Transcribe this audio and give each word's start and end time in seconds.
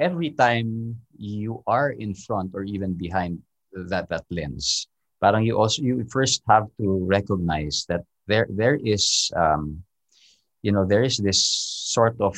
every 0.00 0.30
time 0.30 0.96
you 1.16 1.62
are 1.66 1.90
in 1.90 2.14
front 2.14 2.52
or 2.54 2.64
even 2.64 2.94
behind 2.94 3.40
that 3.72 4.08
that 4.08 4.24
lens, 4.30 4.88
parang 5.20 5.44
you 5.44 5.56
also 5.56 5.82
you 5.82 6.04
first 6.08 6.42
have 6.48 6.68
to 6.80 7.04
recognize 7.04 7.84
that 7.88 8.04
there 8.26 8.46
there 8.50 8.76
is 8.76 9.30
um, 9.36 9.82
you 10.62 10.72
know 10.72 10.84
there 10.84 11.02
is 11.02 11.16
this 11.16 11.40
sort 11.40 12.20
of 12.20 12.36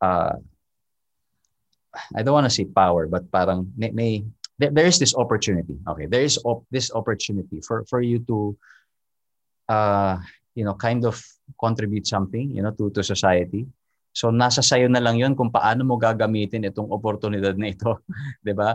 uh, 0.00 0.36
I 2.14 2.22
don't 2.22 2.34
want 2.34 2.44
to 2.44 2.52
say 2.52 2.64
power, 2.64 3.06
but 3.06 3.30
parang 3.32 3.72
may, 3.76 3.90
may 3.90 4.24
there, 4.58 4.70
there 4.70 4.86
is 4.86 4.98
this 4.98 5.14
opportunity. 5.16 5.78
Okay, 5.88 6.06
there 6.06 6.22
is 6.22 6.38
op- 6.44 6.66
this 6.70 6.92
opportunity 6.92 7.60
for 7.60 7.84
for 7.88 8.00
you 8.00 8.20
to 8.28 8.56
uh, 9.68 10.18
you 10.54 10.64
know 10.64 10.74
kind 10.74 11.04
of 11.04 11.20
contribute 11.60 12.06
something 12.06 12.52
you 12.52 12.62
know 12.62 12.72
to 12.72 12.90
to 12.90 13.02
society. 13.02 13.66
So 14.16 14.32
nasa 14.32 14.64
sayo 14.64 14.88
na 14.88 14.96
lang 14.96 15.20
'yon 15.20 15.36
kung 15.36 15.52
paano 15.52 15.84
mo 15.84 16.00
gagamitin 16.00 16.64
itong 16.64 16.88
oportunidad 16.88 17.52
na 17.60 17.68
ito, 17.68 18.00
'di 18.40 18.56
ba? 18.56 18.72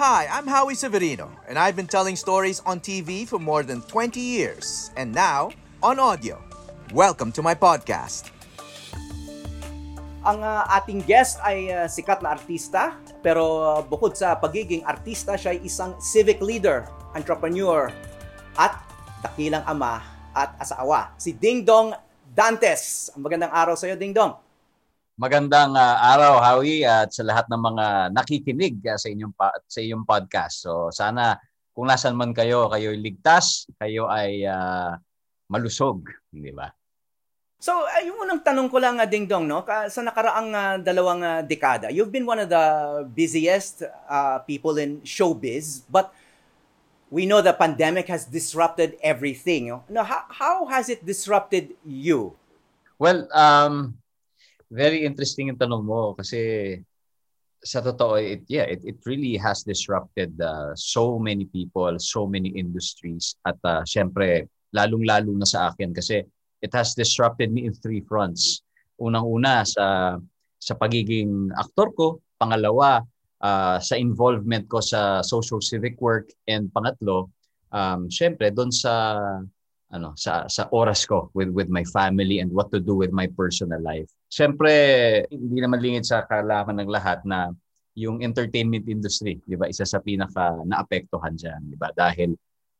Hi, 0.00 0.24
I'm 0.32 0.48
Howie 0.48 0.72
Severino, 0.72 1.28
and 1.44 1.60
I've 1.60 1.76
been 1.76 1.88
telling 1.88 2.16
stories 2.16 2.64
on 2.64 2.80
TV 2.80 3.28
for 3.28 3.36
more 3.36 3.60
than 3.60 3.84
20 3.92 4.16
years, 4.16 4.88
and 4.96 5.12
now 5.12 5.52
on 5.84 6.00
audio. 6.00 6.40
Welcome 6.96 7.28
to 7.36 7.44
my 7.44 7.52
podcast. 7.52 8.32
Ang 10.24 10.40
uh, 10.40 10.64
ating 10.80 11.04
guest 11.04 11.36
ay 11.44 11.68
uh, 11.68 11.84
sikat 11.84 12.24
na 12.24 12.40
artista, 12.40 12.96
pero 13.20 13.44
uh, 13.60 13.80
bukod 13.84 14.16
sa 14.16 14.32
pagiging 14.40 14.80
artista, 14.88 15.36
siya 15.36 15.52
ay 15.52 15.60
isang 15.60 15.92
civic 16.00 16.40
leader, 16.40 16.88
entrepreneur, 17.12 17.92
at 18.56 18.80
dakilang 19.20 19.64
ama 19.68 20.15
at 20.36 20.52
asawa. 20.60 21.16
Si 21.16 21.32
Ding 21.32 21.64
Dong 21.64 21.96
Dantes. 22.28 23.08
Ang 23.16 23.24
magandang 23.24 23.48
araw 23.56 23.72
sa 23.72 23.88
iyo, 23.88 23.96
Ding 23.96 24.12
Dong. 24.12 24.36
Magandang 25.16 25.72
uh, 25.72 25.96
araw, 26.12 26.44
Howie, 26.44 26.84
at 26.84 27.08
sa 27.08 27.24
lahat 27.24 27.48
ng 27.48 27.56
mga 27.56 27.86
nakikinig 28.12 28.76
uh, 28.84 29.00
sa 29.00 29.08
inyong 29.08 29.32
pa- 29.32 29.56
sa 29.64 29.80
inyong 29.80 30.04
podcast. 30.04 30.60
So 30.60 30.92
sana 30.92 31.40
kung 31.72 31.88
nasan 31.88 32.12
man 32.12 32.36
kayo, 32.36 32.68
kayo 32.68 32.92
ligtas, 32.92 33.64
kayo 33.80 34.12
ay 34.12 34.44
uh, 34.44 34.92
malusog, 35.48 36.04
di 36.28 36.52
ba? 36.52 36.68
So, 37.56 37.72
uh, 37.72 38.00
yung 38.04 38.20
unang 38.20 38.44
tanong 38.44 38.68
ko 38.68 38.76
lang, 38.80 39.00
uh, 39.00 39.08
Ding 39.08 39.28
Dong, 39.28 39.48
no? 39.48 39.64
sa 39.64 40.00
nakaraang 40.04 40.50
uh, 40.52 40.76
dalawang 40.80 41.20
uh, 41.24 41.40
dekada, 41.44 41.88
you've 41.88 42.12
been 42.12 42.28
one 42.28 42.40
of 42.40 42.48
the 42.52 42.64
busiest 43.12 43.84
uh, 44.08 44.40
people 44.44 44.76
in 44.76 45.00
showbiz, 45.04 45.84
but 45.88 46.12
we 47.10 47.26
know 47.26 47.40
the 47.40 47.52
pandemic 47.52 48.08
has 48.08 48.24
disrupted 48.24 48.96
everything. 49.02 49.68
No? 49.68 49.84
Now, 49.88 50.04
how, 50.04 50.24
how 50.28 50.66
has 50.66 50.88
it 50.88 51.06
disrupted 51.06 51.74
you? 51.84 52.34
Well, 52.98 53.28
um, 53.32 53.98
very 54.70 55.04
interesting 55.04 55.48
yung 55.48 55.60
tanong 55.60 55.84
mo 55.84 56.14
kasi 56.14 56.82
sa 57.62 57.82
totoo, 57.82 58.18
it, 58.18 58.42
yeah, 58.46 58.66
it, 58.66 58.82
it 58.84 58.98
really 59.06 59.36
has 59.36 59.62
disrupted 59.62 60.38
uh, 60.40 60.74
so 60.74 61.18
many 61.18 61.46
people, 61.46 61.98
so 61.98 62.26
many 62.26 62.50
industries 62.54 63.36
at 63.46 63.58
uh, 63.64 63.82
syempre, 63.82 64.46
lalong-lalo 64.74 65.34
na 65.34 65.46
sa 65.46 65.70
akin 65.70 65.94
kasi 65.94 66.22
it 66.62 66.72
has 66.74 66.94
disrupted 66.94 67.50
me 67.50 67.66
in 67.66 67.74
three 67.74 68.02
fronts. 68.06 68.62
Unang-una 68.98 69.66
sa 69.66 70.16
sa 70.56 70.74
pagiging 70.74 71.52
aktor 71.54 71.92
ko, 71.94 72.06
pangalawa 72.40 73.04
uh, 73.42 73.78
sa 73.80 73.94
involvement 73.96 74.64
ko 74.68 74.80
sa 74.80 75.20
social 75.20 75.60
civic 75.60 75.98
work 75.98 76.30
and 76.46 76.70
pangatlo 76.72 77.28
um 77.74 78.06
syempre 78.06 78.48
doon 78.54 78.70
sa 78.70 79.16
ano 79.90 80.14
sa 80.14 80.46
sa 80.46 80.70
oras 80.70 81.06
ko 81.06 81.30
with 81.34 81.50
with 81.50 81.70
my 81.70 81.82
family 81.90 82.38
and 82.38 82.50
what 82.50 82.70
to 82.70 82.78
do 82.78 82.94
with 82.94 83.10
my 83.10 83.26
personal 83.34 83.78
life. 83.82 84.06
Syempre 84.30 84.70
hindi 85.30 85.58
naman 85.58 85.82
lingid 85.82 86.06
sa 86.06 86.26
kalaman 86.26 86.82
ng 86.82 86.90
lahat 86.90 87.22
na 87.26 87.50
yung 87.96 88.20
entertainment 88.20 88.86
industry, 88.86 89.40
'di 89.46 89.56
ba? 89.56 89.66
Isa 89.70 89.86
sa 89.88 90.02
pinaka 90.02 90.62
naapektuhan 90.62 91.34
diyan, 91.34 91.60
'di 91.70 91.76
ba? 91.78 91.90
Dahil 91.94 92.34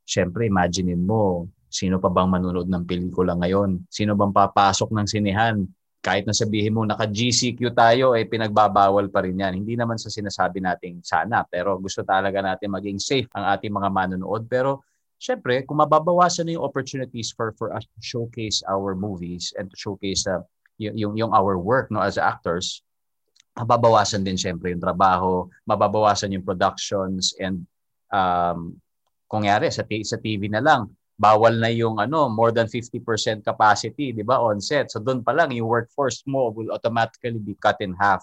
syempre 0.07 0.47
imaginein 0.47 1.03
mo 1.03 1.51
Sino 1.67 1.99
pa 1.99 2.09
bang 2.09 2.31
manonood 2.31 2.71
ng 2.71 2.85
pelikula 2.87 3.35
ngayon? 3.37 3.85
Sino 3.91 4.15
bang 4.15 4.33
papasok 4.33 4.95
ng 4.95 5.07
sinehan? 5.11 5.67
Kahit 6.07 6.23
na 6.23 6.31
sabihin 6.31 6.71
mo 6.71 6.87
naka-GCQ 6.87 7.75
tayo, 7.75 8.15
eh 8.15 8.23
pinagbabawal 8.31 9.11
pa 9.11 9.27
rin 9.27 9.43
yan. 9.43 9.59
Hindi 9.59 9.75
naman 9.75 9.99
sa 9.99 10.07
sinasabi 10.07 10.63
nating 10.63 11.03
sana, 11.03 11.43
pero 11.43 11.75
gusto 11.83 12.07
talaga 12.07 12.39
natin 12.39 12.71
maging 12.71 13.03
safe 13.03 13.27
ang 13.35 13.51
ating 13.59 13.75
mga 13.75 13.91
manonood. 13.91 14.47
Pero 14.47 14.87
syempre, 15.19 15.67
kung 15.67 15.83
mababawasan 15.83 16.47
na 16.47 16.55
yung 16.55 16.63
opportunities 16.63 17.35
for 17.35 17.51
for 17.59 17.75
us 17.75 17.83
to 17.83 17.99
showcase 17.99 18.63
our 18.71 18.95
movies 18.95 19.51
and 19.59 19.67
to 19.67 19.75
showcase 19.75 20.31
uh, 20.31 20.39
yung, 20.79 20.95
yung, 20.95 21.15
yung 21.27 21.33
our 21.35 21.59
work 21.59 21.91
no 21.91 21.99
as 21.99 22.23
actors, 22.23 22.87
mababawasan 23.59 24.23
din 24.23 24.39
syempre 24.39 24.71
yung 24.71 24.85
trabaho, 24.85 25.51
mababawasan 25.67 26.31
yung 26.39 26.47
productions 26.47 27.35
and 27.43 27.67
um, 28.15 28.79
kung 29.27 29.43
yari 29.43 29.75
sa, 29.75 29.83
t- 29.83 30.07
sa 30.07 30.23
TV 30.23 30.47
na 30.47 30.63
lang, 30.63 30.87
bawal 31.17 31.57
na 31.57 31.73
yung 31.73 31.97
ano 31.97 32.29
more 32.29 32.53
than 32.53 32.69
50% 32.69 33.41
capacity, 33.41 34.13
'di 34.13 34.21
ba, 34.21 34.37
on 34.37 34.61
set. 34.61 34.93
So 34.93 35.01
doon 35.01 35.25
pa 35.25 35.33
lang 35.33 35.53
yung 35.57 35.67
workforce 35.67 36.21
mo 36.29 36.53
will 36.53 36.71
automatically 36.71 37.41
be 37.41 37.57
cut 37.57 37.81
in 37.81 37.97
half. 37.97 38.23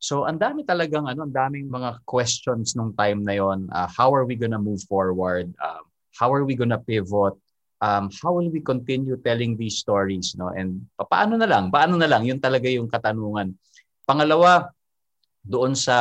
So 0.00 0.24
ang 0.24 0.38
dami 0.38 0.62
talagang 0.62 1.10
ano, 1.10 1.26
ang 1.26 1.34
daming 1.34 1.66
mga 1.66 2.06
questions 2.06 2.78
nung 2.78 2.94
time 2.94 3.26
na 3.26 3.34
yon. 3.36 3.66
Uh, 3.68 3.90
how 3.90 4.14
are 4.14 4.24
we 4.24 4.38
gonna 4.38 4.62
move 4.62 4.80
forward? 4.86 5.50
Um, 5.58 5.84
how 6.14 6.30
are 6.30 6.46
we 6.46 6.54
gonna 6.54 6.78
pivot? 6.78 7.34
Um, 7.80 8.12
how 8.22 8.36
will 8.36 8.52
we 8.52 8.60
continue 8.62 9.16
telling 9.18 9.56
these 9.56 9.80
stories, 9.80 10.36
no? 10.36 10.52
And 10.52 10.86
paano 10.96 11.34
na 11.34 11.48
lang? 11.48 11.72
Paano 11.72 11.96
na 11.96 12.06
lang? 12.06 12.28
Yun 12.28 12.36
talaga 12.38 12.68
yung 12.68 12.92
katanungan. 12.92 13.56
Pangalawa, 14.04 14.68
doon 15.40 15.72
sa 15.72 15.96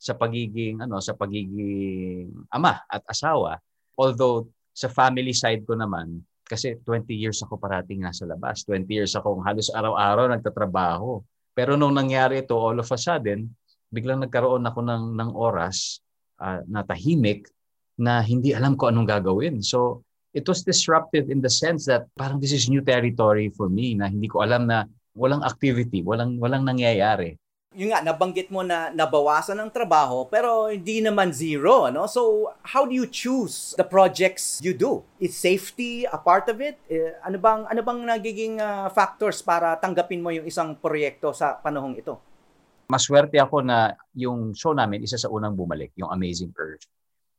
sa 0.00 0.12
pagiging 0.16 0.80
ano, 0.80 0.98
sa 0.98 1.12
pagiging 1.14 2.32
ama 2.50 2.82
at 2.88 3.04
asawa, 3.06 3.60
although 3.94 4.48
sa 4.74 4.88
family 4.88 5.34
side 5.34 5.66
ko 5.66 5.74
naman, 5.74 6.22
kasi 6.46 6.74
20 6.82 7.14
years 7.14 7.38
ako 7.46 7.62
parating 7.62 8.02
nasa 8.02 8.26
labas. 8.26 8.66
20 8.66 8.90
years 8.90 9.14
akong 9.14 9.46
halos 9.46 9.70
araw-araw 9.70 10.26
nagtatrabaho. 10.34 11.22
Pero 11.54 11.78
nung 11.78 11.94
nangyari 11.94 12.42
ito, 12.42 12.58
all 12.58 12.82
of 12.82 12.90
a 12.90 12.98
sudden, 12.98 13.46
biglang 13.90 14.18
nagkaroon 14.18 14.66
ako 14.66 14.82
ng, 14.82 15.04
ng 15.14 15.30
oras 15.34 16.02
uh, 16.42 16.62
na 16.66 16.82
tahimik 16.82 17.46
na 17.94 18.18
hindi 18.18 18.50
alam 18.50 18.74
ko 18.74 18.90
anong 18.90 19.06
gagawin. 19.06 19.62
So, 19.62 20.02
it 20.34 20.46
was 20.46 20.66
disruptive 20.66 21.30
in 21.30 21.42
the 21.42 21.50
sense 21.50 21.86
that 21.90 22.06
parang 22.14 22.38
this 22.38 22.54
is 22.54 22.70
new 22.70 22.82
territory 22.82 23.50
for 23.54 23.66
me 23.66 23.98
na 23.98 24.06
hindi 24.06 24.30
ko 24.30 24.42
alam 24.42 24.66
na 24.66 24.86
walang 25.14 25.42
activity, 25.42 26.06
walang 26.06 26.38
walang 26.38 26.62
nangyayari 26.62 27.34
yung 27.70 27.94
nga, 27.94 28.02
nabanggit 28.02 28.50
mo 28.50 28.66
na 28.66 28.90
nabawasan 28.90 29.54
ng 29.62 29.70
trabaho, 29.70 30.26
pero 30.26 30.74
hindi 30.74 30.98
naman 30.98 31.30
zero, 31.30 31.86
no? 31.86 32.10
So, 32.10 32.50
how 32.66 32.82
do 32.82 32.90
you 32.90 33.06
choose 33.06 33.78
the 33.78 33.86
projects 33.86 34.58
you 34.58 34.74
do? 34.74 35.06
Is 35.22 35.38
safety 35.38 36.02
a 36.02 36.18
part 36.18 36.50
of 36.50 36.58
it? 36.58 36.82
Eh, 36.90 37.14
ano 37.22 37.38
bang, 37.38 37.70
ano 37.70 37.80
bang 37.86 38.02
nagiging 38.02 38.58
uh, 38.58 38.90
factors 38.90 39.38
para 39.38 39.78
tanggapin 39.78 40.18
mo 40.18 40.34
yung 40.34 40.50
isang 40.50 40.74
proyekto 40.74 41.30
sa 41.30 41.62
panahong 41.62 41.94
ito? 41.94 42.18
Maswerte 42.90 43.38
ako 43.38 43.62
na 43.62 43.94
yung 44.18 44.50
show 44.50 44.74
namin, 44.74 45.06
isa 45.06 45.14
sa 45.14 45.30
unang 45.30 45.54
bumalik, 45.54 45.94
yung 45.94 46.10
Amazing 46.10 46.50
Earth. 46.58 46.90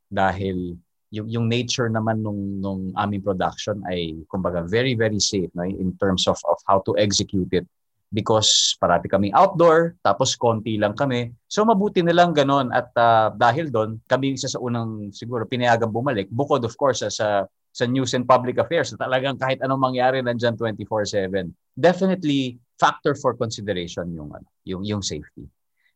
Dahil 0.07 0.79
yung, 1.11 1.27
yung 1.27 1.45
nature 1.51 1.91
naman 1.91 2.23
nung, 2.23 2.63
nung 2.63 2.95
aming 2.95 3.19
production 3.19 3.83
ay, 3.83 4.15
kumbaga, 4.31 4.63
very, 4.63 4.95
very 4.95 5.19
safe 5.19 5.51
no? 5.59 5.67
in 5.67 5.91
terms 5.99 6.23
of, 6.23 6.39
of 6.47 6.55
how 6.71 6.79
to 6.87 6.95
execute 6.95 7.51
it 7.51 7.67
because 8.11 8.75
parati 8.75 9.07
kaming 9.07 9.31
outdoor, 9.31 9.95
tapos 10.03 10.35
konti 10.35 10.75
lang 10.75 10.93
kami. 10.93 11.31
So 11.47 11.63
mabuti 11.63 12.03
na 12.03 12.11
lang 12.11 12.35
ganon 12.35 12.69
at 12.75 12.91
uh, 12.99 13.31
dahil 13.31 13.71
doon, 13.71 14.03
kami 14.05 14.35
isa 14.35 14.51
sa 14.51 14.59
unang 14.59 15.15
siguro 15.15 15.47
pinayagan 15.47 15.89
bumalik. 15.89 16.27
Bukod 16.27 16.61
of 16.67 16.75
course 16.75 17.07
sa 17.07 17.47
sa 17.71 17.85
news 17.87 18.11
and 18.11 18.27
public 18.27 18.59
affairs, 18.59 18.91
talagang 18.99 19.39
kahit 19.39 19.63
anong 19.63 19.79
mangyari 19.79 20.19
nandiyan 20.19 20.59
24/7. 20.59 21.55
Definitely 21.71 22.59
factor 22.75 23.15
for 23.15 23.39
consideration 23.39 24.11
yung 24.11 24.35
ano, 24.35 24.47
yung 24.67 24.83
yung 24.83 24.99
safety. 24.99 25.47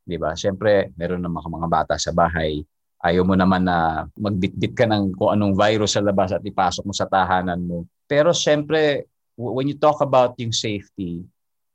'Di 0.07 0.16
ba? 0.16 0.31
Siyempre, 0.40 0.95
meron 0.95 1.19
ng 1.19 1.36
mga, 1.36 1.68
bata 1.68 1.94
sa 2.00 2.16
bahay. 2.16 2.63
Ayaw 3.04 3.28
mo 3.28 3.36
naman 3.36 3.68
na 3.68 4.07
magbitbit 4.16 4.74
ka 4.74 4.88
ng 4.88 5.13
kung 5.19 5.36
anong 5.36 5.54
virus 5.54 6.00
sa 6.00 6.01
labas 6.01 6.31
at 6.31 6.42
ipasok 6.42 6.88
mo 6.88 6.94
sa 6.95 7.06
tahanan 7.06 7.60
mo. 7.60 7.86
Pero 8.07 8.31
siyempre, 8.31 9.06
when 9.36 9.68
you 9.68 9.78
talk 9.78 10.00
about 10.00 10.34
yung 10.40 10.56
safety, 10.56 11.22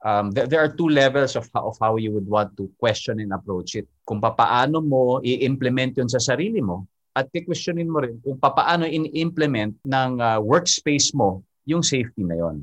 um, 0.05 0.31
there, 0.31 0.47
there 0.47 0.61
are 0.61 0.73
two 0.73 0.89
levels 0.89 1.37
of 1.37 1.49
how, 1.55 1.69
of 1.69 1.77
how 1.81 1.97
you 1.97 2.13
would 2.13 2.27
want 2.27 2.57
to 2.57 2.71
question 2.79 3.21
and 3.21 3.33
approach 3.33 3.75
it. 3.75 3.89
Kung 4.05 4.21
paano 4.21 4.83
mo 4.83 5.21
i-implement 5.23 5.97
yun 5.97 6.09
sa 6.09 6.19
sarili 6.19 6.61
mo 6.63 6.87
at 7.17 7.27
i-questionin 7.35 7.91
mo 7.91 8.01
rin 8.01 8.17
kung 8.23 8.39
paano 8.39 8.87
in-implement 8.87 9.75
ng 9.85 10.11
uh, 10.21 10.39
workspace 10.39 11.11
mo 11.13 11.43
yung 11.67 11.83
safety 11.83 12.23
na 12.23 12.39
yon. 12.39 12.57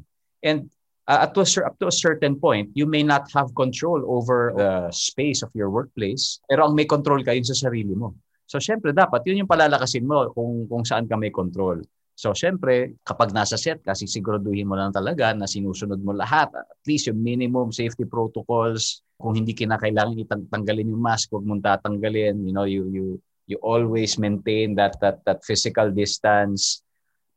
And 0.43 0.71
uh, 1.07 1.27
up, 1.27 1.35
to 1.35 1.43
a, 1.43 1.49
up 1.65 1.75
to 1.79 1.87
a 1.87 1.95
certain 1.95 2.39
point, 2.39 2.71
you 2.73 2.85
may 2.85 3.03
not 3.03 3.31
have 3.31 3.53
control 3.55 4.03
over 4.07 4.53
the 4.55 4.91
space 4.91 5.43
of 5.43 5.51
your 5.55 5.69
workplace, 5.69 6.39
pero 6.47 6.67
ang 6.67 6.75
may 6.75 6.85
control 6.85 7.23
ka 7.23 7.35
yun 7.35 7.47
sa 7.47 7.55
sarili 7.55 7.95
mo. 7.95 8.15
So 8.47 8.63
syempre 8.63 8.95
dapat 8.95 9.27
yun 9.27 9.43
yung 9.43 9.51
palalakasin 9.51 10.07
mo 10.07 10.31
kung 10.31 10.71
kung 10.71 10.87
saan 10.87 11.03
ka 11.03 11.19
may 11.19 11.31
control. 11.31 11.83
So, 12.17 12.33
syempre, 12.33 12.97
kapag 13.05 13.29
nasa 13.29 13.61
set 13.61 13.85
ka, 13.85 13.93
siguraduhin 13.93 14.65
mo 14.65 14.73
lang 14.73 14.89
talaga 14.89 15.37
na 15.37 15.45
sinusunod 15.45 16.01
mo 16.01 16.17
lahat. 16.17 16.49
At 16.49 16.81
least 16.89 17.13
yung 17.13 17.21
minimum 17.21 17.69
safety 17.69 18.09
protocols. 18.09 19.05
Kung 19.21 19.37
hindi 19.37 19.53
kinakailangan 19.53 20.25
itanggalin 20.25 20.97
yung 20.97 21.03
mask, 21.05 21.29
huwag 21.29 21.45
mong 21.45 21.61
tatanggalin. 21.61 22.41
You 22.41 22.53
know, 22.57 22.65
you, 22.65 22.89
you, 22.89 23.05
you 23.45 23.61
always 23.61 24.17
maintain 24.17 24.73
that, 24.81 24.97
that, 24.97 25.21
that 25.29 25.45
physical 25.45 25.93
distance. 25.93 26.81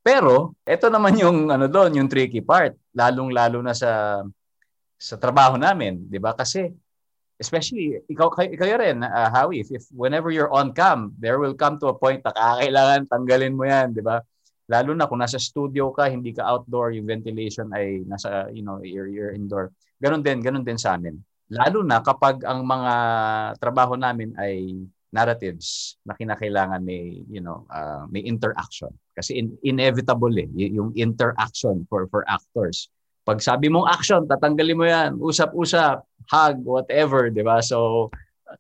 Pero, 0.00 0.56
ito 0.65 0.88
naman 0.88 1.12
yung, 1.21 1.53
ano 1.53 1.69
doon, 1.69 2.00
yung 2.00 2.09
tricky 2.09 2.41
part. 2.41 2.73
Lalong-lalo 2.97 3.61
na 3.61 3.77
sa, 3.77 4.25
sa 4.97 5.21
trabaho 5.21 5.61
namin. 5.61 6.09
di 6.09 6.17
ba 6.17 6.32
Kasi, 6.32 6.73
especially, 7.37 8.00
ikaw, 8.09 8.32
kayo, 8.32 8.81
rin, 8.81 9.05
uh, 9.05 9.29
Howie, 9.29 9.61
if, 9.61 9.69
if 9.77 9.85
whenever 9.93 10.32
you're 10.32 10.49
on 10.49 10.73
cam, 10.73 11.12
there 11.21 11.37
will 11.37 11.53
come 11.53 11.77
to 11.77 11.93
a 11.93 11.97
point 12.00 12.25
na 12.25 12.32
kakailangan 12.32 13.05
tanggalin 13.12 13.53
mo 13.53 13.69
yan, 13.69 13.93
di 13.93 14.00
ba? 14.00 14.25
Lalo 14.70 14.94
na 14.94 15.11
kung 15.11 15.19
nasa 15.19 15.43
studio 15.43 15.90
ka, 15.90 16.06
hindi 16.06 16.31
ka 16.31 16.46
outdoor, 16.46 16.94
yung 16.94 17.11
ventilation 17.11 17.67
ay 17.75 18.06
nasa, 18.06 18.46
you 18.55 18.62
know, 18.62 18.78
you're, 18.87 19.11
you're 19.11 19.34
indoor. 19.34 19.75
Ganon 19.99 20.22
din, 20.22 20.38
ganon 20.38 20.62
din 20.62 20.78
sa 20.78 20.94
amin. 20.94 21.19
Lalo 21.50 21.82
na 21.82 21.99
kapag 21.99 22.46
ang 22.46 22.62
mga 22.62 22.93
trabaho 23.58 23.99
namin 23.99 24.31
ay 24.38 24.87
narratives 25.11 25.99
na 26.06 26.14
kinakailangan 26.14 26.87
may, 26.87 27.26
you 27.26 27.43
know, 27.43 27.67
uh, 27.67 28.06
may 28.06 28.22
interaction. 28.22 28.94
Kasi 29.11 29.43
in, 29.43 29.58
inevitable 29.67 30.31
eh, 30.38 30.46
yung 30.55 30.94
interaction 30.94 31.82
for, 31.90 32.06
for 32.06 32.22
actors. 32.31 32.87
Pag 33.26 33.43
sabi 33.43 33.67
mong 33.67 33.90
action, 33.90 34.22
tatanggalin 34.31 34.78
mo 34.78 34.87
yan, 34.87 35.11
usap-usap, 35.19 36.06
hug, 36.31 36.56
whatever, 36.62 37.26
di 37.26 37.43
ba? 37.43 37.58
So, 37.58 38.08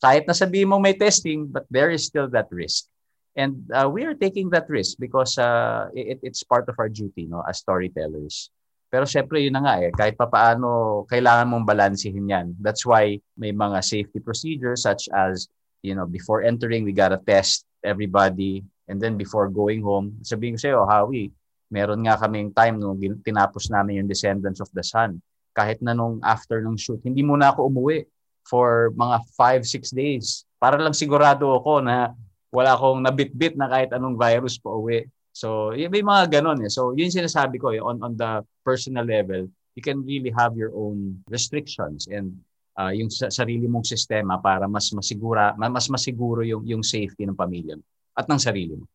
kahit 0.02 0.26
na 0.26 0.34
sabihin 0.34 0.74
mo 0.74 0.82
may 0.82 0.98
testing, 0.98 1.46
but 1.46 1.64
there 1.70 1.94
is 1.94 2.02
still 2.02 2.26
that 2.34 2.50
risk. 2.50 2.90
And 3.36 3.70
uh, 3.70 3.88
we 3.88 4.04
are 4.04 4.14
taking 4.14 4.50
that 4.50 4.66
risk 4.68 4.98
because 4.98 5.38
uh, 5.38 5.88
it, 5.94 6.18
it's 6.22 6.42
part 6.42 6.68
of 6.68 6.74
our 6.78 6.88
duty 6.88 7.26
no, 7.30 7.42
as 7.46 7.62
storytellers. 7.62 8.50
Pero 8.90 9.06
syempre 9.06 9.38
yun 9.38 9.54
na 9.54 9.62
nga 9.62 9.74
eh, 9.78 9.94
kahit 9.94 10.18
papaano 10.18 11.02
kailangan 11.06 11.46
mong 11.46 11.62
balansehin 11.62 12.26
yan. 12.26 12.46
That's 12.58 12.82
why 12.82 13.22
may 13.38 13.54
mga 13.54 13.86
safety 13.86 14.18
procedures 14.18 14.82
such 14.82 15.06
as, 15.14 15.46
you 15.86 15.94
know, 15.94 16.10
before 16.10 16.42
entering, 16.42 16.82
we 16.82 16.90
gotta 16.90 17.22
test 17.22 17.62
everybody. 17.86 18.66
And 18.90 18.98
then 18.98 19.14
before 19.14 19.46
going 19.46 19.86
home, 19.86 20.18
sabihin 20.26 20.58
ko 20.58 20.60
sa'yo, 20.66 20.80
Howie, 20.90 21.30
meron 21.70 22.02
nga 22.02 22.18
kaming 22.18 22.50
time 22.50 22.82
nung 22.82 22.98
tinapos 23.22 23.70
namin 23.70 24.02
yung 24.02 24.10
Descendants 24.10 24.58
of 24.58 24.66
the 24.74 24.82
Sun. 24.82 25.22
Kahit 25.54 25.78
na 25.78 25.94
nung 25.94 26.18
after 26.26 26.58
ng 26.58 26.74
shoot, 26.74 26.98
hindi 27.06 27.22
muna 27.22 27.54
ako 27.54 27.70
umuwi 27.70 28.10
for 28.42 28.90
mga 28.98 29.22
5-6 29.38 29.94
days. 29.94 30.42
Para 30.58 30.74
lang 30.82 30.98
sigurado 30.98 31.46
ako 31.54 31.78
na 31.86 32.10
wala 32.50 32.74
akong 32.74 33.02
nabitbit 33.02 33.54
na 33.54 33.70
kahit 33.70 33.94
anong 33.94 34.18
virus 34.18 34.58
pa 34.58 34.70
uwi. 34.74 35.06
So, 35.30 35.70
may 35.72 36.02
mga 36.02 36.42
ganun 36.42 36.66
eh. 36.66 36.70
So, 36.70 36.90
yun 36.92 37.08
sinasabi 37.08 37.62
ko 37.62 37.70
eh, 37.70 37.78
on, 37.78 38.02
on 38.02 38.18
the 38.18 38.42
personal 38.66 39.06
level, 39.06 39.46
you 39.78 39.82
can 39.82 40.02
really 40.02 40.34
have 40.34 40.58
your 40.58 40.74
own 40.74 41.22
restrictions 41.30 42.10
and 42.10 42.34
uh, 42.74 42.90
yung 42.90 43.08
sa, 43.08 43.30
sarili 43.30 43.70
mong 43.70 43.86
sistema 43.86 44.36
para 44.42 44.66
mas 44.66 44.90
masigura 44.90 45.54
mas 45.56 45.86
masiguro 45.86 46.42
yung 46.42 46.66
yung 46.66 46.82
safety 46.82 47.24
ng 47.24 47.38
pamilya 47.38 47.78
mo 47.78 47.84
at 48.18 48.26
ng 48.26 48.40
sarili 48.40 48.74
mo. 48.76 48.86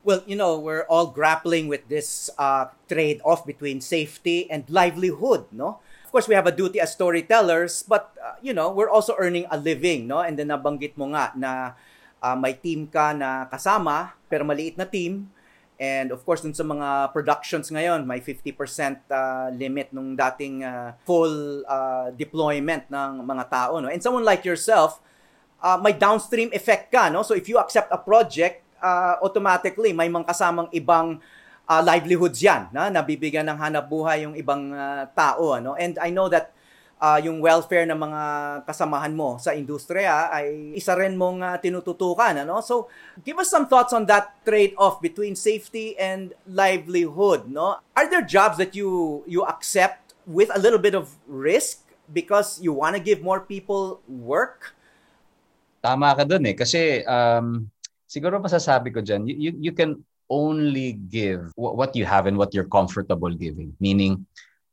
Well, 0.00 0.24
you 0.24 0.32
know, 0.32 0.56
we're 0.56 0.88
all 0.88 1.12
grappling 1.12 1.68
with 1.68 1.92
this 1.92 2.32
uh, 2.40 2.72
trade-off 2.88 3.44
between 3.44 3.84
safety 3.84 4.48
and 4.48 4.64
livelihood, 4.72 5.44
no? 5.52 5.84
Of 6.08 6.10
course, 6.10 6.24
we 6.24 6.32
have 6.32 6.48
a 6.48 6.56
duty 6.56 6.80
as 6.80 6.96
storytellers, 6.96 7.84
but 7.84 8.16
uh, 8.16 8.40
you 8.40 8.56
know, 8.56 8.72
we're 8.72 8.88
also 8.88 9.12
earning 9.20 9.44
a 9.52 9.60
living, 9.60 10.08
no? 10.08 10.24
And 10.24 10.40
then 10.40 10.48
nabanggit 10.48 10.96
mo 10.96 11.12
nga 11.12 11.36
na 11.36 11.76
uh, 12.20 12.36
may 12.36 12.54
team 12.56 12.86
ka 12.86 13.16
na 13.16 13.48
kasama, 13.48 14.14
pero 14.28 14.44
maliit 14.44 14.76
na 14.76 14.86
team. 14.86 15.28
And 15.80 16.12
of 16.12 16.20
course, 16.28 16.44
dun 16.44 16.52
sa 16.52 16.60
mga 16.60 17.16
productions 17.16 17.72
ngayon, 17.72 18.04
may 18.04 18.20
50% 18.20 18.52
uh, 19.08 19.48
limit 19.56 19.88
nung 19.96 20.12
dating 20.12 20.60
uh, 20.60 20.92
full 21.08 21.64
uh, 21.64 22.12
deployment 22.12 22.84
ng 22.92 23.24
mga 23.24 23.44
tao. 23.48 23.80
No? 23.80 23.88
And 23.88 24.04
someone 24.04 24.28
like 24.28 24.44
yourself, 24.44 25.00
uh, 25.64 25.80
may 25.80 25.96
downstream 25.96 26.52
effect 26.52 26.92
ka. 26.92 27.08
No? 27.08 27.24
So 27.24 27.32
if 27.32 27.48
you 27.48 27.56
accept 27.56 27.88
a 27.88 27.96
project, 27.96 28.60
uh, 28.76 29.24
automatically 29.24 29.96
may 29.96 30.12
mga 30.12 30.28
kasamang 30.28 30.68
ibang 30.76 31.16
uh, 31.64 31.80
livelihoods 31.80 32.44
yan 32.44 32.68
na 32.76 32.92
nabibigyan 32.92 33.48
ng 33.48 33.56
hanap 33.56 33.88
buhay 33.88 34.28
yung 34.28 34.36
ibang 34.36 34.76
uh, 34.76 35.08
tao. 35.16 35.56
Ano? 35.56 35.80
And 35.80 35.96
I 35.96 36.12
know 36.12 36.28
that 36.28 36.52
uh, 37.00 37.18
yung 37.18 37.40
welfare 37.40 37.88
ng 37.88 37.96
mga 37.96 38.22
kasamahan 38.68 39.10
mo 39.16 39.40
sa 39.40 39.56
industriya 39.56 40.28
ay 40.28 40.76
isa 40.76 40.92
rin 40.94 41.16
mong 41.16 41.40
uh, 41.40 41.56
tinututukan. 41.56 42.44
Ano? 42.44 42.60
So, 42.60 42.92
give 43.24 43.40
us 43.40 43.48
some 43.48 43.66
thoughts 43.66 43.96
on 43.96 44.04
that 44.06 44.36
trade-off 44.44 45.00
between 45.00 45.34
safety 45.34 45.96
and 45.96 46.36
livelihood. 46.44 47.48
No? 47.48 47.80
Are 47.96 48.06
there 48.06 48.22
jobs 48.22 48.60
that 48.60 48.76
you 48.76 49.24
you 49.24 49.42
accept 49.48 50.12
with 50.28 50.52
a 50.52 50.60
little 50.60 50.78
bit 50.78 50.94
of 50.94 51.08
risk 51.26 51.88
because 52.12 52.60
you 52.60 52.76
want 52.76 52.94
to 52.94 53.02
give 53.02 53.24
more 53.24 53.40
people 53.40 54.04
work? 54.06 54.76
Tama 55.80 56.12
ka 56.12 56.28
dun 56.28 56.44
eh. 56.44 56.52
Kasi 56.52 57.00
um, 57.08 57.64
siguro 58.04 58.36
masasabi 58.36 58.92
ko 58.92 59.00
dyan, 59.00 59.24
you, 59.24 59.48
you, 59.48 59.52
you 59.70 59.72
can 59.72 59.96
only 60.30 61.00
give 61.10 61.50
what 61.56 61.96
you 61.96 62.06
have 62.06 62.28
and 62.28 62.38
what 62.38 62.54
you're 62.54 62.68
comfortable 62.68 63.32
giving. 63.32 63.74
Meaning, 63.80 64.22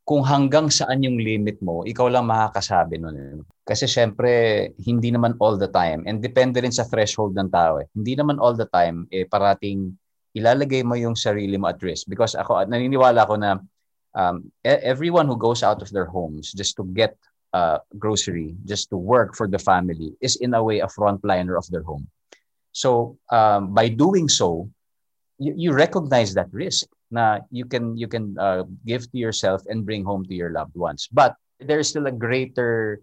kung 0.08 0.24
hanggang 0.24 0.72
saan 0.72 1.04
yung 1.04 1.20
limit 1.20 1.60
mo, 1.60 1.84
ikaw 1.84 2.08
lang 2.08 2.32
makakasabi 2.32 2.96
nun. 2.96 3.16
Eh. 3.20 3.44
Kasi 3.68 3.92
syempre, 3.92 4.72
hindi 4.88 5.12
naman 5.12 5.36
all 5.44 5.60
the 5.60 5.68
time. 5.68 6.08
And 6.08 6.24
depende 6.24 6.64
rin 6.64 6.72
sa 6.72 6.88
threshold 6.88 7.36
ng 7.36 7.52
tao. 7.52 7.84
Eh. 7.84 7.92
Hindi 7.92 8.16
naman 8.16 8.40
all 8.40 8.56
the 8.56 8.72
time, 8.72 9.04
eh, 9.12 9.28
parating 9.28 9.92
ilalagay 10.32 10.88
mo 10.88 10.96
yung 10.96 11.20
sarili 11.20 11.60
mo 11.60 11.68
at 11.68 11.84
risk. 11.84 12.08
Because 12.08 12.40
ako, 12.40 12.64
naniniwala 12.72 13.28
ako 13.28 13.36
na 13.36 13.60
um, 14.16 14.48
e, 14.64 14.80
everyone 14.80 15.28
who 15.28 15.36
goes 15.36 15.60
out 15.60 15.84
of 15.84 15.92
their 15.92 16.08
homes 16.08 16.56
just 16.56 16.80
to 16.80 16.88
get 16.96 17.20
uh, 17.52 17.84
grocery, 18.00 18.56
just 18.64 18.88
to 18.88 18.96
work 18.96 19.36
for 19.36 19.44
the 19.44 19.60
family, 19.60 20.16
is 20.24 20.40
in 20.40 20.56
a 20.56 20.64
way 20.64 20.80
a 20.80 20.88
frontliner 20.88 21.60
of 21.60 21.68
their 21.68 21.84
home. 21.84 22.08
So 22.72 23.20
um, 23.28 23.76
by 23.76 23.92
doing 23.92 24.32
so, 24.32 24.72
you, 25.38 25.54
you 25.56 25.70
recognize 25.74 26.34
that 26.34 26.50
risk 26.52 26.90
na 27.10 27.40
you 27.52 27.66
can 27.66 27.96
you 27.96 28.08
can 28.08 28.36
uh, 28.38 28.64
give 28.86 29.08
to 29.12 29.18
yourself 29.18 29.64
and 29.70 29.86
bring 29.86 30.04
home 30.04 30.26
to 30.26 30.36
your 30.36 30.52
loved 30.52 30.76
ones. 30.76 31.08
But 31.12 31.38
there's 31.60 31.90
still 31.90 32.08
a 32.08 32.16
greater 32.16 33.00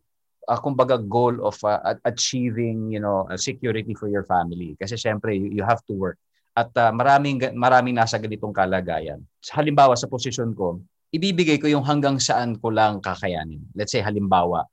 uh, 0.47 0.61
kumbaga 0.61 1.01
goal 1.01 1.41
of 1.47 1.57
uh, 1.65 1.97
achieving, 2.05 2.93
you 2.93 3.01
know, 3.01 3.27
security 3.37 3.95
for 3.95 4.09
your 4.09 4.25
family. 4.25 4.77
Kasi 4.77 4.95
syempre 5.01 5.33
you, 5.33 5.49
you 5.51 5.65
have 5.65 5.81
to 5.89 5.95
work. 5.95 6.19
At 6.55 6.71
uh, 6.79 6.95
maraming 6.95 7.43
maraming 7.59 7.99
nasa 7.99 8.21
ganitong 8.21 8.55
kalagayan. 8.55 9.25
Halimbawa 9.51 9.99
sa 9.99 10.07
posisyon 10.07 10.55
ko, 10.55 10.79
ibibigay 11.11 11.59
ko 11.59 11.67
yung 11.67 11.83
hanggang 11.83 12.23
saan 12.23 12.61
ko 12.61 12.71
lang 12.71 13.03
kakayanin. 13.03 13.63
Let's 13.75 13.91
say 13.91 14.03
halimbawa, 14.05 14.67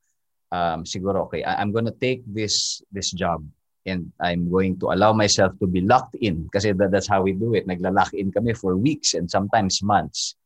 um, 0.53 0.85
siguro 0.85 1.25
okay, 1.25 1.41
I'm 1.41 1.73
gonna 1.73 1.95
take 1.95 2.21
this 2.27 2.85
this 2.93 3.09
job 3.09 3.41
and 3.85 4.13
I'm 4.21 4.49
going 4.49 4.77
to 4.81 4.93
allow 4.93 5.13
myself 5.13 5.57
to 5.59 5.65
be 5.65 5.81
locked 5.81 6.15
in 6.21 6.49
kasi 6.53 6.73
that, 6.77 6.93
that's 6.93 7.09
how 7.09 7.21
we 7.25 7.33
do 7.33 7.53
it. 7.57 7.65
Nagla-lock 7.65 8.13
in 8.13 8.29
kami 8.29 8.53
for 8.53 8.77
weeks 8.77 9.13
and 9.17 9.29
sometimes 9.29 9.81
months. 9.81 10.37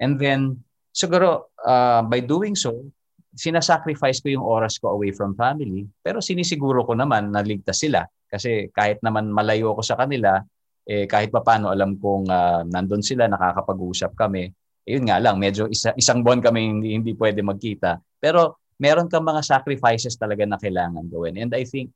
And 0.00 0.16
then, 0.16 0.64
siguro, 0.94 1.52
uh, 1.60 2.02
by 2.06 2.24
doing 2.24 2.56
so, 2.56 2.88
sinasacrifice 3.36 4.24
ko 4.24 4.28
yung 4.32 4.46
oras 4.46 4.80
ko 4.80 4.96
away 4.96 5.12
from 5.12 5.36
family, 5.36 5.86
pero 6.00 6.18
sinisiguro 6.18 6.82
ko 6.82 6.96
naman 6.96 7.30
na 7.30 7.44
ligtas 7.44 7.84
sila. 7.84 8.02
Kasi 8.28 8.72
kahit 8.72 9.00
naman 9.04 9.30
malayo 9.30 9.76
ako 9.76 9.82
sa 9.84 9.96
kanila, 9.96 10.40
eh, 10.88 11.04
kahit 11.04 11.28
pa 11.28 11.44
paano 11.44 11.68
alam 11.68 12.00
kong 12.00 12.26
uh, 12.32 12.64
nandun 12.64 13.04
sila, 13.04 13.28
nakakapag-usap 13.28 14.16
kami. 14.16 14.48
Eh, 14.88 14.96
yun 14.96 15.04
nga 15.04 15.20
lang, 15.20 15.36
medyo 15.36 15.68
isa, 15.68 15.92
isang 16.00 16.24
buwan 16.24 16.40
kami 16.40 16.60
hindi, 16.64 16.88
hindi 16.96 17.12
pwede 17.12 17.44
magkita. 17.44 18.00
Pero 18.16 18.64
meron 18.80 19.10
kang 19.10 19.26
mga 19.26 19.44
sacrifices 19.44 20.16
talaga 20.16 20.48
na 20.48 20.56
kailangan 20.56 21.04
gawin. 21.12 21.36
And 21.36 21.52
I 21.52 21.68
think 21.68 21.92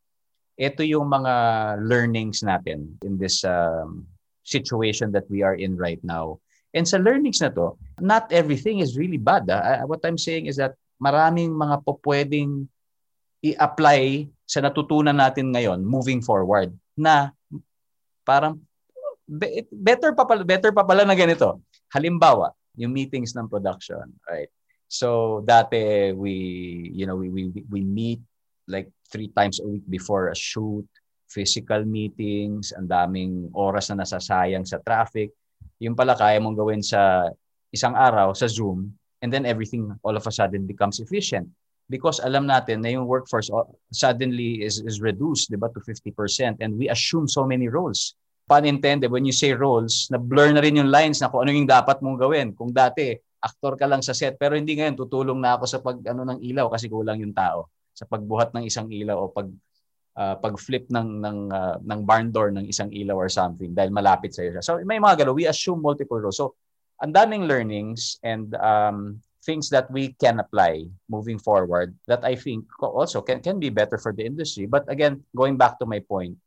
ito 0.63 0.87
yung 0.87 1.11
mga 1.11 1.35
learnings 1.83 2.47
natin 2.47 2.95
in 3.03 3.19
this 3.19 3.43
um, 3.43 4.07
situation 4.47 5.11
that 5.11 5.27
we 5.27 5.43
are 5.43 5.59
in 5.59 5.75
right 5.75 5.99
now. 6.07 6.39
And 6.71 6.87
sa 6.87 7.03
learnings 7.03 7.43
na 7.43 7.51
to, 7.59 7.75
not 7.99 8.31
everything 8.31 8.79
is 8.79 8.95
really 8.95 9.19
bad. 9.19 9.51
Ah. 9.51 9.83
What 9.85 10.07
I'm 10.07 10.17
saying 10.17 10.47
is 10.47 10.63
that 10.63 10.79
maraming 11.03 11.51
mga 11.51 11.83
po 11.83 11.99
pwedeng 12.07 12.71
i-apply 13.43 14.31
sa 14.47 14.63
natutunan 14.63 15.19
natin 15.19 15.51
ngayon 15.51 15.83
moving 15.83 16.23
forward 16.23 16.71
na 16.95 17.35
parang 18.23 18.63
better 19.75 20.15
pa 20.15 20.23
pala, 20.23 20.47
better 20.47 20.71
pa 20.71 20.87
pala 20.87 21.03
na 21.03 21.19
ganito. 21.19 21.59
Halimbawa, 21.91 22.55
yung 22.79 22.95
meetings 22.95 23.35
ng 23.35 23.51
production, 23.51 24.15
right? 24.31 24.49
So 24.87 25.41
dati 25.43 26.15
we 26.15 26.35
you 26.95 27.09
know 27.09 27.19
we 27.19 27.33
we 27.33 27.51
we 27.67 27.81
meet 27.83 28.23
like 28.69 28.89
three 29.11 29.29
times 29.33 29.61
a 29.61 29.67
week 29.67 29.85
before 29.89 30.29
a 30.29 30.37
shoot, 30.37 30.87
physical 31.29 31.85
meetings, 31.85 32.73
ang 32.77 32.87
daming 32.89 33.49
oras 33.57 33.91
na 33.91 34.05
nasasayang 34.05 34.67
sa 34.69 34.79
traffic. 34.85 35.33
Yung 35.81 35.97
pala 35.97 36.15
kaya 36.15 36.39
mong 36.39 36.59
gawin 36.59 36.83
sa 36.85 37.29
isang 37.73 37.97
araw 37.97 38.37
sa 38.37 38.47
Zoom 38.47 38.93
and 39.25 39.33
then 39.33 39.49
everything 39.49 39.91
all 40.05 40.15
of 40.15 40.27
a 40.27 40.33
sudden 40.33 40.69
becomes 40.69 41.01
efficient. 41.01 41.49
Because 41.91 42.23
alam 42.23 42.47
natin 42.49 42.81
na 42.81 42.95
yung 42.95 43.05
workforce 43.05 43.51
suddenly 43.93 44.63
is, 44.63 44.81
is 44.87 45.03
reduced 45.03 45.51
diba, 45.51 45.69
to 45.75 45.81
50% 45.83 46.63
and 46.63 46.79
we 46.79 46.89
assume 46.89 47.29
so 47.29 47.45
many 47.45 47.69
roles. 47.69 48.15
pun 48.53 48.67
intended, 48.67 49.09
when 49.09 49.25
you 49.25 49.33
say 49.33 49.57
roles, 49.57 50.11
na 50.11 50.19
blur 50.19 50.53
na 50.53 50.61
rin 50.61 50.77
yung 50.77 50.91
lines 50.91 51.23
na 51.23 51.31
kung 51.31 51.47
ano 51.47 51.57
yung 51.57 51.69
dapat 51.69 52.03
mong 52.03 52.19
gawin. 52.21 52.53
Kung 52.53 52.75
dati, 52.75 53.15
aktor 53.41 53.81
ka 53.81 53.89
lang 53.89 54.05
sa 54.05 54.13
set, 54.13 54.37
pero 54.37 54.59
hindi 54.59 54.77
ngayon, 54.77 54.99
tutulong 54.99 55.39
na 55.39 55.57
ako 55.57 55.65
sa 55.65 55.79
pag 55.81 55.99
ano 56.07 56.29
ng 56.29 56.39
ilaw 56.45 56.69
kasi 56.69 56.93
kulang 56.93 57.23
yung 57.23 57.33
tao. 57.35 57.73
Sa 58.03 58.11
pagbuhat 58.11 58.51
ng 58.51 58.67
isang 58.67 58.91
ilaw 58.91 59.15
o 59.15 59.31
pag 59.31 59.47
uh, 60.19 60.35
pag-flip 60.43 60.91
ng 60.91 61.23
ng 61.23 61.39
uh, 61.55 61.79
ng 61.79 62.01
barn 62.03 62.35
door 62.35 62.51
ng 62.51 62.67
isang 62.67 62.91
ilaw 62.91 63.15
or 63.15 63.31
something 63.31 63.71
dahil 63.71 63.95
malapit 63.95 64.35
sa 64.35 64.43
iyo 64.43 64.59
siya. 64.59 64.65
So 64.67 64.83
may 64.83 64.99
mga 64.99 65.23
galaw, 65.23 65.39
we 65.39 65.47
assume 65.47 65.79
multiple 65.79 66.19
roles. 66.19 66.43
So 66.43 66.59
ang 66.99 67.15
daming 67.15 67.47
learnings 67.47 68.19
and 68.27 68.59
um, 68.59 69.23
things 69.47 69.71
that 69.71 69.87
we 69.91 70.19
can 70.19 70.43
apply 70.43 70.87
moving 71.07 71.39
forward 71.39 71.95
that 72.11 72.27
I 72.27 72.35
think 72.35 72.67
also 72.83 73.23
can, 73.23 73.39
can 73.39 73.63
be 73.63 73.71
better 73.71 73.99
for 73.99 74.11
the 74.11 74.27
industry. 74.27 74.67
But 74.67 74.91
again, 74.91 75.23
going 75.35 75.59
back 75.59 75.79
to 75.79 75.87
my 75.87 76.03
point, 76.03 76.39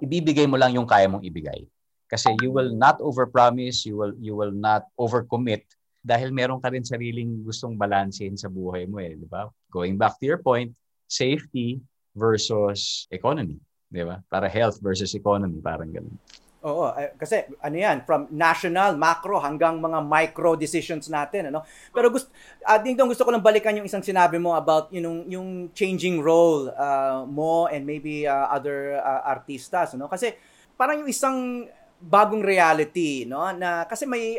ibibigay 0.00 0.48
mo 0.48 0.56
lang 0.56 0.76
yung 0.76 0.88
kaya 0.88 1.08
mong 1.08 1.24
ibigay. 1.24 1.68
Kasi 2.12 2.28
you 2.44 2.52
will 2.52 2.72
not 2.76 3.00
overpromise, 3.00 3.88
you 3.88 3.96
will 3.96 4.12
you 4.20 4.36
will 4.36 4.52
not 4.52 4.84
overcommit 5.00 5.64
dahil 6.02 6.34
meron 6.34 6.58
ka 6.58 6.68
rin 6.68 6.82
sariling 6.82 7.46
gustong 7.46 7.78
balansehin 7.78 8.34
sa 8.34 8.50
buhay 8.50 8.90
mo 8.90 8.98
eh, 8.98 9.14
di 9.14 9.28
ba? 9.30 9.46
Going 9.70 9.94
back 9.94 10.18
to 10.18 10.26
your 10.26 10.42
point, 10.42 10.74
safety 11.12 11.76
versus 12.16 13.04
economy, 13.12 13.60
di 13.92 14.00
ba? 14.00 14.24
Para 14.32 14.48
health 14.48 14.80
versus 14.80 15.12
economy, 15.12 15.60
parang 15.60 15.92
ganun. 15.92 16.16
Oo, 16.62 16.94
kasi 17.18 17.42
ano 17.58 17.74
yan, 17.74 18.06
from 18.06 18.30
national, 18.30 18.94
macro 18.94 19.42
hanggang 19.42 19.82
mga 19.82 19.98
micro 20.06 20.54
decisions 20.54 21.10
natin, 21.10 21.50
ano. 21.50 21.66
Pero 21.90 22.06
gusto 22.06 22.30
uh, 22.62 22.78
ding 22.78 22.94
gusto 22.94 23.26
ko 23.26 23.34
lang 23.34 23.42
balikan 23.42 23.74
yung 23.74 23.82
isang 23.90 23.98
sinabi 23.98 24.38
mo 24.38 24.54
about 24.54 24.86
you 24.94 25.02
know, 25.02 25.26
yung 25.26 25.74
changing 25.74 26.22
role 26.22 26.70
uh, 26.78 27.26
mo 27.26 27.66
and 27.66 27.82
maybe 27.82 28.30
uh, 28.30 28.46
other 28.46 28.94
uh, 29.02 29.26
artistas, 29.26 29.98
no? 29.98 30.06
Kasi 30.06 30.38
parang 30.78 31.02
yung 31.02 31.10
isang 31.10 31.66
bagong 31.98 32.46
reality, 32.46 33.26
no, 33.26 33.42
na 33.50 33.82
kasi 33.90 34.06
may 34.06 34.38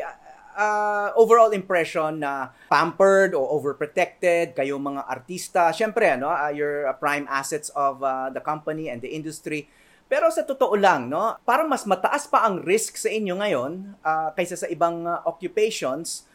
overall 1.18 1.50
impression 1.50 2.22
na 2.22 2.54
pampered 2.70 3.34
o 3.34 3.42
overprotected 3.58 4.54
kayo 4.54 4.78
mga 4.78 5.02
artista. 5.06 5.74
Syempre, 5.74 6.14
no, 6.14 6.30
uh, 6.30 6.50
you're 6.54 6.86
prime 7.02 7.26
assets 7.26 7.70
of 7.74 8.02
uh, 8.02 8.30
the 8.30 8.40
company 8.40 8.90
and 8.90 9.02
the 9.02 9.10
industry. 9.10 9.66
Pero 10.04 10.28
sa 10.28 10.44
totoo 10.44 10.76
lang, 10.76 11.08
no, 11.08 11.34
parang 11.48 11.66
mas 11.66 11.88
mataas 11.88 12.28
pa 12.28 12.44
ang 12.44 12.60
risk 12.60 13.00
sa 13.00 13.08
inyo 13.08 13.40
ngayon 13.40 13.98
uh, 14.04 14.30
kaysa 14.36 14.54
sa 14.60 14.68
ibang 14.68 15.08
uh, 15.08 15.24
occupations. 15.24 16.28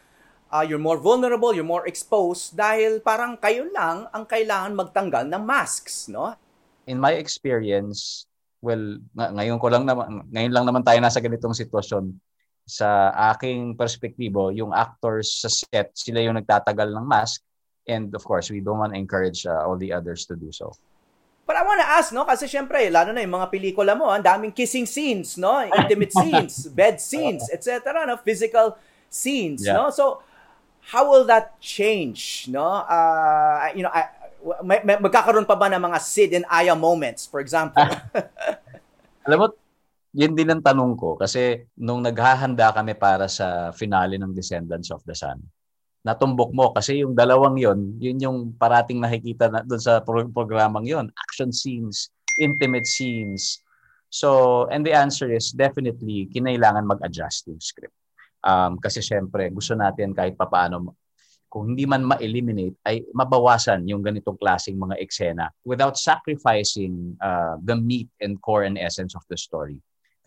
Uh, 0.50 0.66
you're 0.66 0.82
more 0.82 0.98
vulnerable, 0.98 1.54
you're 1.54 1.66
more 1.66 1.86
exposed 1.86 2.58
dahil 2.58 2.98
parang 2.98 3.38
kayo 3.38 3.70
lang 3.70 4.10
ang 4.10 4.26
kailangan 4.26 4.74
magtanggal 4.74 5.24
ng 5.30 5.42
masks, 5.46 6.10
no? 6.10 6.34
In 6.90 6.98
my 6.98 7.14
experience, 7.14 8.26
well, 8.58 8.98
ng- 8.98 9.32
ngayon 9.38 9.62
ko 9.62 9.70
lang 9.70 9.86
naman 9.86 10.26
ngayon 10.34 10.52
lang 10.52 10.66
naman 10.66 10.82
tayo 10.82 10.98
nasa 10.98 11.22
ganitong 11.22 11.54
sitwasyon. 11.54 12.10
Sa 12.70 13.10
aking 13.34 13.74
perspektibo, 13.74 14.54
yung 14.54 14.70
actors 14.70 15.42
sa 15.42 15.50
set, 15.50 15.90
sila 15.98 16.22
yung 16.22 16.38
nagtatagal 16.38 16.94
ng 16.94 17.02
mask 17.02 17.42
and 17.90 18.14
of 18.14 18.22
course, 18.22 18.46
we 18.46 18.62
don't 18.62 18.78
want 18.78 18.94
to 18.94 18.98
encourage 18.98 19.42
uh, 19.42 19.66
all 19.66 19.74
the 19.74 19.90
others 19.90 20.22
to 20.30 20.38
do 20.38 20.54
so. 20.54 20.70
But 21.50 21.58
I 21.58 21.66
wanna 21.66 21.82
ask, 21.82 22.14
no? 22.14 22.22
Kasi 22.22 22.46
syempre, 22.46 22.86
lalo 22.94 23.10
na 23.10 23.26
yung 23.26 23.34
mga 23.34 23.50
pelikula 23.50 23.98
mo, 23.98 24.06
ang 24.06 24.22
daming 24.22 24.54
kissing 24.54 24.86
scenes, 24.86 25.34
no? 25.34 25.66
Intimate 25.82 26.14
scenes, 26.14 26.70
bed 26.70 27.02
scenes, 27.02 27.50
etc. 27.50 28.06
No? 28.06 28.22
Physical 28.22 28.78
scenes, 29.10 29.66
yeah. 29.66 29.74
no? 29.74 29.90
So, 29.90 30.22
how 30.94 31.10
will 31.10 31.26
that 31.26 31.58
change, 31.58 32.46
no? 32.46 32.86
Uh, 32.86 33.74
you 33.74 33.82
know, 33.82 33.90
I, 33.90 34.06
may, 34.62 34.78
may, 34.86 34.96
magkakaroon 35.02 35.42
pa 35.42 35.58
ba 35.58 35.66
ng 35.68 35.82
mga 35.82 35.98
Sid 35.98 36.30
and 36.38 36.46
Aya 36.46 36.78
moments, 36.78 37.26
for 37.26 37.42
example? 37.42 37.82
Alam 39.26 39.36
mo, 39.36 39.46
yun 40.10 40.34
din 40.34 40.50
ang 40.50 40.62
tanong 40.62 40.98
ko 40.98 41.14
kasi 41.14 41.70
nung 41.78 42.02
naghahanda 42.02 42.74
kami 42.74 42.98
para 42.98 43.30
sa 43.30 43.70
finale 43.70 44.18
ng 44.18 44.34
Descendants 44.34 44.90
of 44.90 45.02
the 45.06 45.14
Sun, 45.14 45.38
natumbok 46.02 46.50
mo 46.50 46.74
kasi 46.74 47.04
yung 47.06 47.14
dalawang 47.14 47.54
yon 47.60 47.94
yun 48.02 48.18
yung 48.18 48.38
parating 48.58 48.98
nakikita 48.98 49.46
na 49.52 49.62
doon 49.62 49.78
sa 49.78 50.02
pro- 50.02 50.32
programang 50.32 50.82
yon 50.88 51.06
action 51.14 51.54
scenes 51.54 52.10
intimate 52.40 52.88
scenes. 52.88 53.62
So 54.10 54.66
and 54.72 54.82
the 54.82 54.96
answer 54.96 55.30
is 55.30 55.54
definitely 55.54 56.26
kinailangan 56.34 56.88
mag-adjust 56.88 57.46
yung 57.46 57.62
script. 57.62 57.94
Um, 58.42 58.80
kasi 58.80 59.04
syempre 59.04 59.52
gusto 59.52 59.76
natin 59.76 60.16
kahit 60.16 60.34
papaano 60.34 60.96
kung 61.50 61.74
hindi 61.74 61.84
man 61.84 62.06
ma-eliminate 62.06 62.78
ay 62.86 63.04
mabawasan 63.12 63.84
yung 63.86 64.00
ganitong 64.00 64.38
klaseng 64.38 64.78
mga 64.80 64.96
eksena 65.02 65.50
without 65.66 65.98
sacrificing 65.98 67.18
uh, 67.20 67.60
the 67.60 67.76
meat 67.76 68.08
and 68.24 68.40
core 68.40 68.64
and 68.64 68.80
essence 68.80 69.12
of 69.12 69.22
the 69.28 69.36
story 69.36 69.76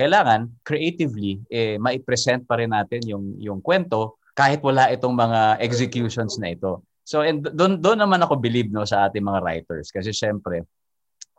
kailangan 0.03 0.51
creatively 0.67 1.39
eh 1.47 1.79
mai-present 1.79 2.43
pa 2.43 2.59
rin 2.59 2.75
natin 2.75 2.99
yung 3.07 3.39
yung 3.39 3.59
kwento 3.63 4.19
kahit 4.35 4.59
wala 4.59 4.91
itong 4.91 5.15
mga 5.15 5.63
executions 5.63 6.35
na 6.41 6.51
ito. 6.51 6.83
So 7.07 7.23
and 7.23 7.39
doon 7.39 7.79
doon 7.79 8.03
naman 8.03 8.19
ako 8.19 8.35
believe 8.35 8.67
no 8.67 8.83
sa 8.83 9.07
ating 9.07 9.23
mga 9.23 9.39
writers. 9.39 9.87
Kasi 9.95 10.11
syempre 10.11 10.67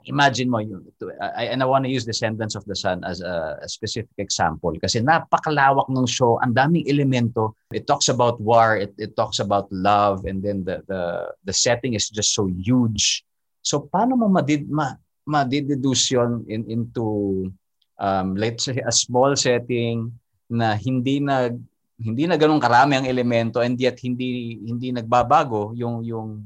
imagine 0.04 0.52
mo 0.52 0.61
yun 0.61 0.85
I, 1.21 1.49
and 1.49 1.64
I 1.64 1.66
want 1.66 1.85
to 1.85 1.90
use 1.90 2.04
Descendants 2.04 2.54
of 2.54 2.64
the 2.68 2.76
Sun 2.76 3.04
as 3.04 3.21
a, 3.25 3.59
a 3.61 3.68
specific 3.68 4.12
example. 4.21 4.73
Kasi 4.76 5.00
napakalawak 5.00 5.88
ng 5.88 6.09
show. 6.09 6.37
Ang 6.44 6.52
daming 6.52 6.85
elemento. 6.88 7.56
It 7.73 7.88
talks 7.88 8.12
about 8.12 8.40
war. 8.40 8.76
It, 8.76 8.92
it 9.00 9.16
talks 9.16 9.40
about 9.40 9.68
love. 9.73 10.28
And 10.28 10.44
then 10.44 10.64
the 10.64 10.85
the 10.87 11.33
the 11.44 11.54
setting 11.56 11.97
is 11.97 12.12
just 12.12 12.37
so 12.37 12.47
huge. 12.47 13.25
So 13.64 13.88
paano 13.88 14.14
mo 14.21 14.28
madid 14.28 14.68
ma, 14.68 14.92
madideduce 15.25 16.12
yun 16.12 16.44
in, 16.52 16.68
into 16.68 17.49
um, 17.98 18.34
let's 18.34 18.66
say 18.66 18.78
a 18.82 18.92
small 18.92 19.34
setting 19.36 20.10
na 20.50 20.74
hindi 20.74 21.18
nag 21.22 21.58
hindi 21.94 22.26
na 22.26 22.34
ganun 22.34 22.58
karami 22.58 22.98
ang 22.98 23.06
elemento 23.06 23.62
and 23.62 23.78
yet 23.78 23.98
hindi 24.02 24.58
hindi 24.66 24.90
nagbabago 24.90 25.70
yung 25.78 26.02
yung 26.02 26.42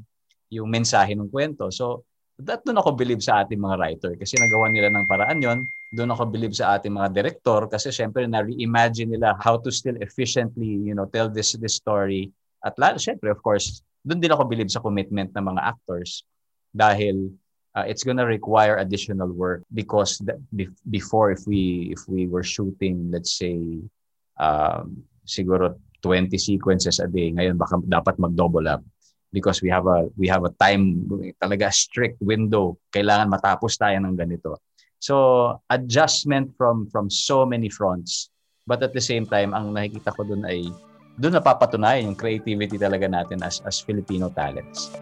yung 0.49 0.67
mensahe 0.69 1.13
ng 1.13 1.29
kwento. 1.29 1.69
So 1.73 2.05
that 2.41 2.63
doon 2.65 2.79
ako 2.81 2.95
believe 2.95 3.21
sa 3.21 3.43
ating 3.43 3.59
mga 3.59 3.75
writer 3.77 4.11
kasi 4.17 4.37
nagawa 4.37 4.69
nila 4.69 4.89
ng 4.93 5.05
paraan 5.09 5.41
yon. 5.41 5.59
Doon 5.89 6.13
ako 6.13 6.29
believe 6.29 6.53
sa 6.53 6.77
ating 6.77 6.93
mga 6.93 7.09
director 7.11 7.65
kasi 7.65 7.89
syempre 7.89 8.29
na 8.29 8.45
reimagine 8.45 9.17
nila 9.17 9.33
how 9.41 9.57
to 9.57 9.73
still 9.73 9.97
efficiently, 10.05 10.85
you 10.85 10.93
know, 10.93 11.09
tell 11.09 11.29
this 11.29 11.57
this 11.57 11.81
story. 11.81 12.29
At 12.61 12.77
lalo 12.77 13.01
syempre 13.01 13.33
of 13.33 13.41
course, 13.41 13.81
doon 14.05 14.21
din 14.21 14.29
ako 14.29 14.45
believe 14.45 14.69
sa 14.69 14.81
commitment 14.81 15.33
ng 15.33 15.45
mga 15.53 15.61
actors 15.65 16.23
dahil 16.69 17.33
uh, 17.75 17.85
it's 17.87 18.03
gonna 18.03 18.25
require 18.25 18.77
additional 18.77 19.29
work 19.29 19.63
because 19.73 20.17
the, 20.19 20.39
before 20.89 21.31
if 21.31 21.45
we 21.45 21.89
if 21.91 22.01
we 22.07 22.27
were 22.27 22.43
shooting 22.43 23.11
let's 23.11 23.37
say 23.37 23.59
um, 24.39 25.03
siguro 25.27 25.77
20 26.01 26.31
sequences 26.39 26.99
a 26.99 27.07
day. 27.07 27.31
Ngayon 27.35 27.59
baka 27.59 27.77
dapat 27.83 28.15
mag-double 28.17 28.65
up 28.71 28.81
because 29.29 29.61
we 29.61 29.69
have 29.69 29.85
a 29.85 30.09
we 30.17 30.25
have 30.25 30.41
a 30.47 30.53
time 30.57 31.05
talaga 31.37 31.69
strict 31.69 32.17
window. 32.23 32.79
Kailangan 32.89 33.29
matapos 33.29 33.77
tayo 33.77 33.99
ng 33.99 34.15
ganito. 34.15 34.63
So 34.99 35.15
adjustment 35.69 36.55
from 36.57 36.87
from 36.89 37.11
so 37.11 37.45
many 37.45 37.69
fronts. 37.69 38.31
But 38.67 38.85
at 38.85 38.93
the 38.93 39.01
same 39.01 39.25
time, 39.25 39.57
ang 39.57 39.73
nakikita 39.73 40.13
ko 40.13 40.23
doon 40.23 40.45
ay 40.45 40.69
doon 41.19 41.35
napapatunayan 41.35 42.13
yung 42.13 42.17
creativity 42.19 42.79
talaga 42.79 43.09
natin 43.11 43.43
as 43.43 43.59
as 43.65 43.81
Filipino 43.83 44.31
talents. 44.31 44.93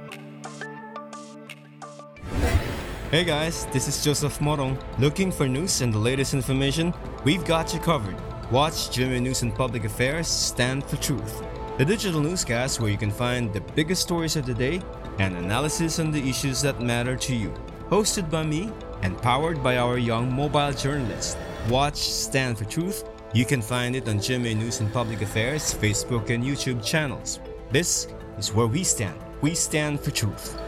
Hey 3.09 3.23
guys, 3.23 3.65
this 3.67 3.87
is 3.87 4.03
Joseph 4.03 4.39
Morong. 4.39 4.77
Looking 4.99 5.31
for 5.31 5.47
news 5.47 5.79
and 5.79 5.93
the 5.93 5.97
latest 5.97 6.33
information? 6.33 6.93
We've 7.23 7.45
got 7.45 7.73
you 7.73 7.79
covered. 7.79 8.17
Watch 8.51 8.91
Jimmy 8.91 9.21
News 9.21 9.43
and 9.43 9.55
Public 9.55 9.85
Affairs 9.85 10.27
Stand 10.27 10.83
for 10.83 10.97
Truth, 10.97 11.41
the 11.77 11.85
digital 11.85 12.19
newscast 12.19 12.81
where 12.81 12.89
you 12.91 12.97
can 12.97 13.09
find 13.09 13.53
the 13.53 13.61
biggest 13.61 14.01
stories 14.01 14.35
of 14.35 14.45
the 14.45 14.53
day 14.53 14.81
and 15.19 15.37
analysis 15.37 15.99
on 15.99 16.11
the 16.11 16.29
issues 16.29 16.61
that 16.63 16.81
matter 16.81 17.15
to 17.15 17.33
you. 17.33 17.53
Hosted 17.89 18.29
by 18.29 18.43
me 18.43 18.73
and 19.03 19.17
powered 19.21 19.63
by 19.63 19.77
our 19.77 19.97
young 19.97 20.29
mobile 20.29 20.73
journalists. 20.73 21.37
Watch 21.69 21.95
Stand 21.95 22.57
for 22.57 22.65
Truth. 22.65 23.05
You 23.33 23.45
can 23.45 23.61
find 23.61 23.95
it 23.95 24.09
on 24.09 24.19
Jimmy 24.19 24.53
News 24.53 24.81
and 24.81 24.91
Public 24.91 25.21
Affairs 25.21 25.73
Facebook 25.73 26.29
and 26.29 26.43
YouTube 26.43 26.83
channels. 26.83 27.39
This 27.71 28.09
is 28.37 28.53
where 28.53 28.67
we 28.67 28.83
stand. 28.83 29.17
We 29.39 29.55
stand 29.55 30.01
for 30.01 30.11
truth. 30.11 30.59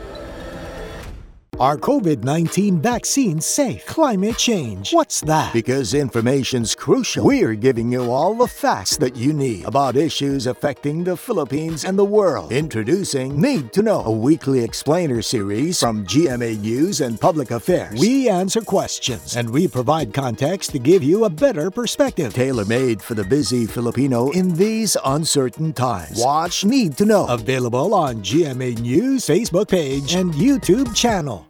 Are 1.60 1.75
COVID 1.75 2.24
19 2.24 2.80
vaccines 2.80 3.46
safe? 3.46 3.86
Climate 3.86 4.38
change. 4.38 4.94
What's 4.94 5.20
that? 5.22 5.51
Because 5.51 5.94
information's 5.94 6.74
crucial. 6.74 7.25
We're 7.25 7.56
giving 7.56 7.92
you 7.92 8.10
all 8.13 8.34
the 8.34 8.48
facts 8.48 8.96
that 8.96 9.18
you 9.18 9.34
need 9.34 9.66
about 9.66 9.98
issues 9.98 10.48
affecting 10.48 11.04
the 11.04 11.18
Philippines 11.18 11.84
and 11.84 12.00
the 12.00 12.06
world. 12.06 12.54
Introducing 12.54 13.42
Need 13.42 13.74
to 13.74 13.82
Know, 13.82 14.06
a 14.06 14.12
weekly 14.12 14.63
explainer 14.63 15.22
series 15.22 15.82
from 15.82 16.06
GMA 16.06 16.62
News 16.62 17.01
and 17.01 17.20
Public 17.20 17.51
Affairs. 17.51 18.00
We 18.00 18.30
answer 18.30 18.62
questions 18.62 19.36
and 19.36 19.50
we 19.50 19.68
provide 19.68 20.13
context 20.13 20.72
to 20.72 20.80
give 20.80 21.04
you 21.04 21.25
a 21.25 21.30
better 21.30 21.70
perspective. 21.70 22.34
Tailor 22.34 22.63
made 22.63 23.01
for 23.01 23.16
the 23.16 23.25
busy 23.25 23.66
Filipino 23.66 24.30
in 24.30 24.56
these 24.56 24.96
uncertain 25.04 25.74
times. 25.74 26.24
Watch 26.24 26.63
Need 26.63 26.96
to 27.00 27.06
Know. 27.06 27.28
Available 27.28 27.94
on 27.94 28.24
GMA 28.24 28.80
News 28.80 29.25
Facebook 29.25 29.68
page 29.68 30.16
and 30.16 30.34
YouTube 30.36 30.96
channel. 30.96 31.49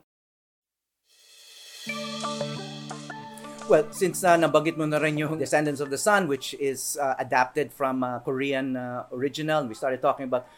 Well, 3.70 3.86
since 3.94 4.26
uh, 4.26 4.34
nabanggit 4.34 4.82
mo 4.82 4.90
na 4.90 4.98
rin 4.98 5.14
yung 5.22 5.38
Descendants 5.38 5.78
of 5.78 5.94
the 5.94 6.02
Sun, 6.02 6.26
which 6.26 6.58
is 6.58 6.98
uh, 6.98 7.14
adapted 7.22 7.70
from 7.70 8.02
uh, 8.02 8.18
Korean 8.26 8.74
uh, 8.74 9.06
original, 9.14 9.62
we 9.70 9.78
started 9.78 10.02
talking 10.02 10.26
about 10.26 10.50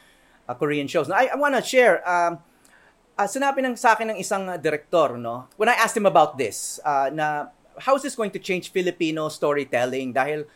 uh, 0.48 0.56
Korean 0.56 0.88
shows. 0.88 1.12
Now, 1.12 1.20
I, 1.20 1.27
I 1.27 1.36
want 1.36 1.60
to 1.60 1.62
share, 1.62 2.00
um, 2.08 2.39
uh, 3.20 3.27
sinabi 3.27 3.68
ng 3.68 3.75
sa 3.75 4.00
akin 4.00 4.15
ng 4.15 4.18
isang 4.24 4.48
uh, 4.48 4.56
director, 4.56 5.20
no? 5.20 5.51
When 5.60 5.68
I 5.68 5.75
asked 5.75 6.00
him 6.00 6.08
about 6.08 6.39
this, 6.39 6.80
uh, 6.88 7.12
na 7.12 7.51
how 7.84 8.00
is 8.00 8.01
this 8.08 8.15
going 8.15 8.32
to 8.32 8.39
change 8.39 8.72
Filipino 8.72 9.27
storytelling? 9.27 10.15
Dahil 10.15 10.48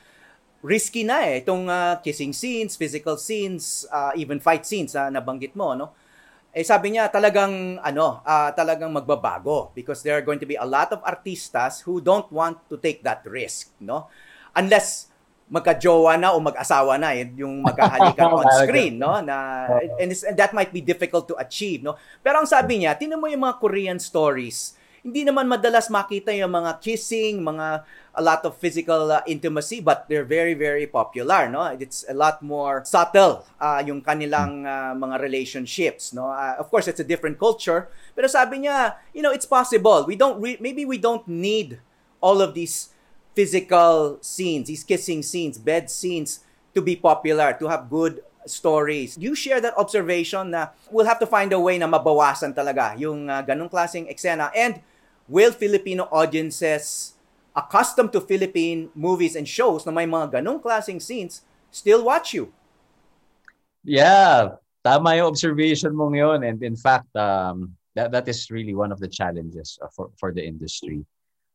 risky 0.63 1.03
na 1.03 1.27
eh, 1.27 1.43
itong 1.43 1.67
uh, 1.67 1.99
kissing 1.99 2.31
scenes, 2.31 2.79
physical 2.79 3.19
scenes, 3.19 3.83
uh, 3.91 4.15
even 4.15 4.39
fight 4.39 4.63
scenes 4.63 4.95
na 4.95 5.11
nabanggit 5.11 5.59
mo, 5.59 5.75
no? 5.75 5.91
Eh 6.55 6.63
sabi 6.63 6.95
niya 6.95 7.11
talagang 7.11 7.83
ano, 7.83 8.23
uh, 8.23 8.49
talagang 8.55 8.87
magbabago 8.87 9.75
because 9.75 9.99
there 9.99 10.15
are 10.15 10.23
going 10.23 10.39
to 10.39 10.47
be 10.47 10.55
a 10.55 10.63
lot 10.63 10.87
of 10.95 11.03
artistas 11.03 11.83
who 11.83 11.99
don't 11.99 12.31
want 12.31 12.55
to 12.71 12.79
take 12.79 13.03
that 13.03 13.19
risk, 13.27 13.75
no? 13.83 14.07
Unless 14.55 15.11
magka-jowa 15.51 16.15
na 16.15 16.31
o 16.31 16.39
mag-asawa 16.39 16.95
na 16.95 17.11
eh, 17.11 17.27
yung 17.35 17.59
magkahalikan 17.59 18.31
on 18.31 18.47
screen, 18.63 18.95
no? 18.95 19.19
Na 19.19 19.67
and, 19.99 20.15
and 20.15 20.35
that 20.39 20.55
might 20.55 20.71
be 20.71 20.79
difficult 20.79 21.27
to 21.27 21.35
achieve, 21.35 21.83
no? 21.83 21.99
Pero 22.23 22.39
ang 22.39 22.47
sabi 22.47 22.87
niya, 22.87 22.95
tinan 22.95 23.19
mo 23.19 23.27
yung 23.27 23.43
mga 23.43 23.59
Korean 23.59 23.99
stories, 23.99 24.79
hindi 25.05 25.21
naman 25.21 25.45
madalas 25.45 25.85
makita 25.93 26.33
yung 26.33 26.49
mga 26.49 26.81
kissing, 26.81 27.45
mga 27.45 27.85
a 28.17 28.21
lot 28.25 28.41
of 28.41 28.57
physical 28.57 29.13
uh, 29.13 29.21
intimacy 29.29 29.77
but 29.77 30.09
they're 30.09 30.25
very 30.25 30.57
very 30.57 30.89
popular 30.89 31.45
no? 31.45 31.61
It's 31.77 32.01
a 32.09 32.17
lot 32.17 32.41
more 32.41 32.81
subtle 32.89 33.45
uh, 33.61 33.85
yung 33.85 34.01
kanilang 34.01 34.65
uh, 34.65 34.97
mga 34.97 35.21
relationships 35.21 36.09
no? 36.09 36.33
Uh, 36.33 36.57
of 36.57 36.73
course 36.73 36.89
it's 36.89 36.97
a 36.99 37.05
different 37.05 37.37
culture 37.37 37.85
pero 38.17 38.25
sabi 38.25 38.65
niya 38.65 38.97
you 39.13 39.21
know 39.21 39.29
it's 39.29 39.45
possible. 39.45 40.09
We 40.09 40.17
don't 40.17 40.41
re- 40.41 40.57
maybe 40.57 40.89
we 40.89 40.97
don't 40.97 41.29
need 41.29 41.77
all 42.17 42.41
of 42.41 42.57
these 42.57 42.89
physical 43.37 44.17
scenes 44.25 44.73
these 44.73 44.81
kissing 44.81 45.21
scenes 45.21 45.61
bed 45.61 45.93
scenes 45.93 46.41
to 46.73 46.81
be 46.81 46.97
popular 46.97 47.53
to 47.61 47.69
have 47.69 47.93
good 47.93 48.25
stories. 48.49 49.17
You 49.17 49.33
share 49.33 49.61
that 49.61 49.77
observation 49.77 50.53
na 50.53 50.73
we'll 50.89 51.09
have 51.09 51.19
to 51.19 51.29
find 51.29 51.53
a 51.53 51.59
way 51.59 51.77
na 51.77 51.89
mabawasan 51.89 52.53
talaga 52.53 52.93
yung 52.97 53.29
uh, 53.29 53.41
ganong 53.41 53.69
klaseng 53.69 54.05
eksena. 54.09 54.53
And 54.53 54.81
will 55.25 55.51
Filipino 55.51 56.05
audiences 56.13 57.15
accustomed 57.55 58.11
to 58.11 58.21
Philippine 58.21 58.91
movies 58.93 59.33
and 59.33 59.47
shows 59.47 59.87
na 59.87 59.91
may 59.91 60.05
mga 60.05 60.39
ganong 60.41 60.59
klaseng 60.59 61.01
scenes 61.01 61.41
still 61.71 62.03
watch 62.03 62.35
you. 62.35 62.51
Yeah, 63.85 64.59
tama 64.83 65.15
yung 65.17 65.31
observation 65.31 65.95
mong 65.95 66.15
yun. 66.17 66.39
And 66.43 66.59
in 66.61 66.75
fact, 66.75 67.09
um, 67.15 67.73
that, 67.95 68.11
that 68.11 68.27
is 68.27 68.51
really 68.51 68.75
one 68.75 68.91
of 68.91 68.99
the 68.99 69.07
challenges 69.07 69.79
uh, 69.81 69.89
for, 69.93 70.11
for 70.19 70.29
the 70.35 70.43
industry. 70.43 71.05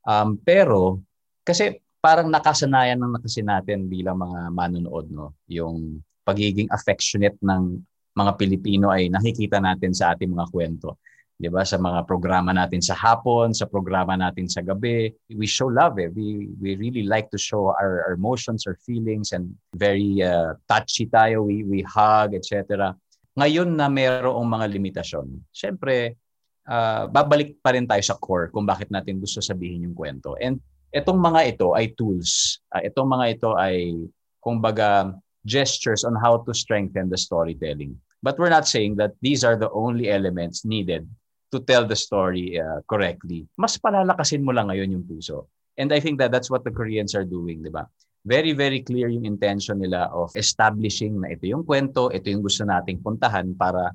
Um, 0.08 0.40
pero, 0.40 1.04
kasi 1.44 1.78
parang 2.00 2.32
nakasanayan 2.32 2.96
ng 2.96 3.12
nakasi 3.20 3.44
natin 3.44 3.86
bilang 3.86 4.16
mga 4.18 4.48
manonood, 4.56 5.06
no? 5.12 5.36
yung 5.52 6.00
pagiging 6.24 6.70
affectionate 6.72 7.36
ng 7.44 7.84
mga 8.16 8.32
Pilipino 8.40 8.88
ay 8.88 9.12
nakikita 9.12 9.60
natin 9.60 9.92
sa 9.92 10.16
ating 10.16 10.32
mga 10.32 10.48
kwento. 10.48 10.96
'Di 11.40 11.48
ba 11.48 11.64
sa 11.64 11.80
mga 11.80 12.04
programa 12.04 12.52
natin 12.52 12.84
sa 12.84 12.92
hapon, 12.92 13.56
sa 13.56 13.64
programa 13.64 14.12
natin 14.12 14.44
sa 14.44 14.60
gabi. 14.60 15.08
We 15.32 15.48
show 15.48 15.72
love 15.72 15.96
eh. 15.96 16.12
We 16.12 16.52
we 16.60 16.76
really 16.76 17.08
like 17.08 17.32
to 17.32 17.40
show 17.40 17.72
our, 17.72 18.04
our 18.04 18.12
emotions, 18.12 18.68
our 18.68 18.76
feelings 18.84 19.32
and 19.32 19.56
very 19.72 20.20
uh, 20.20 20.60
touchy 20.68 21.08
tayo. 21.08 21.48
We 21.48 21.64
we 21.64 21.80
hug, 21.80 22.36
etc. 22.36 22.92
Ngayon 23.40 23.72
na 23.72 23.88
mayroong 23.88 24.44
mga 24.44 24.68
limitasyon. 24.68 25.40
Syempre, 25.48 26.20
uh, 26.68 27.08
babalik 27.08 27.56
pa 27.64 27.72
rin 27.72 27.88
tayo 27.88 28.04
sa 28.04 28.20
core 28.20 28.52
kung 28.52 28.68
bakit 28.68 28.92
natin 28.92 29.16
gusto 29.16 29.40
sabihin 29.40 29.88
yung 29.88 29.96
kwento. 29.96 30.36
And 30.36 30.60
itong 30.92 31.16
mga 31.16 31.56
ito 31.56 31.72
ay 31.72 31.96
tools. 31.96 32.60
Uh, 32.68 32.84
itong 32.84 33.08
mga 33.08 33.40
ito 33.40 33.56
ay 33.56 33.96
kumbaga 34.44 35.16
gestures 35.48 36.04
on 36.04 36.12
how 36.20 36.44
to 36.44 36.52
strengthen 36.52 37.08
the 37.08 37.16
storytelling. 37.16 37.96
But 38.20 38.36
we're 38.36 38.52
not 38.52 38.68
saying 38.68 39.00
that 39.00 39.16
these 39.24 39.40
are 39.40 39.56
the 39.56 39.72
only 39.72 40.12
elements 40.12 40.68
needed 40.68 41.08
to 41.50 41.58
tell 41.62 41.84
the 41.84 41.98
story 41.98 42.56
uh, 42.56 42.80
correctly, 42.86 43.46
mas 43.58 43.76
palalakasin 43.76 44.46
mo 44.46 44.54
lang 44.54 44.70
ngayon 44.70 44.98
yung 44.98 45.04
puso. 45.04 45.50
And 45.78 45.90
I 45.90 45.98
think 45.98 46.18
that 46.22 46.30
that's 46.30 46.50
what 46.50 46.62
the 46.62 46.74
Koreans 46.74 47.14
are 47.18 47.26
doing, 47.26 47.62
di 47.62 47.70
ba? 47.70 47.86
Very, 48.22 48.52
very 48.52 48.84
clear 48.84 49.08
yung 49.08 49.24
intention 49.24 49.80
nila 49.80 50.12
of 50.12 50.30
establishing 50.36 51.18
na 51.18 51.32
ito 51.32 51.48
yung 51.48 51.64
kwento, 51.64 52.12
ito 52.12 52.28
yung 52.28 52.44
gusto 52.44 52.68
nating 52.68 53.00
puntahan 53.00 53.56
para 53.56 53.90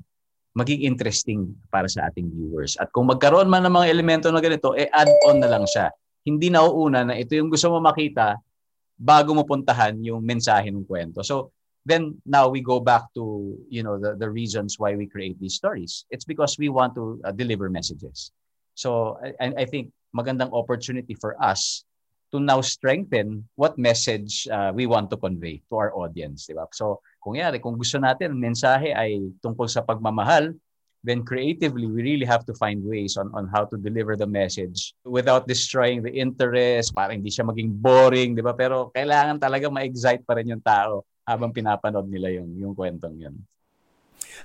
maging 0.56 0.88
interesting 0.88 1.52
para 1.68 1.86
sa 1.86 2.08
ating 2.08 2.32
viewers. 2.32 2.74
At 2.80 2.90
kung 2.90 3.06
magkaroon 3.06 3.46
man 3.46 3.68
ng 3.68 3.74
mga 3.76 3.86
elemento 3.92 4.26
na 4.32 4.40
ganito, 4.40 4.72
eh 4.72 4.88
add-on 4.88 5.38
na 5.38 5.52
lang 5.52 5.64
siya. 5.68 5.92
Hindi 6.26 6.50
nauuna 6.50 7.06
na 7.06 7.14
ito 7.14 7.36
yung 7.38 7.52
gusto 7.52 7.70
mo 7.70 7.78
makita 7.78 8.40
bago 8.96 9.36
mo 9.36 9.44
puntahan 9.44 9.94
yung 10.00 10.24
mensahe 10.24 10.72
ng 10.72 10.88
kwento. 10.88 11.20
So, 11.20 11.54
then 11.86 12.18
now 12.26 12.50
we 12.50 12.60
go 12.60 12.82
back 12.82 13.06
to 13.14 13.54
you 13.70 13.86
know 13.86 13.94
the, 13.96 14.18
the 14.18 14.28
reasons 14.28 14.74
why 14.76 14.98
we 14.98 15.06
create 15.06 15.38
these 15.38 15.54
stories. 15.54 16.04
It's 16.10 16.26
because 16.26 16.58
we 16.58 16.68
want 16.68 16.98
to 16.98 17.22
uh, 17.22 17.30
deliver 17.30 17.70
messages. 17.70 18.34
So 18.74 19.16
I, 19.40 19.62
I 19.62 19.64
think 19.64 19.94
magandang 20.10 20.50
opportunity 20.52 21.14
for 21.14 21.38
us 21.38 21.86
to 22.34 22.42
now 22.42 22.60
strengthen 22.60 23.46
what 23.54 23.78
message 23.78 24.50
uh, 24.50 24.74
we 24.74 24.90
want 24.90 25.08
to 25.14 25.16
convey 25.16 25.62
to 25.70 25.78
our 25.78 25.94
audience 25.94 26.50
diba 26.50 26.66
so 26.74 26.98
kung 27.22 27.38
yari 27.38 27.62
kung 27.62 27.78
gusto 27.78 28.02
natin 28.02 28.34
ang 28.34 28.40
mensahe 28.42 28.90
ay 28.90 29.22
tungkol 29.38 29.70
sa 29.70 29.86
pagmamahal 29.86 30.50
then 31.06 31.22
creatively 31.22 31.86
we 31.86 32.02
really 32.02 32.26
have 32.26 32.42
to 32.42 32.50
find 32.58 32.82
ways 32.82 33.14
on 33.14 33.30
on 33.38 33.46
how 33.46 33.62
to 33.62 33.78
deliver 33.78 34.18
the 34.18 34.26
message 34.26 34.90
without 35.06 35.46
destroying 35.46 36.02
the 36.02 36.10
interest 36.10 36.90
para 36.90 37.14
hindi 37.14 37.30
siya 37.30 37.46
maging 37.46 37.70
boring 37.78 38.34
di 38.34 38.42
ba? 38.42 38.50
Pero 38.58 38.90
kailangan 38.90 39.38
talaga 39.38 39.70
ma-excite 39.70 40.26
pa 40.26 40.34
rin 40.34 40.50
yung 40.50 40.64
tao 40.66 41.06
habang 41.26 41.50
pinapanood 41.50 42.06
nila 42.06 42.30
yung 42.30 42.54
yung 42.54 42.72
kwentong 42.72 43.18
yun. 43.18 43.34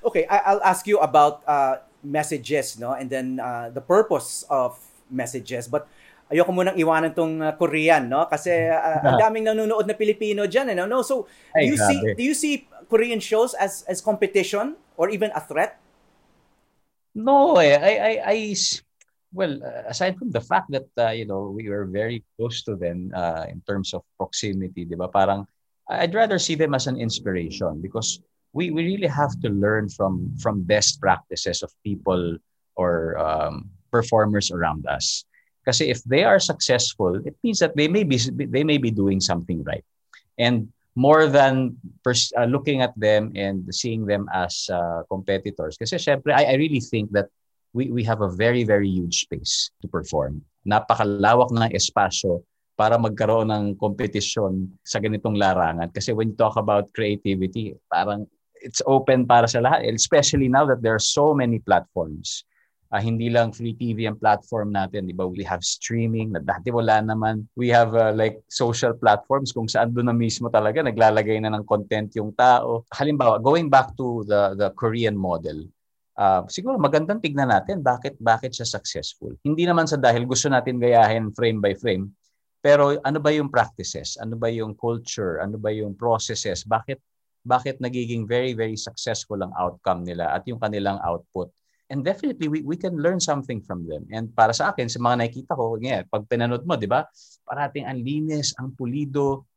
Okay, 0.01 0.25
I, 0.25 0.57
will 0.57 0.65
ask 0.65 0.83
you 0.89 0.97
about 0.97 1.45
uh, 1.45 1.77
messages, 2.01 2.81
no? 2.81 2.97
And 2.97 3.07
then 3.07 3.37
uh, 3.37 3.69
the 3.69 3.85
purpose 3.85 4.43
of 4.49 4.81
messages. 5.13 5.69
But 5.69 5.85
ayoko 6.33 6.49
munang 6.49 6.79
iwanan 6.79 7.13
tong 7.13 7.37
uh, 7.37 7.53
Korean, 7.53 8.09
no? 8.09 8.25
Kasi 8.25 8.49
uh, 8.49 9.05
ang 9.05 9.21
daming 9.23 9.45
nanonood 9.45 9.85
na 9.85 9.93
Pilipino 9.93 10.49
diyan, 10.49 10.73
eh, 10.73 10.75
no? 10.75 10.89
no? 10.89 11.05
So, 11.05 11.29
do 11.53 11.67
you 11.69 11.77
see 11.77 11.99
do 12.17 12.23
you 12.25 12.33
see 12.33 12.65
Korean 12.89 13.21
shows 13.21 13.53
as 13.53 13.85
as 13.85 14.01
competition 14.01 14.73
or 14.97 15.13
even 15.13 15.29
a 15.37 15.41
threat? 15.43 15.77
No, 17.13 17.61
eh. 17.61 17.77
I 17.77 17.93
I 17.93 18.13
I 18.25 18.37
well, 19.31 19.59
uh, 19.63 19.87
aside 19.87 20.17
from 20.17 20.31
the 20.31 20.41
fact 20.41 20.71
that 20.71 20.87
uh, 20.97 21.11
you 21.11 21.27
know, 21.27 21.51
we 21.51 21.69
were 21.69 21.85
very 21.85 22.23
close 22.35 22.63
to 22.63 22.75
them 22.75 23.11
uh, 23.15 23.45
in 23.47 23.61
terms 23.67 23.93
of 23.93 24.01
proximity, 24.17 24.87
'di 24.87 24.95
ba? 24.95 25.07
Parang 25.07 25.47
I'd 25.91 26.15
rather 26.15 26.39
see 26.39 26.55
them 26.55 26.73
as 26.73 26.87
an 26.87 26.95
inspiration 26.95 27.81
because 27.81 28.21
we, 28.53 28.71
we 28.71 28.83
really 28.85 29.07
have 29.07 29.35
to 29.41 29.49
learn 29.49 29.89
from 29.89 30.31
from 30.39 30.63
best 30.63 30.99
practices 30.99 31.63
of 31.63 31.71
people 31.83 32.37
or 32.75 33.17
um, 33.19 33.69
performers 33.91 34.51
around 34.51 34.87
us. 34.87 35.25
Because 35.61 35.81
if 35.81 36.03
they 36.03 36.23
are 36.23 36.39
successful, 36.39 37.15
it 37.21 37.35
means 37.43 37.59
that 37.59 37.75
they 37.75 37.87
may 37.87 38.03
be 38.03 38.17
they 38.17 38.63
may 38.63 38.77
be 38.77 38.89
doing 38.89 39.19
something 39.19 39.63
right, 39.63 39.85
and 40.39 40.71
more 40.95 41.27
than 41.27 41.77
pers- 42.03 42.33
uh, 42.35 42.49
looking 42.49 42.81
at 42.81 42.97
them 42.99 43.31
and 43.35 43.63
seeing 43.69 44.05
them 44.05 44.27
as 44.33 44.67
uh, 44.73 45.03
competitors. 45.07 45.77
Because 45.77 45.93
I, 46.07 46.17
I 46.25 46.55
really 46.55 46.81
think 46.81 47.11
that 47.11 47.29
we, 47.73 47.91
we 47.91 48.03
have 48.03 48.21
a 48.21 48.31
very 48.31 48.63
very 48.63 48.89
huge 48.89 49.21
space 49.21 49.69
to 49.81 49.87
perform. 49.87 50.41
Napakalawak 50.65 51.53
ng 51.53 51.71
espasyo 51.77 52.43
para 52.75 52.97
magkaroon 52.97 53.51
ng 53.51 53.65
kompetisyon 53.77 54.67
sa 54.81 54.97
ganitong 54.97 55.37
larangan. 55.37 55.91
Kasi 55.93 56.15
when 56.15 56.33
you 56.33 56.37
talk 56.37 56.57
about 56.57 56.89
creativity, 56.95 57.75
parang 57.91 58.25
it's 58.61 58.81
open 58.85 59.25
para 59.25 59.49
sa 59.49 59.59
lahat, 59.59 59.89
especially 59.89 60.47
now 60.47 60.63
that 60.63 60.79
there 60.79 60.95
are 60.95 61.01
so 61.01 61.33
many 61.33 61.57
platforms. 61.59 62.45
Uh, 62.91 62.99
hindi 62.99 63.31
lang 63.31 63.55
free 63.55 63.71
TV 63.71 64.03
ang 64.03 64.19
platform 64.19 64.75
natin, 64.75 65.07
di 65.07 65.15
ba? 65.15 65.23
We 65.23 65.47
have 65.47 65.63
streaming 65.63 66.35
na 66.35 66.43
dati 66.43 66.75
wala 66.75 66.99
naman. 66.99 67.47
We 67.55 67.71
have 67.71 67.95
uh, 67.95 68.11
like 68.11 68.43
social 68.51 68.91
platforms 68.99 69.55
kung 69.55 69.71
saan 69.71 69.95
doon 69.95 70.11
na 70.11 70.15
mismo 70.15 70.51
talaga 70.51 70.83
naglalagay 70.83 71.39
na 71.39 71.55
ng 71.55 71.63
content 71.63 72.11
yung 72.19 72.35
tao. 72.35 72.83
Halimbawa, 72.91 73.39
going 73.39 73.71
back 73.71 73.95
to 73.95 74.27
the 74.27 74.59
the 74.59 74.69
Korean 74.75 75.15
model, 75.15 75.71
uh, 76.19 76.43
siguro 76.51 76.75
magandang 76.75 77.23
tignan 77.23 77.55
natin 77.55 77.79
bakit 77.79 78.19
bakit 78.19 78.51
siya 78.59 78.67
successful. 78.67 79.31
Hindi 79.39 79.63
naman 79.63 79.87
sa 79.87 79.95
dahil 79.95 80.27
gusto 80.27 80.51
natin 80.51 80.75
gayahin 80.75 81.31
frame 81.31 81.63
by 81.63 81.71
frame, 81.79 82.11
pero 82.61 82.95
ano 83.01 83.17
ba 83.17 83.33
yung 83.33 83.49
practices? 83.49 84.15
Ano 84.21 84.37
ba 84.37 84.47
yung 84.47 84.77
culture? 84.77 85.41
Ano 85.41 85.57
ba 85.57 85.73
yung 85.73 85.97
processes? 85.97 86.61
Bakit 86.63 87.01
bakit 87.41 87.81
nagiging 87.81 88.29
very 88.29 88.53
very 88.53 88.77
successful 88.77 89.41
ang 89.41 89.49
outcome 89.57 90.05
nila 90.05 90.29
at 90.37 90.45
yung 90.45 90.61
kanilang 90.61 91.01
output? 91.01 91.49
And 91.91 92.05
definitely 92.05 92.47
we 92.47 92.63
we 92.63 92.77
can 92.79 92.95
learn 93.01 93.19
something 93.19 93.59
from 93.65 93.83
them. 93.89 94.07
And 94.13 94.31
para 94.31 94.55
sa 94.55 94.71
akin 94.71 94.87
sa 94.87 95.01
mga 95.01 95.25
nakikita 95.25 95.57
ko, 95.57 95.75
yeah, 95.81 96.07
pag 96.07 96.23
pinanood 96.29 96.63
mo, 96.63 96.77
'di 96.77 96.87
ba? 96.87 97.03
Parating 97.43 97.83
ang 97.89 97.99
linis, 97.99 98.55
ang 98.61 98.71
pulido, 98.77 99.50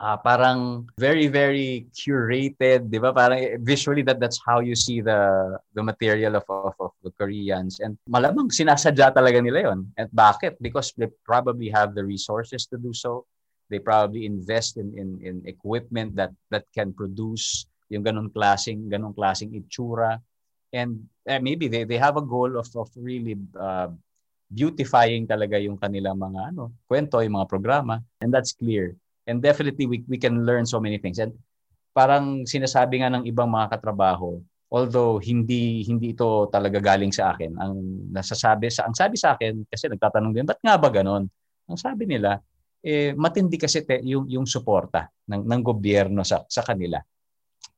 uh, 0.00 0.16
parang 0.18 0.88
very 0.98 1.26
very 1.28 1.86
curated, 1.94 2.90
'di 2.90 2.98
ba? 2.98 3.14
Parang 3.14 3.38
visually 3.62 4.02
that 4.02 4.18
that's 4.18 4.40
how 4.42 4.58
you 4.58 4.74
see 4.74 5.00
the 5.00 5.54
the 5.74 5.82
material 5.82 6.38
of 6.38 6.46
of, 6.48 6.74
of 6.80 6.92
the 7.02 7.12
Koreans 7.14 7.78
and 7.78 7.98
malamang 8.08 8.50
sinasadya 8.50 9.14
talaga 9.14 9.38
nila 9.38 9.70
'yon. 9.70 9.80
And 9.98 10.08
bakit? 10.10 10.58
Because 10.58 10.94
they 10.96 11.10
probably 11.22 11.70
have 11.70 11.94
the 11.94 12.02
resources 12.02 12.66
to 12.70 12.76
do 12.78 12.94
so. 12.94 13.26
They 13.72 13.80
probably 13.80 14.26
invest 14.26 14.76
in 14.76 14.92
in 14.94 15.08
in 15.22 15.36
equipment 15.46 16.14
that 16.20 16.34
that 16.50 16.68
can 16.74 16.92
produce 16.92 17.66
yung 17.92 18.04
ganung 18.04 18.32
klaseng 18.32 18.88
ganung 18.88 19.12
klaseng 19.12 19.52
itsura 19.52 20.16
and 20.72 21.06
eh, 21.28 21.38
maybe 21.38 21.68
they 21.68 21.84
they 21.84 22.00
have 22.00 22.16
a 22.16 22.24
goal 22.24 22.56
of 22.56 22.66
of 22.74 22.88
really 22.96 23.36
uh, 23.54 23.92
beautifying 24.50 25.28
talaga 25.28 25.60
yung 25.60 25.76
kanilang 25.76 26.18
mga 26.18 26.54
ano 26.54 26.72
kwento 26.88 27.20
yung 27.20 27.38
mga 27.38 27.48
programa 27.48 28.00
and 28.18 28.32
that's 28.32 28.56
clear 28.56 28.96
And 29.24 29.40
definitely 29.40 29.88
we 29.88 30.04
we 30.04 30.20
can 30.20 30.44
learn 30.44 30.68
so 30.68 30.78
many 30.80 31.00
things. 31.00 31.16
And 31.16 31.32
parang 31.96 32.44
sinasabi 32.44 33.00
nga 33.00 33.12
ng 33.12 33.24
ibang 33.24 33.48
mga 33.48 33.78
katrabaho, 33.78 34.42
although 34.74 35.22
hindi 35.22 35.86
hindi 35.86 36.12
ito 36.12 36.50
talaga 36.50 36.82
galing 36.82 37.14
sa 37.14 37.32
akin, 37.32 37.54
ang 37.56 37.74
nasasabi 38.10 38.68
sa 38.68 38.90
ang 38.90 38.96
sabi 38.98 39.14
sa 39.14 39.38
akin 39.38 39.64
kasi 39.70 39.86
nagtatanong 39.86 40.32
din, 40.34 40.44
ba't 40.44 40.60
nga 40.60 40.74
ba 40.74 40.88
ganoon? 40.90 41.24
Ang 41.70 41.78
sabi 41.80 42.04
nila, 42.04 42.42
eh 42.84 43.16
matindi 43.16 43.56
kasi 43.56 43.86
te, 43.86 44.02
yung 44.04 44.28
yung 44.28 44.44
suporta 44.44 45.08
ng 45.30 45.46
ng 45.46 45.62
gobyerno 45.64 46.26
sa 46.26 46.44
sa 46.44 46.60
kanila. 46.60 47.00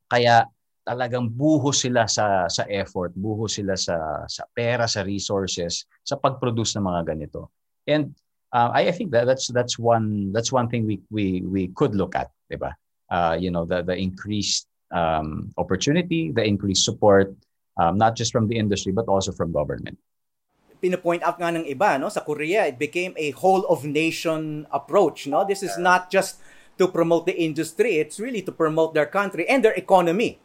Kaya 0.09 0.43
talagang 0.83 1.27
buhos 1.31 1.83
sila 1.83 2.09
sa 2.09 2.49
sa 2.51 2.63
effort, 2.67 3.13
buhos 3.15 3.55
sila 3.55 3.77
sa 3.77 4.25
sa 4.27 4.43
pera, 4.51 4.89
sa 4.89 5.05
resources 5.05 5.87
sa 6.03 6.19
pag-produce 6.19 6.75
ng 6.75 6.85
mga 6.87 7.01
ganito. 7.13 7.53
And 7.87 8.11
uh, 8.53 8.69
I, 8.73 8.87
I 8.87 8.91
think 8.91 9.11
that 9.11 9.25
that's 9.25 9.47
that's 9.47 9.79
one 9.79 10.31
that's 10.31 10.51
one 10.51 10.69
thing 10.69 10.85
we 10.85 11.01
we 11.09 11.41
we 11.41 11.67
could 11.75 11.95
look 11.95 12.15
at, 12.15 12.31
diba? 12.51 12.73
Uh, 13.09 13.37
you 13.39 13.51
know, 13.51 13.65
the 13.65 13.83
the 13.83 13.95
increased 13.95 14.67
um, 14.91 15.53
opportunity, 15.57 16.31
the 16.31 16.43
increased 16.43 16.83
support, 16.83 17.35
um, 17.77 17.97
not 17.97 18.15
just 18.15 18.31
from 18.31 18.47
the 18.47 18.57
industry 18.57 18.91
but 18.91 19.07
also 19.07 19.31
from 19.31 19.51
government. 19.51 19.97
Pinapoint 20.77 21.23
out 21.23 21.41
nga 21.41 21.49
ng 21.49 21.65
iba, 21.65 21.97
no, 21.97 22.07
sa 22.07 22.21
Korea, 22.21 22.69
it 22.69 22.77
became 22.77 23.17
a 23.17 23.31
whole 23.33 23.65
of 23.65 23.81
nation 23.81 24.67
approach, 24.69 25.25
no. 25.25 25.41
This 25.41 25.63
is 25.65 25.73
not 25.81 26.13
just 26.13 26.37
to 26.77 26.85
promote 26.87 27.25
the 27.25 27.33
industry; 27.33 27.97
it's 27.97 28.21
really 28.21 28.45
to 28.45 28.53
promote 28.53 28.93
their 28.93 29.09
country 29.09 29.49
and 29.49 29.65
their 29.65 29.73
economy. 29.73 30.37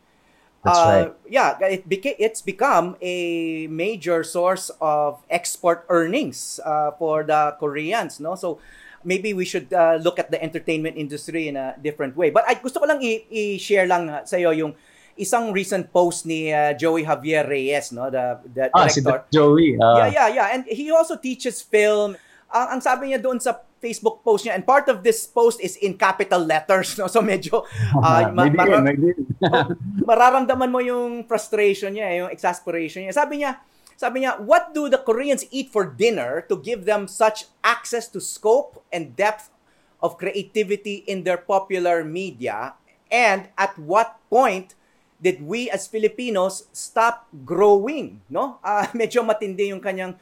That's 0.62 0.78
uh, 0.78 0.86
right. 0.86 1.10
Yeah, 1.26 1.58
it 1.66 1.88
beca- 1.90 2.18
it's 2.22 2.38
become 2.38 2.94
a 3.02 3.66
major 3.66 4.22
source 4.22 4.70
of 4.78 5.18
export 5.26 5.84
earnings 5.90 6.62
uh, 6.62 6.94
for 6.94 7.26
the 7.26 7.58
Koreans, 7.58 8.22
no? 8.22 8.38
So 8.38 8.62
maybe 9.02 9.34
we 9.34 9.44
should 9.44 9.74
uh, 9.74 9.98
look 9.98 10.22
at 10.22 10.30
the 10.30 10.38
entertainment 10.38 10.94
industry 10.96 11.50
in 11.50 11.58
a 11.58 11.74
different 11.82 12.14
way. 12.16 12.30
But 12.30 12.46
I 12.46 12.54
gusto 12.54 12.78
ko 12.78 12.86
lang 12.86 13.02
i- 13.02 13.58
share 13.58 13.90
lang 13.90 14.06
sa 14.22 14.38
iyo 14.38 14.54
yung 14.54 14.78
isang 15.18 15.50
recent 15.52 15.92
post 15.92 16.24
ni 16.24 16.54
uh, 16.54 16.72
Joey 16.78 17.04
Javier 17.04 17.44
Reyes, 17.44 17.90
no, 17.90 18.08
the 18.08 18.38
the 18.46 18.70
ah, 18.70 18.86
director. 18.86 19.26
Si 19.28 19.34
Joey. 19.34 19.76
Uh... 19.76 19.98
Yeah, 19.98 20.08
yeah, 20.08 20.28
yeah. 20.30 20.46
And 20.54 20.62
he 20.70 20.94
also 20.94 21.18
teaches 21.18 21.58
film. 21.58 22.14
Ang, 22.54 22.78
ang 22.78 22.80
sabi 22.80 23.10
niya 23.10 23.18
doon 23.18 23.42
sa 23.42 23.60
Facebook 23.82 24.22
post 24.22 24.46
niya. 24.46 24.54
And 24.54 24.62
part 24.62 24.86
of 24.86 25.02
this 25.02 25.26
post 25.26 25.58
is 25.58 25.74
in 25.82 25.98
capital 25.98 26.46
letters 26.46 26.94
no? 26.94 27.10
So 27.10 27.18
medyo 27.18 27.66
uh, 27.98 28.30
ma- 28.34 28.46
maybe, 28.46 28.56
mar- 28.56 28.78
maybe. 28.78 29.10
oh, 29.42 29.74
mararamdaman 30.06 30.70
mo 30.70 30.78
yung 30.78 31.26
frustration 31.26 31.98
niya 31.98 32.22
yung 32.22 32.30
exasperation 32.30 33.02
niya. 33.02 33.18
Sabi 33.18 33.42
niya 33.42 33.58
sabi 33.98 34.22
niya 34.22 34.38
what 34.38 34.70
do 34.70 34.86
the 34.86 35.02
Koreans 35.02 35.42
eat 35.50 35.74
for 35.74 35.82
dinner 35.82 36.46
to 36.46 36.54
give 36.54 36.86
them 36.86 37.10
such 37.10 37.50
access 37.66 38.06
to 38.06 38.22
scope 38.22 38.78
and 38.94 39.18
depth 39.18 39.50
of 39.98 40.14
creativity 40.14 41.02
in 41.10 41.26
their 41.26 41.42
popular 41.42 42.06
media? 42.06 42.78
And 43.10 43.50
at 43.58 43.74
what 43.74 44.22
point 44.30 44.78
did 45.18 45.42
we 45.42 45.70
as 45.70 45.90
Filipinos 45.90 46.66
stop 46.70 47.26
growing? 47.42 48.22
No? 48.30 48.62
Uh, 48.62 48.86
medyo 48.98 49.26
matindi 49.26 49.74
yung 49.74 49.82
kanyang 49.82 50.14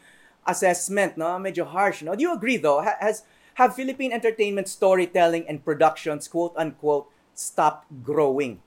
assessment 0.48 1.20
no? 1.20 1.36
Medyo 1.36 1.68
harsh 1.68 2.00
no? 2.00 2.16
Do 2.16 2.24
you 2.24 2.32
agree 2.32 2.56
though? 2.56 2.80
Has 2.80 3.28
have 3.54 3.74
Philippine 3.74 4.12
entertainment 4.12 4.68
storytelling 4.68 5.48
and 5.48 5.64
productions, 5.64 6.28
quote 6.28 6.54
unquote, 6.56 7.08
stopped 7.34 7.88
growing? 8.02 8.60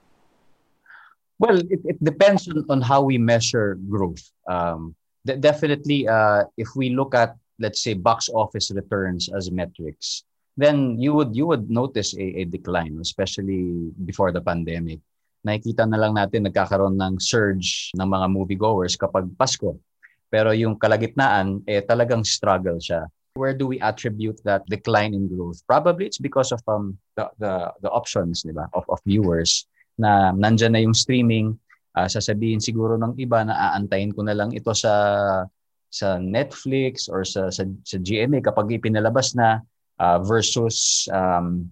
Well, 1.40 1.60
it, 1.60 1.82
it 1.84 2.00
depends 2.04 2.48
on, 2.48 2.66
on 2.70 2.82
how 2.82 3.02
we 3.02 3.18
measure 3.18 3.76
growth. 3.90 4.24
Um, 4.48 4.96
th- 5.28 5.42
definitely, 5.42 6.08
uh, 6.08 6.46
if 6.58 6.70
we 6.76 6.92
look 6.92 7.16
at, 7.16 7.36
let's 7.60 7.82
say, 7.84 7.94
box 7.94 8.30
office 8.30 8.72
returns 8.72 9.30
as 9.34 9.52
metrics, 9.52 10.24
then 10.56 11.02
you 11.02 11.14
would 11.14 11.36
you 11.36 11.50
would 11.50 11.70
notice 11.70 12.14
a, 12.14 12.26
a 12.42 12.44
decline, 12.46 12.98
especially 13.02 13.90
before 14.06 14.32
the 14.32 14.42
pandemic. 14.42 15.02
Nakikita 15.44 15.90
na 15.90 16.00
lang 16.00 16.16
natin 16.16 16.48
nagkakaroon 16.48 16.96
ng 16.96 17.20
surge 17.20 17.92
ng 17.98 18.08
mga 18.08 18.28
moviegoers 18.32 18.96
kapag 18.96 19.28
Pasko. 19.36 19.76
Pero 20.32 20.56
yung 20.56 20.80
kalagitnaan, 20.80 21.62
eh 21.68 21.84
talagang 21.84 22.24
struggle 22.24 22.80
siya. 22.80 23.06
Where 23.34 23.58
do 23.58 23.66
we 23.66 23.82
attribute 23.82 24.38
that 24.46 24.62
decline 24.70 25.18
in 25.18 25.26
growth? 25.26 25.66
Probably 25.66 26.06
it's 26.06 26.22
because 26.22 26.54
of 26.54 26.62
um, 26.70 26.98
the, 27.18 27.30
the, 27.40 27.74
the 27.82 27.90
options 27.90 28.44
diba? 28.46 28.70
Of, 28.74 28.86
of 28.90 29.02
viewers 29.06 29.66
na 29.98 30.30
nandyan 30.34 30.78
na 30.78 30.82
yung 30.86 30.94
streaming. 30.94 31.58
Uh, 31.98 32.06
sasabihin 32.06 32.62
siguro 32.62 32.98
ng 32.98 33.18
iba 33.18 33.42
na 33.42 33.74
aantayin 33.74 34.14
ko 34.14 34.22
na 34.22 34.38
lang 34.38 34.54
ito 34.54 34.74
sa 34.74 34.94
sa 35.94 36.18
Netflix 36.18 37.06
or 37.06 37.22
sa 37.22 37.54
sa, 37.54 37.66
sa 37.86 37.98
GMA 38.02 38.42
kapag 38.42 38.74
ipinalabas 38.74 39.38
na 39.38 39.62
uh, 40.02 40.18
versus 40.26 41.06
um, 41.14 41.70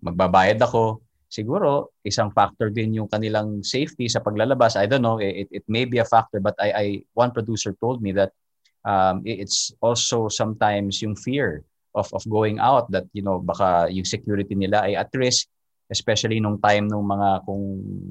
magbabayad 0.00 0.56
ako 0.60 1.04
siguro 1.32 1.92
isang 2.04 2.28
factor 2.32 2.68
din 2.68 2.96
yung 3.00 3.08
kanilang 3.08 3.64
safety 3.64 4.04
sa 4.04 4.20
paglalabas 4.20 4.76
i 4.76 4.84
don't 4.84 5.00
know 5.00 5.16
it, 5.16 5.48
it 5.48 5.64
may 5.64 5.88
be 5.88 5.96
a 5.96 6.04
factor 6.04 6.44
but 6.44 6.52
I, 6.60 6.68
I 6.76 6.86
one 7.16 7.32
producer 7.32 7.72
told 7.80 8.04
me 8.04 8.12
that 8.12 8.36
um, 8.86 9.22
it's 9.24 9.74
also 9.80 10.28
sometimes 10.28 11.02
yung 11.02 11.14
fear 11.14 11.64
of 11.92 12.08
of 12.16 12.24
going 12.28 12.56
out 12.56 12.88
that 12.88 13.04
you 13.12 13.20
know 13.20 13.38
baka 13.38 13.88
yung 13.92 14.08
security 14.08 14.56
nila 14.56 14.86
ay 14.88 14.96
at 14.96 15.12
risk 15.12 15.48
especially 15.92 16.40
nung 16.40 16.56
time 16.56 16.88
nung 16.88 17.04
mga 17.04 17.44
kung 17.44 17.60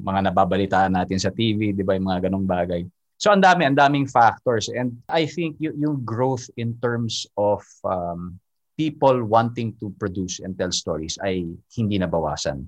mga 0.06 0.30
nababalitaan 0.30 0.94
natin 0.94 1.18
sa 1.18 1.34
TV, 1.34 1.74
'di 1.74 1.82
ba, 1.82 1.98
yung 1.98 2.06
mga 2.06 2.30
ganong 2.30 2.46
bagay. 2.46 2.86
So 3.18 3.34
ang 3.34 3.42
dami, 3.42 3.66
ang 3.66 3.78
daming 3.78 4.06
factors 4.06 4.70
and 4.70 4.98
I 5.10 5.26
think 5.26 5.58
y- 5.58 5.74
yung 5.74 6.06
growth 6.06 6.46
in 6.58 6.78
terms 6.78 7.26
of 7.38 7.62
um, 7.86 8.38
people 8.78 9.26
wanting 9.26 9.78
to 9.82 9.94
produce 9.98 10.42
and 10.42 10.58
tell 10.58 10.74
stories 10.74 11.18
ay 11.22 11.46
hindi 11.78 11.98
nabawasan. 12.02 12.66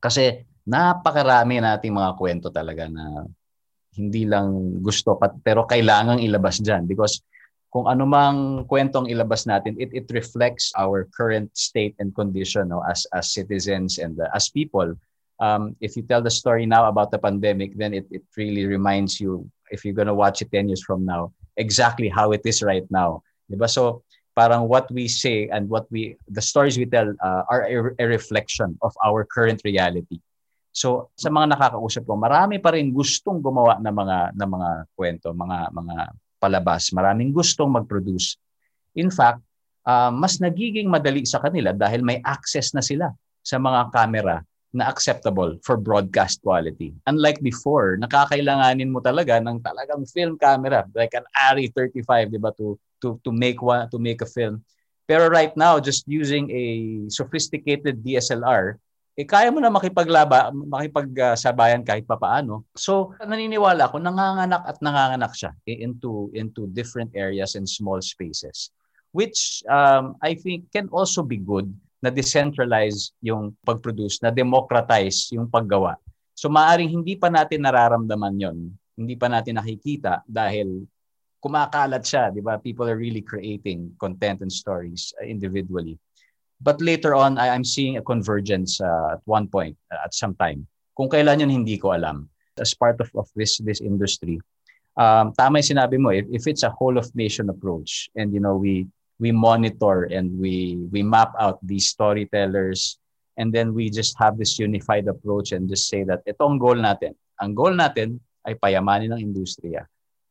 Kasi 0.00 0.44
napakarami 0.64 1.60
nating 1.60 1.92
mga 1.92 2.16
kwento 2.16 2.48
talaga 2.48 2.88
na 2.88 3.28
hindi 3.94 4.26
lang 4.26 4.82
gusto 4.82 5.16
pero 5.42 5.64
kailangang 5.64 6.20
ilabas 6.20 6.58
diyan 6.60 6.84
because 6.90 7.22
kung 7.70 7.90
anumang 7.90 8.66
kwentong 8.70 9.10
ilabas 9.10 9.46
natin 9.50 9.74
it 9.78 9.90
it 9.90 10.06
reflects 10.14 10.70
our 10.78 11.10
current 11.10 11.50
state 11.54 11.94
and 11.98 12.14
condition 12.14 12.70
no 12.70 12.82
as 12.86 13.02
as 13.14 13.34
citizens 13.34 13.98
and 13.98 14.18
uh, 14.18 14.30
as 14.34 14.50
people. 14.50 14.94
Um, 15.42 15.74
if 15.82 15.98
you 15.98 16.06
tell 16.06 16.22
the 16.22 16.30
story 16.30 16.62
now 16.62 16.86
about 16.86 17.10
the 17.10 17.18
pandemic 17.18 17.74
then 17.74 17.90
it 17.90 18.06
it 18.14 18.22
really 18.38 18.70
reminds 18.70 19.18
you 19.18 19.50
if 19.74 19.82
you're 19.82 19.98
to 20.06 20.14
watch 20.14 20.38
it 20.38 20.54
10 20.54 20.70
years 20.70 20.86
from 20.86 21.02
now 21.02 21.34
exactly 21.58 22.06
how 22.06 22.30
it 22.30 22.46
is 22.46 22.62
right 22.62 22.86
now. 22.86 23.26
Diba? 23.50 23.66
So 23.66 24.06
parang 24.38 24.70
what 24.70 24.86
we 24.94 25.10
say 25.10 25.50
and 25.50 25.66
what 25.66 25.90
we 25.90 26.14
the 26.30 26.42
stories 26.42 26.78
we 26.78 26.86
tell 26.86 27.10
uh, 27.18 27.42
are 27.50 27.66
a, 27.66 27.74
a 27.98 28.06
reflection 28.06 28.78
of 28.82 28.94
our 29.02 29.26
current 29.26 29.62
reality 29.66 30.22
So 30.74 31.14
sa 31.14 31.30
mga 31.30 31.54
nakakausap 31.54 32.02
ko, 32.02 32.18
marami 32.18 32.58
pa 32.58 32.74
rin 32.74 32.90
gustong 32.90 33.38
gumawa 33.38 33.78
ng 33.78 33.94
mga 33.94 34.18
ng 34.34 34.50
mga 34.50 34.70
kwento, 34.98 35.30
mga 35.30 35.70
mga 35.70 35.96
palabas. 36.42 36.90
Maraming 36.90 37.30
gustong 37.30 37.70
mag-produce. 37.70 38.34
In 38.98 39.08
fact, 39.08 39.38
uh, 39.86 40.10
mas 40.10 40.42
nagiging 40.42 40.90
madali 40.90 41.22
sa 41.22 41.38
kanila 41.38 41.70
dahil 41.70 42.02
may 42.02 42.18
access 42.26 42.74
na 42.74 42.82
sila 42.82 43.14
sa 43.46 43.56
mga 43.62 43.94
camera 43.94 44.42
na 44.74 44.90
acceptable 44.90 45.54
for 45.62 45.78
broadcast 45.78 46.42
quality. 46.42 46.90
Unlike 47.06 47.38
before, 47.46 47.94
nakakailanganin 47.94 48.90
mo 48.90 48.98
talaga 48.98 49.38
ng 49.38 49.62
talagang 49.62 50.02
film 50.10 50.34
camera, 50.34 50.82
like 50.98 51.14
an 51.14 51.22
ARRI 51.46 51.70
35, 51.70 52.34
'di 52.34 52.40
ba, 52.42 52.50
to 52.58 52.74
to 52.98 53.14
to 53.22 53.30
make 53.30 53.62
one 53.62 53.86
to 53.94 54.02
make 54.02 54.18
a 54.18 54.26
film. 54.26 54.66
Pero 55.06 55.30
right 55.30 55.54
now, 55.54 55.78
just 55.78 56.02
using 56.10 56.50
a 56.50 56.64
sophisticated 57.06 58.02
DSLR, 58.02 58.82
eh 59.14 59.22
kaya 59.22 59.54
mo 59.54 59.62
na 59.62 59.70
makipaglaba, 59.70 60.50
makipagsabayan 60.50 61.86
kahit 61.86 62.02
papaano. 62.02 62.66
So, 62.74 63.14
naniniwala 63.22 63.86
ako 63.86 64.02
nanganganak 64.02 64.66
at 64.66 64.82
nanganganak 64.82 65.32
siya 65.38 65.54
into 65.70 66.34
into 66.34 66.66
different 66.74 67.14
areas 67.14 67.54
and 67.54 67.70
small 67.70 68.02
spaces 68.02 68.74
which 69.14 69.62
um, 69.70 70.18
I 70.18 70.34
think 70.34 70.74
can 70.74 70.90
also 70.90 71.22
be 71.22 71.38
good 71.38 71.70
na 72.02 72.10
decentralize 72.10 73.14
yung 73.22 73.54
pag-produce, 73.62 74.18
na 74.20 74.34
democratize 74.34 75.30
yung 75.30 75.46
paggawa. 75.46 75.94
So 76.34 76.50
maaring 76.50 76.90
hindi 76.90 77.14
pa 77.14 77.30
natin 77.30 77.62
nararamdaman 77.62 78.34
yon, 78.36 78.58
hindi 78.98 79.14
pa 79.14 79.30
natin 79.30 79.62
nakikita 79.62 80.26
dahil 80.26 80.82
kumakalat 81.38 82.02
siya, 82.02 82.34
di 82.34 82.42
ba? 82.42 82.58
People 82.58 82.90
are 82.90 82.98
really 82.98 83.22
creating 83.22 83.94
content 84.02 84.42
and 84.42 84.50
stories 84.50 85.14
individually. 85.22 85.94
But 86.60 86.80
later 86.80 87.14
on, 87.14 87.38
I, 87.38 87.50
I'm 87.50 87.64
seeing 87.64 87.96
a 87.96 88.02
convergence 88.02 88.80
uh, 88.80 89.18
at 89.18 89.20
one 89.24 89.48
point, 89.48 89.76
uh, 89.92 90.04
at 90.04 90.14
some 90.14 90.34
time. 90.34 90.66
Kung 90.96 91.10
kailan 91.10 91.40
yun, 91.40 91.50
hindi 91.50 91.78
ko 91.78 91.92
alam. 91.92 92.30
As 92.58 92.72
part 92.72 93.00
of, 93.02 93.10
of 93.18 93.26
this 93.34 93.58
this 93.58 93.82
industry, 93.82 94.38
um, 94.94 95.34
tama 95.34 95.58
yung 95.58 95.74
sinabi 95.74 95.98
mo, 95.98 96.14
if, 96.14 96.26
if 96.30 96.46
it's 96.46 96.62
a 96.62 96.70
whole 96.70 96.96
of 96.98 97.10
nation 97.14 97.50
approach 97.50 98.08
and 98.14 98.32
you 98.32 98.38
know, 98.38 98.54
we 98.54 98.86
we 99.18 99.30
monitor 99.30 100.06
and 100.10 100.30
we 100.38 100.86
we 100.90 101.02
map 101.02 101.34
out 101.38 101.58
these 101.62 101.90
storytellers 101.90 102.98
and 103.36 103.50
then 103.50 103.74
we 103.74 103.90
just 103.90 104.14
have 104.18 104.38
this 104.38 104.58
unified 104.58 105.06
approach 105.10 105.50
and 105.50 105.66
just 105.68 105.90
say 105.90 106.06
that 106.06 106.22
ito 106.26 106.42
ang 106.46 106.58
goal 106.58 106.78
natin. 106.78 107.14
Ang 107.42 107.54
goal 107.58 107.74
natin 107.74 108.22
ay 108.46 108.54
payamanin 108.54 109.10
ng 109.14 109.22
industriya. 109.22 109.86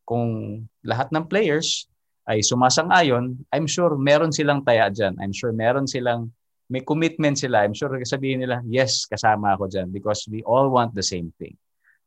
Kung 0.07 0.63
lahat 0.83 1.12
ng 1.12 1.27
players 1.27 1.88
ay 2.23 2.39
sumasang-ayon, 2.39 3.36
I'm 3.51 3.67
sure 3.67 3.99
meron 3.99 4.31
silang 4.31 4.63
taya 4.63 4.88
dyan. 4.88 5.19
I'm 5.19 5.36
sure 5.36 5.51
meron 5.51 5.88
silang, 5.88 6.31
may 6.71 6.79
commitment 6.79 7.36
sila. 7.36 7.67
I'm 7.67 7.75
sure 7.75 7.91
sabihin 8.07 8.39
nila, 8.39 8.63
yes, 8.63 9.03
kasama 9.03 9.53
ako 9.59 9.67
dyan 9.67 9.91
because 9.91 10.23
we 10.31 10.39
all 10.47 10.71
want 10.71 10.95
the 10.95 11.03
same 11.03 11.36
thing. 11.36 11.59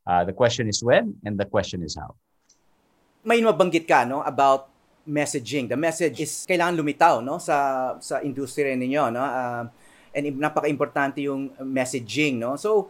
Uh, 0.07 0.25
the 0.25 0.33
question 0.33 0.65
is 0.65 0.81
when 0.81 1.13
and 1.21 1.37
the 1.37 1.45
question 1.45 1.83
is 1.85 1.93
how. 1.93 2.17
May 3.27 3.43
mabanggit 3.43 3.85
ka 3.85 4.07
no, 4.07 4.23
about 4.25 4.71
messaging. 5.05 5.69
The 5.69 5.77
message 5.77 6.17
is 6.19 6.47
kailangan 6.49 6.79
lumitaw 6.81 7.21
no, 7.21 7.37
sa, 7.37 7.95
sa 8.01 8.23
industriya 8.23 8.73
ninyo. 8.73 9.03
No? 9.13 9.21
Uh, 9.21 9.63
and 10.17 10.23
napaka-importante 10.41 11.21
yung 11.21 11.53
messaging. 11.61 12.41
No? 12.41 12.57
So, 12.57 12.89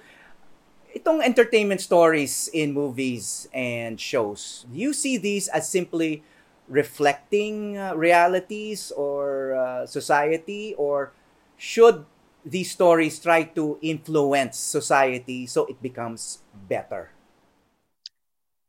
itong 0.95 1.19
entertainment 1.21 1.83
stories 1.83 2.47
in 2.55 2.71
movies 2.71 3.51
and 3.51 3.99
shows, 3.99 4.65
do 4.71 4.79
you 4.79 4.93
see 4.93 5.17
these 5.19 5.51
as 5.51 5.67
simply 5.67 6.23
reflecting 6.67 7.77
uh, 7.77 7.95
realities 7.95 8.91
or 8.95 9.55
uh, 9.55 9.85
society 9.85 10.75
or 10.77 11.11
should 11.57 12.05
these 12.45 12.71
stories 12.71 13.19
try 13.19 13.43
to 13.43 13.77
influence 13.81 14.57
society 14.57 15.47
so 15.47 15.65
it 15.65 15.81
becomes 15.81 16.39
better? 16.69 17.11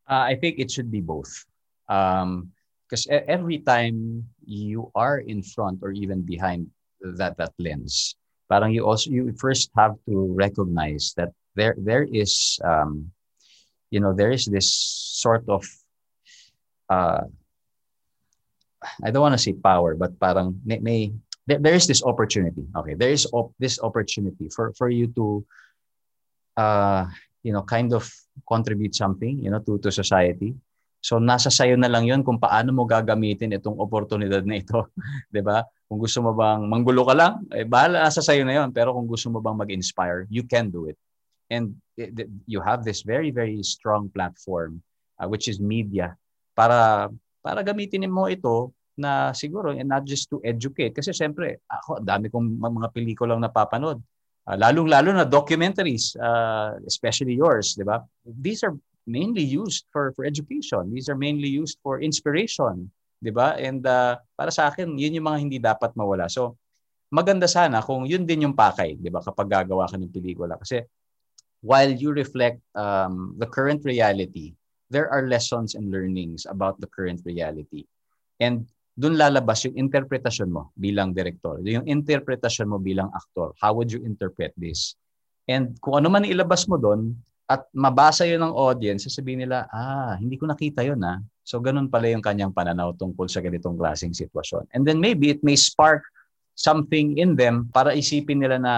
Uh, 0.08 0.24
i 0.32 0.34
think 0.34 0.58
it 0.58 0.70
should 0.70 0.90
be 0.90 1.00
both. 1.00 1.44
Because 1.86 3.04
um, 3.08 3.24
every 3.28 3.58
time 3.60 4.24
you 4.44 4.90
are 4.94 5.18
in 5.18 5.42
front 5.42 5.80
or 5.82 5.92
even 5.92 6.22
behind 6.22 6.68
that 7.00 7.36
that 7.36 7.52
lens 7.58 8.16
parang 8.48 8.72
you 8.72 8.82
also 8.82 9.12
you 9.12 9.30
first 9.36 9.70
have 9.76 9.94
to 10.08 10.32
recognize 10.32 11.12
that 11.16 11.30
there 11.54 11.76
there 11.78 12.08
is 12.08 12.58
um, 12.64 13.12
you 13.92 14.00
know 14.00 14.16
there 14.16 14.32
is 14.32 14.48
this 14.48 14.72
sort 15.20 15.44
of 15.48 15.62
uh, 16.88 17.28
I 19.02 19.10
don't 19.10 19.22
want 19.22 19.34
to 19.34 19.42
say 19.42 19.54
power, 19.54 19.94
but 19.94 20.18
parang 20.18 20.60
may, 20.64 20.78
may 20.78 21.12
there, 21.46 21.74
is 21.74 21.86
this 21.86 22.02
opportunity. 22.04 22.66
Okay, 22.76 22.94
there 22.94 23.10
is 23.10 23.26
op- 23.32 23.54
this 23.58 23.80
opportunity 23.80 24.48
for 24.52 24.72
for 24.76 24.88
you 24.88 25.08
to, 25.18 25.42
uh, 26.56 27.08
you 27.42 27.52
know, 27.52 27.62
kind 27.64 27.92
of 27.92 28.06
contribute 28.46 28.94
something, 28.94 29.42
you 29.42 29.50
know, 29.50 29.58
to 29.64 29.78
to 29.82 29.90
society. 29.90 30.54
So 30.98 31.22
nasa 31.22 31.50
sayo 31.50 31.78
na 31.78 31.86
lang 31.86 32.10
'yon 32.10 32.26
kung 32.26 32.42
paano 32.42 32.74
mo 32.74 32.82
gagamitin 32.82 33.54
itong 33.54 33.78
oportunidad 33.78 34.42
na 34.42 34.58
ito, 34.58 34.90
'di 35.32 35.42
ba? 35.42 35.62
Kung 35.86 35.98
gusto 36.02 36.20
mo 36.20 36.34
bang 36.34 36.66
manggulo 36.66 37.06
ka 37.06 37.14
lang, 37.14 37.34
eh 37.54 37.64
bahala 37.64 38.06
nasa 38.06 38.22
sayo 38.22 38.42
na 38.42 38.58
'yon, 38.58 38.70
pero 38.74 38.92
kung 38.94 39.06
gusto 39.06 39.30
mo 39.30 39.38
bang 39.38 39.56
mag-inspire, 39.56 40.26
you 40.28 40.42
can 40.42 40.68
do 40.70 40.90
it. 40.90 40.98
And 41.48 41.80
it, 41.96 42.28
you 42.44 42.60
have 42.60 42.84
this 42.84 43.00
very 43.00 43.32
very 43.32 43.64
strong 43.64 44.12
platform 44.12 44.84
uh, 45.18 45.26
which 45.26 45.50
is 45.50 45.58
media 45.58 46.14
para 46.54 47.10
para 47.48 47.64
gamitin 47.64 48.04
mo 48.12 48.28
ito 48.28 48.76
na 49.00 49.32
siguro 49.32 49.72
and 49.72 49.88
not 49.88 50.04
just 50.04 50.28
to 50.28 50.36
educate. 50.44 50.92
Kasi 50.92 51.16
siyempre 51.16 51.64
ako 51.64 52.04
dami 52.04 52.28
kong 52.28 52.60
mga 52.60 52.92
pelikulang 52.92 53.40
napapanood. 53.40 53.96
Uh, 54.44 54.56
lalong-lalo 54.60 55.16
na 55.16 55.24
documentaries 55.24 56.12
uh, 56.20 56.76
especially 56.84 57.40
yours 57.40 57.72
di 57.72 57.88
ba? 57.88 58.04
These 58.28 58.68
are 58.68 58.76
mainly 59.08 59.40
used 59.40 59.88
for 59.88 60.12
for 60.12 60.28
education. 60.28 60.92
These 60.92 61.08
are 61.08 61.16
mainly 61.16 61.48
used 61.48 61.80
for 61.80 62.04
inspiration 62.04 62.92
di 63.16 63.32
ba? 63.32 63.56
And 63.56 63.80
uh, 63.80 64.20
para 64.36 64.52
sa 64.52 64.68
akin 64.68 65.00
yun 65.00 65.16
yung 65.16 65.24
mga 65.24 65.38
hindi 65.40 65.56
dapat 65.56 65.96
mawala. 65.96 66.28
So 66.28 66.60
maganda 67.08 67.48
sana 67.48 67.80
kung 67.80 68.04
yun 68.04 68.28
din 68.28 68.44
yung 68.44 68.52
pakay 68.52 69.00
di 69.00 69.08
ba 69.08 69.24
kapag 69.24 69.48
gagawa 69.48 69.88
ka 69.88 69.96
ng 69.96 70.12
pelikula. 70.12 70.60
Kasi 70.60 70.84
while 71.64 71.88
you 71.88 72.12
reflect 72.12 72.60
um, 72.76 73.32
the 73.40 73.48
current 73.48 73.80
reality 73.88 74.52
there 74.88 75.08
are 75.12 75.28
lessons 75.28 75.76
and 75.76 75.92
learnings 75.92 76.48
about 76.48 76.80
the 76.80 76.88
current 76.88 77.20
reality 77.24 77.84
and 78.40 78.64
doon 78.98 79.14
lalabas 79.14 79.62
yung 79.62 79.78
interpretasyon 79.78 80.50
mo 80.50 80.74
bilang 80.74 81.14
director. 81.14 81.62
Yung 81.62 81.86
interpretasyon 81.86 82.66
mo 82.66 82.82
bilang 82.82 83.14
actor. 83.14 83.54
How 83.62 83.70
would 83.70 83.94
you 83.94 84.02
interpret 84.02 84.50
this? 84.58 84.98
And 85.46 85.78
kung 85.78 86.02
ano 86.02 86.10
man 86.10 86.26
ilabas 86.26 86.66
mo 86.66 86.74
doon 86.74 87.14
at 87.46 87.62
mabasa 87.70 88.26
yun 88.26 88.42
ng 88.42 88.52
audience, 88.52 89.06
sasabihin 89.06 89.46
nila, 89.46 89.70
ah, 89.70 90.18
hindi 90.18 90.34
ko 90.34 90.50
nakita 90.50 90.82
yun 90.82 90.98
ah. 91.06 91.22
So 91.46 91.62
ganun 91.62 91.86
pala 91.86 92.10
yung 92.10 92.20
kanyang 92.20 92.50
pananaw 92.50 92.92
tungkol 92.98 93.30
sa 93.30 93.38
ganitong 93.38 93.78
klaseng 93.78 94.12
sitwasyon. 94.12 94.66
And 94.74 94.82
then 94.82 94.98
maybe 94.98 95.30
it 95.30 95.46
may 95.46 95.54
spark 95.54 96.02
something 96.58 97.22
in 97.22 97.38
them 97.38 97.70
para 97.70 97.94
isipin 97.94 98.42
nila 98.42 98.58
na 98.58 98.74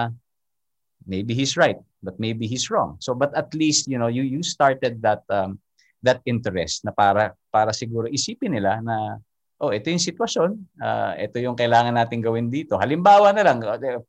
maybe 1.09 1.33
he's 1.33 1.57
right, 1.57 1.81
but 2.05 2.15
maybe 2.21 2.45
he's 2.45 2.69
wrong. 2.69 3.01
So 3.01 3.17
but 3.17 3.33
at 3.33 3.51
least, 3.57 3.89
you 3.89 3.97
know, 3.97 4.07
you 4.07 4.21
you 4.21 4.45
started 4.45 5.01
that 5.01 5.25
um, 5.33 5.57
that 6.01 6.19
interest 6.25 6.83
na 6.83 6.91
para 6.91 7.37
para 7.53 7.71
siguro 7.71 8.09
isipin 8.09 8.57
nila 8.57 8.81
na 8.81 9.21
oh, 9.61 9.69
ito 9.69 9.93
yung 9.93 10.01
sitwasyon, 10.01 10.57
uh, 10.81 11.13
ito 11.21 11.37
yung 11.37 11.53
kailangan 11.53 11.93
natin 11.93 12.17
gawin 12.17 12.49
dito. 12.49 12.81
Halimbawa 12.81 13.29
na 13.29 13.45
lang, 13.45 13.61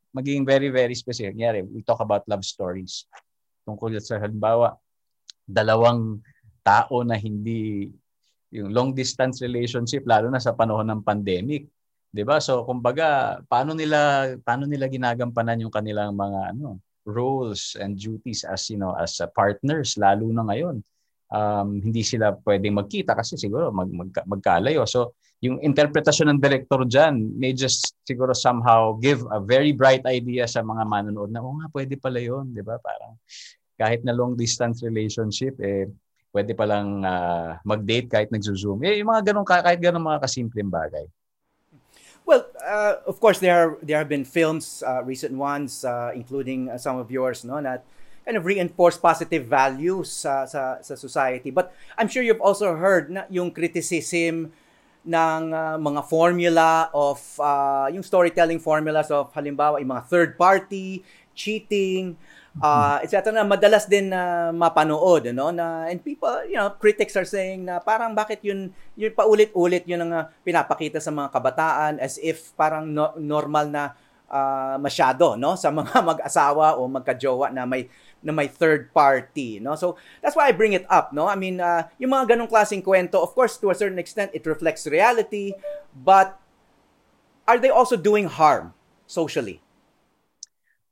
maging 0.09 0.41
very, 0.49 0.73
very 0.73 0.97
specific. 0.97 1.37
Nyari, 1.37 1.61
we 1.69 1.85
talk 1.85 2.01
about 2.01 2.25
love 2.25 2.41
stories. 2.41 3.05
Tungkol 3.61 3.93
sa 4.01 4.17
halimbawa, 4.17 4.73
dalawang 5.45 6.25
tao 6.65 7.05
na 7.05 7.21
hindi 7.21 7.93
yung 8.49 8.73
long 8.73 8.89
distance 8.97 9.45
relationship 9.45 10.05
lalo 10.09 10.29
na 10.33 10.41
sa 10.41 10.53
panahon 10.53 10.85
ng 10.85 11.01
pandemic 11.01 11.65
'di 12.13 12.21
ba 12.21 12.37
so 12.37 12.61
kumbaga 12.63 13.41
paano 13.49 13.73
nila 13.73 14.31
paano 14.45 14.69
nila 14.69 14.85
ginagampanan 14.85 15.65
yung 15.65 15.73
kanilang 15.73 16.13
mga 16.13 16.53
ano 16.53 16.77
roles 17.03 17.73
and 17.81 17.97
duties 17.97 18.45
as 18.45 18.69
you 18.69 18.77
know 18.77 18.93
as 18.95 19.17
uh, 19.19 19.27
partners 19.33 19.97
lalo 19.97 20.29
na 20.29 20.45
ngayon 20.45 20.79
um, 21.31 21.79
hindi 21.79 22.01
sila 22.01 22.35
pwedeng 22.43 22.75
magkita 22.79 23.15
kasi 23.15 23.39
siguro 23.39 23.69
mag, 23.69 23.87
mag, 23.93 24.09
magkalayo 24.25 24.83
so 24.83 25.15
yung 25.43 25.59
interpretasyon 25.59 26.31
ng 26.31 26.39
director 26.39 26.87
dyan 26.87 27.19
may 27.35 27.51
just 27.51 27.99
siguro 28.07 28.31
somehow 28.31 28.95
give 28.95 29.23
a 29.27 29.43
very 29.43 29.75
bright 29.75 30.03
idea 30.07 30.47
sa 30.47 30.63
mga 30.63 30.87
manonood 30.87 31.31
na, 31.31 31.43
oh 31.43 31.59
nga, 31.59 31.67
pwede 31.75 31.99
pala 31.99 32.19
yun, 32.23 32.51
di 32.55 32.63
ba? 32.63 32.79
Parang 32.79 33.19
kahit 33.75 34.07
na 34.07 34.15
long 34.15 34.39
distance 34.39 34.79
relationship, 34.79 35.59
eh, 35.59 35.91
pwede 36.31 36.55
palang 36.55 37.03
uh, 37.03 37.59
mag-date 37.67 38.07
kahit 38.07 38.29
nagzo-zoom. 38.31 38.87
Eh, 38.87 39.03
yung 39.03 39.11
mga 39.11 39.35
ganun, 39.35 39.43
kahit 39.43 39.79
ganun 39.83 40.03
mga 40.03 40.23
kasimpleng 40.23 40.71
bagay. 40.71 41.03
Well, 42.23 42.47
uh, 42.63 43.03
of 43.03 43.19
course, 43.19 43.43
there 43.43 43.51
are, 43.51 43.71
there 43.83 43.99
have 43.99 44.07
been 44.07 44.23
films, 44.23 44.79
uh, 44.79 45.03
recent 45.03 45.35
ones, 45.35 45.83
uh, 45.83 46.15
including 46.15 46.71
uh, 46.71 46.79
some 46.79 46.95
of 46.95 47.11
yours, 47.11 47.43
no, 47.43 47.59
that 47.59 47.83
kind 48.23 48.39
of 48.39 48.47
reinforce 48.47 48.95
positive 48.97 49.45
values 49.45 50.11
sa, 50.11 50.47
sa, 50.47 50.79
sa 50.79 50.95
society. 50.95 51.51
But 51.51 51.75
I'm 51.99 52.07
sure 52.07 52.23
you've 52.23 52.43
also 52.43 52.75
heard 52.75 53.11
na 53.11 53.27
yung 53.27 53.51
criticism 53.51 54.55
ng 55.03 55.43
uh, 55.51 55.75
mga 55.75 56.01
formula 56.07 56.87
of 56.95 57.19
uh, 57.35 57.91
yung 57.91 58.03
storytelling 58.03 58.63
formulas 58.63 59.11
of 59.11 59.27
halimbawa 59.35 59.83
yung 59.83 59.91
mga 59.91 60.07
third 60.07 60.31
party, 60.39 61.03
cheating, 61.35 62.15
uh, 62.61 63.01
etc. 63.01 63.33
na 63.33 63.43
madalas 63.47 63.89
din 63.89 64.13
na 64.13 64.49
uh, 64.49 64.49
mapanood 64.53 65.33
no 65.33 65.49
na 65.49 65.89
and 65.89 66.03
people 66.05 66.29
you 66.45 66.59
know 66.59 66.69
critics 66.77 67.17
are 67.17 67.25
saying 67.25 67.65
na 67.65 67.81
parang 67.81 68.13
bakit 68.13 68.43
yun 68.45 68.69
yun 68.93 69.09
paulit-ulit 69.15 69.87
yun 69.89 70.05
ang 70.05 70.11
uh, 70.13 70.23
pinapakita 70.45 71.01
sa 71.01 71.09
mga 71.09 71.33
kabataan 71.33 71.93
as 71.97 72.21
if 72.21 72.53
parang 72.53 72.93
no, 72.93 73.15
normal 73.17 73.65
na 73.71 73.83
uh, 74.29 74.77
masyado 74.77 75.33
no 75.33 75.57
sa 75.57 75.73
mga 75.73 75.99
mag-asawa 76.13 76.77
o 76.77 76.85
magka-jowa 76.85 77.49
na 77.49 77.65
may 77.65 77.89
na 78.23 78.31
may 78.31 78.47
third 78.47 78.89
party, 78.95 79.59
no? 79.59 79.75
So, 79.75 79.99
that's 80.23 80.33
why 80.33 80.47
I 80.47 80.55
bring 80.55 80.73
it 80.73 80.87
up, 80.87 81.11
no? 81.11 81.27
I 81.27 81.35
mean, 81.35 81.59
uh, 81.59 81.85
yung 81.99 82.15
mga 82.15 82.33
ganong 82.33 82.47
klaseng 82.49 82.81
kwento, 82.81 83.19
of 83.19 83.35
course, 83.35 83.59
to 83.59 83.69
a 83.69 83.75
certain 83.75 83.99
extent, 83.99 84.31
it 84.31 84.47
reflects 84.47 84.87
reality, 84.87 85.53
but 85.91 86.39
are 87.43 87.59
they 87.59 87.69
also 87.69 87.99
doing 87.99 88.25
harm 88.31 88.71
socially? 89.05 89.59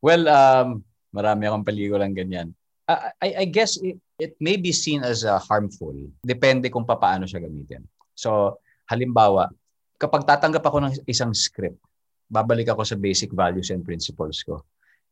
Well, 0.03 0.27
um, 0.27 0.83
marami 1.15 1.47
akong 1.47 1.63
paligulang 1.63 2.13
ganyan. 2.13 2.51
I, 2.91 3.15
I, 3.23 3.27
I 3.41 3.45
guess 3.47 3.79
it, 3.79 3.95
it 4.19 4.35
may 4.43 4.59
be 4.59 4.75
seen 4.75 5.07
as 5.07 5.23
uh, 5.23 5.39
harmful. 5.39 5.95
Depende 6.27 6.67
kung 6.67 6.83
paano 6.83 7.23
siya 7.23 7.47
gamitin. 7.47 7.87
So, 8.11 8.59
halimbawa, 8.91 9.47
kapag 9.95 10.27
tatanggap 10.27 10.67
ako 10.67 10.83
ng 10.83 10.93
isang 11.07 11.31
script, 11.31 11.79
babalik 12.27 12.67
ako 12.67 12.83
sa 12.83 12.99
basic 12.99 13.31
values 13.31 13.71
and 13.71 13.87
principles 13.87 14.43
ko 14.43 14.67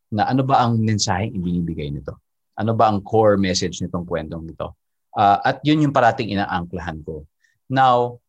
na 0.09 0.25
ano 0.29 0.41
ba 0.41 0.65
ang 0.65 0.81
mensaheng 0.81 1.33
ibinibigay 1.33 1.93
nito? 1.93 2.17
Ano 2.59 2.75
ba 2.75 2.89
ang 2.89 2.99
core 3.05 3.37
message 3.37 3.79
nitong 3.79 4.03
kwentong 4.03 4.43
nito? 4.49 4.75
Uh, 5.15 5.39
at 5.41 5.61
yun 5.63 5.81
yung 5.81 5.95
parating 5.95 6.33
inaangklahan 6.33 7.01
ko. 7.05 7.25
Now, 7.69 8.19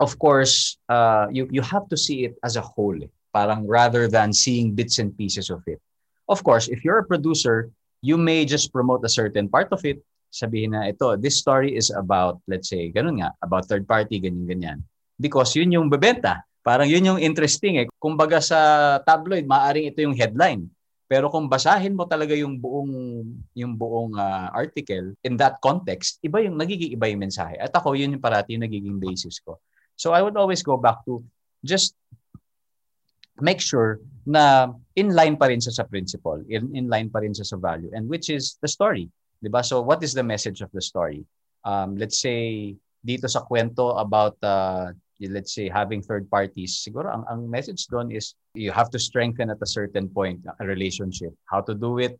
of 0.00 0.16
course, 0.18 0.76
uh, 0.88 1.28
you, 1.30 1.48
you 1.52 1.62
have 1.62 1.88
to 1.92 1.96
see 1.96 2.24
it 2.24 2.34
as 2.42 2.56
a 2.56 2.64
whole. 2.64 2.98
Parang 3.32 3.66
rather 3.66 4.06
than 4.06 4.32
seeing 4.32 4.74
bits 4.74 4.98
and 4.98 5.14
pieces 5.16 5.50
of 5.50 5.62
it. 5.66 5.80
Of 6.28 6.42
course, 6.42 6.68
if 6.68 6.84
you're 6.84 7.02
a 7.02 7.06
producer, 7.06 7.70
you 8.00 8.16
may 8.16 8.44
just 8.44 8.72
promote 8.72 9.04
a 9.04 9.12
certain 9.12 9.48
part 9.48 9.68
of 9.72 9.84
it. 9.84 10.00
Sabihin 10.34 10.74
na 10.74 10.90
ito, 10.90 11.14
this 11.14 11.38
story 11.38 11.78
is 11.78 11.94
about, 11.94 12.42
let's 12.50 12.66
say, 12.66 12.90
ganun 12.90 13.22
nga, 13.22 13.30
about 13.44 13.70
third 13.70 13.86
party, 13.86 14.18
ganyan-ganyan. 14.18 14.82
Because 15.20 15.54
yun 15.54 15.70
yung 15.70 15.86
bebenta. 15.86 16.42
Parang 16.64 16.90
yun 16.90 17.06
yung 17.06 17.20
interesting 17.22 17.78
eh. 17.78 17.86
Kumbaga 18.02 18.42
sa 18.42 18.98
tabloid, 19.04 19.46
maaring 19.46 19.94
ito 19.94 20.02
yung 20.02 20.16
headline. 20.16 20.66
Pero 21.14 21.30
kung 21.30 21.46
basahin 21.46 21.94
mo 21.94 22.10
talaga 22.10 22.34
yung 22.34 22.58
buong 22.58 22.90
yung 23.54 23.78
buong 23.78 24.18
uh, 24.18 24.50
article 24.50 25.14
in 25.22 25.38
that 25.38 25.62
context, 25.62 26.18
iba 26.26 26.42
yung 26.42 26.58
nagiging 26.58 26.90
iba 26.90 27.06
yung 27.06 27.22
mensahe. 27.22 27.54
At 27.54 27.70
ako 27.70 27.94
yun 27.94 28.18
yung 28.18 28.24
parati 28.24 28.58
yung 28.58 28.66
nagiging 28.66 28.98
basis 28.98 29.38
ko. 29.38 29.62
So 29.94 30.10
I 30.10 30.26
would 30.26 30.34
always 30.34 30.66
go 30.66 30.74
back 30.74 31.06
to 31.06 31.22
just 31.62 31.94
make 33.38 33.62
sure 33.62 34.02
na 34.26 34.74
in 34.98 35.14
line 35.14 35.38
pa 35.38 35.54
rin 35.54 35.62
sa 35.62 35.70
sa 35.70 35.86
principle, 35.86 36.42
in, 36.50 36.74
in 36.74 36.90
line 36.90 37.06
pa 37.06 37.22
rin 37.22 37.30
sa 37.30 37.46
sa 37.46 37.62
value 37.62 37.94
and 37.94 38.10
which 38.10 38.26
is 38.26 38.58
the 38.58 38.66
story, 38.66 39.06
'di 39.38 39.54
ba? 39.54 39.62
So 39.62 39.86
what 39.86 40.02
is 40.02 40.18
the 40.18 40.26
message 40.26 40.66
of 40.66 40.74
the 40.74 40.82
story? 40.82 41.22
Um 41.62 41.94
let's 41.94 42.18
say 42.18 42.74
dito 43.06 43.30
sa 43.30 43.46
kwento 43.46 43.94
about 44.02 44.34
uh, 44.42 44.90
let's 45.28 45.54
say 45.54 45.68
having 45.68 46.02
third 46.02 46.28
parties 46.28 46.80
siguro 46.80 47.10
ang 47.10 47.24
ang 47.30 47.40
message 47.48 47.86
doon 47.88 48.10
is 48.12 48.34
you 48.56 48.72
have 48.72 48.88
to 48.90 49.00
strengthen 49.00 49.50
at 49.50 49.60
a 49.62 49.68
certain 49.68 50.08
point 50.08 50.40
a 50.60 50.64
relationship. 50.64 51.32
How 51.46 51.60
to 51.64 51.74
do 51.74 51.98
it 52.00 52.16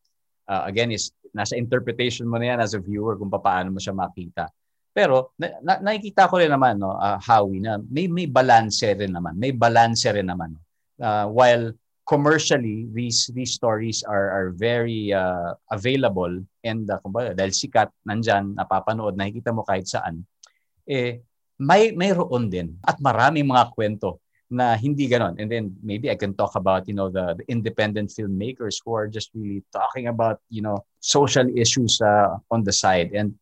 uh, 0.48 0.64
again 0.68 0.92
is 0.92 1.12
nasa 1.34 1.58
interpretation 1.58 2.30
mo 2.30 2.38
na 2.38 2.54
yan 2.54 2.60
as 2.62 2.72
a 2.76 2.80
viewer 2.80 3.18
kung 3.18 3.30
paano 3.30 3.74
mo 3.74 3.80
siya 3.82 3.94
makita. 3.96 4.48
Pero 4.94 5.34
na, 5.34 5.58
na, 5.58 5.74
nakikita 5.82 6.30
ko 6.30 6.38
rin 6.38 6.54
naman 6.54 6.78
no 6.78 6.94
uh, 6.94 7.18
Howie 7.18 7.58
na 7.58 7.82
may 7.90 8.06
may 8.06 8.30
balance 8.30 8.86
rin 8.86 9.10
naman 9.10 9.34
may 9.34 9.50
balance 9.50 10.06
rin 10.06 10.30
naman 10.30 10.54
uh, 11.02 11.26
while 11.26 11.74
commercially 12.06 12.86
these 12.92 13.32
these 13.32 13.56
stories 13.56 14.04
are 14.06 14.30
are 14.30 14.48
very 14.54 15.10
uh, 15.10 15.56
available 15.72 16.30
and 16.62 16.86
uh, 16.86 17.00
kumbaga 17.02 17.32
dahil 17.32 17.50
sikat 17.50 17.88
nandiyan 18.04 18.54
napapanood 18.54 19.16
nakikita 19.16 19.50
mo 19.50 19.64
kahit 19.66 19.88
saan 19.88 20.22
eh 20.84 21.24
may 21.58 21.94
mayroon 21.94 22.50
din 22.50 22.74
at 22.82 22.98
maraming 22.98 23.46
mga 23.46 23.70
kwento 23.74 24.18
na 24.50 24.76
hindi 24.76 25.08
ganon. 25.08 25.34
And 25.38 25.50
then 25.50 25.74
maybe 25.82 26.10
I 26.10 26.14
can 26.14 26.34
talk 26.34 26.54
about, 26.54 26.86
you 26.86 26.94
know, 26.94 27.08
the, 27.08 27.34
the 27.34 27.44
independent 27.48 28.10
filmmakers 28.10 28.78
who 28.84 28.94
are 28.94 29.08
just 29.08 29.30
really 29.34 29.64
talking 29.72 30.06
about, 30.06 30.38
you 30.50 30.62
know, 30.62 30.84
social 31.00 31.46
issues 31.56 32.00
uh, 32.00 32.36
on 32.50 32.62
the 32.62 32.72
side. 32.72 33.10
And 33.14 33.34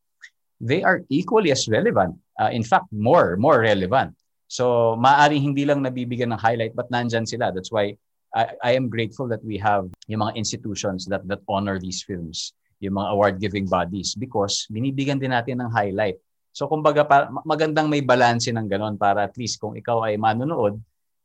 they 0.61 0.83
are 0.83 1.03
equally 1.09 1.51
as 1.51 1.69
relevant. 1.69 2.17
Uh, 2.41 2.51
in 2.53 2.63
fact, 2.63 2.87
more, 2.93 3.37
more 3.37 3.61
relevant. 3.61 4.17
So 4.49 4.97
maaaring 5.01 5.43
hindi 5.43 5.65
lang 5.65 5.83
nabibigyan 5.83 6.33
ng 6.33 6.41
highlight 6.41 6.77
but 6.77 6.89
nandyan 6.93 7.27
sila. 7.27 7.53
That's 7.53 7.73
why 7.73 7.97
I, 8.33 8.53
I 8.63 8.71
am 8.73 8.89
grateful 8.89 9.29
that 9.29 9.45
we 9.45 9.59
have 9.59 9.89
yung 10.09 10.21
mga 10.21 10.37
institutions 10.37 11.05
that, 11.07 11.27
that 11.29 11.41
honor 11.49 11.81
these 11.81 12.03
films, 12.03 12.53
yung 12.81 12.95
mga 12.95 13.09
award-giving 13.13 13.67
bodies 13.69 14.15
because 14.15 14.69
binibigyan 14.73 15.21
din 15.21 15.33
natin 15.33 15.61
ng 15.61 15.71
highlight 15.73 16.17
So 16.53 16.69
kumbaga 16.69 17.03
pa, 17.09 17.33
magandang 17.49 17.89
may 17.89 18.05
balanse 18.05 18.53
ng 18.53 18.69
ganon 18.69 19.01
para 19.01 19.25
at 19.25 19.35
least 19.41 19.57
kung 19.57 19.73
ikaw 19.73 20.05
ay 20.05 20.21
manonood, 20.21 20.77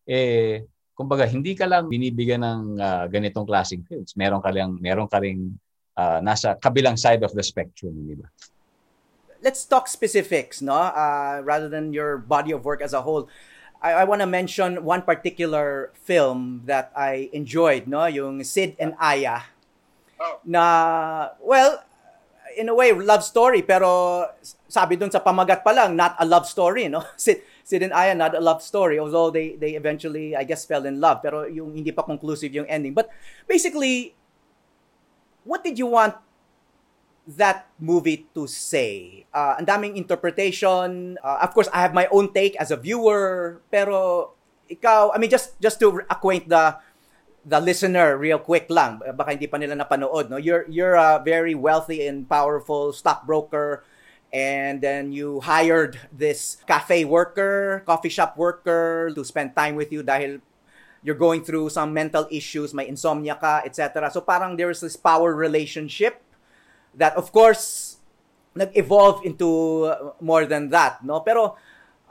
eh 0.08 0.64
kumbaga 0.96 1.28
hindi 1.28 1.54
ka 1.54 1.68
lang 1.68 1.92
binibigyan 1.92 2.42
ng 2.42 2.62
uh, 2.80 3.06
ganitong 3.12 3.46
klaseng 3.46 3.84
films. 3.84 4.16
Meron 4.16 4.40
ka 4.40 4.50
lang 4.50 4.80
meron 4.80 5.06
ka 5.06 5.20
ring 5.20 5.60
uh, 6.00 6.24
nasa 6.24 6.56
kabilang 6.56 6.96
side 6.96 7.22
of 7.28 7.36
the 7.36 7.44
spectrum, 7.44 7.94
di 8.08 8.16
ba? 8.16 8.26
Let's 9.44 9.68
talk 9.68 9.86
specifics, 9.86 10.64
no? 10.64 10.74
Uh, 10.74 11.46
rather 11.46 11.70
than 11.70 11.94
your 11.94 12.18
body 12.18 12.56
of 12.56 12.66
work 12.66 12.82
as 12.82 12.96
a 12.96 13.04
whole. 13.04 13.30
I, 13.78 14.02
I 14.02 14.04
want 14.10 14.26
to 14.26 14.30
mention 14.30 14.82
one 14.82 15.06
particular 15.06 15.94
film 15.94 16.66
that 16.66 16.90
I 16.98 17.30
enjoyed, 17.30 17.86
no? 17.86 18.10
Yung 18.10 18.42
Sid 18.42 18.74
and 18.82 18.98
Aya. 18.98 19.46
Oh. 20.18 20.42
Na, 20.42 21.38
well, 21.38 21.86
in 22.58 22.68
a 22.70 22.76
way, 22.76 22.92
love 22.92 23.22
story, 23.22 23.62
pero 23.62 24.26
sabi 24.66 24.98
dun 24.98 25.14
sa 25.14 25.22
pamagat 25.22 25.62
pa 25.62 25.72
lang, 25.72 25.94
not 25.94 26.18
a 26.18 26.26
love 26.26 26.50
story, 26.50 26.90
no? 26.90 27.06
Sid, 27.16 27.46
Sid 27.62 27.86
and 27.86 27.94
Aya, 27.94 28.18
not 28.18 28.34
a 28.34 28.42
love 28.42 28.66
story, 28.66 28.98
although 28.98 29.30
they, 29.30 29.56
they 29.56 29.78
eventually, 29.78 30.36
I 30.36 30.44
guess, 30.44 30.66
fell 30.66 30.84
in 30.90 31.00
love, 31.00 31.22
pero 31.22 31.46
yung 31.46 31.78
hindi 31.78 31.94
pa 31.94 32.02
conclusive 32.02 32.50
yung 32.52 32.66
ending. 32.66 32.98
But 32.98 33.14
basically, 33.46 34.18
what 35.46 35.64
did 35.64 35.78
you 35.78 35.86
want 35.86 36.18
that 37.38 37.70
movie 37.78 38.26
to 38.34 38.50
say? 38.50 39.26
Uh, 39.30 39.62
ang 39.62 39.68
daming 39.70 39.96
interpretation. 39.96 41.16
Uh, 41.22 41.46
of 41.46 41.54
course, 41.54 41.70
I 41.72 41.86
have 41.86 41.94
my 41.94 42.10
own 42.10 42.34
take 42.34 42.58
as 42.58 42.74
a 42.74 42.78
viewer, 42.80 43.62
pero 43.70 44.32
ikaw, 44.68 45.16
I 45.16 45.18
mean, 45.20 45.30
just 45.30 45.56
just 45.62 45.80
to 45.80 46.04
acquaint 46.12 46.50
the 46.50 46.76
the 47.48 47.64
listener 47.64 48.20
real 48.20 48.38
quick 48.38 48.68
lang. 48.68 49.00
Baka 49.00 49.32
hindi 49.32 49.48
pa 49.48 49.56
nila 49.56 49.80
napanood 49.80 50.28
no? 50.28 50.36
You're 50.36 50.68
you're 50.68 51.00
a 51.00 51.24
very 51.24 51.56
wealthy 51.56 52.04
and 52.04 52.28
powerful 52.28 52.92
stockbroker 52.92 53.88
and 54.36 54.84
then 54.84 55.16
you 55.16 55.40
hired 55.40 55.96
this 56.12 56.60
cafe 56.68 57.08
worker 57.08 57.80
coffee 57.88 58.12
shop 58.12 58.36
worker 58.36 59.08
to 59.16 59.24
spend 59.24 59.56
time 59.56 59.80
with 59.80 59.88
you 59.88 60.04
dahil 60.04 60.44
you're 61.00 61.16
going 61.16 61.40
through 61.40 61.72
some 61.72 61.96
mental 61.96 62.28
issues 62.28 62.76
may 62.76 62.84
insomnia 62.84 63.40
ka 63.40 63.64
etc 63.64 64.12
so 64.12 64.20
parang 64.20 64.60
there's 64.60 64.84
this 64.84 65.00
power 65.00 65.32
relationship 65.32 66.20
that 66.92 67.16
of 67.16 67.32
course 67.32 67.96
nag-evolve 68.52 69.24
into 69.24 69.88
more 70.20 70.44
than 70.44 70.68
that 70.68 71.00
no? 71.06 71.22
Pero 71.24 71.56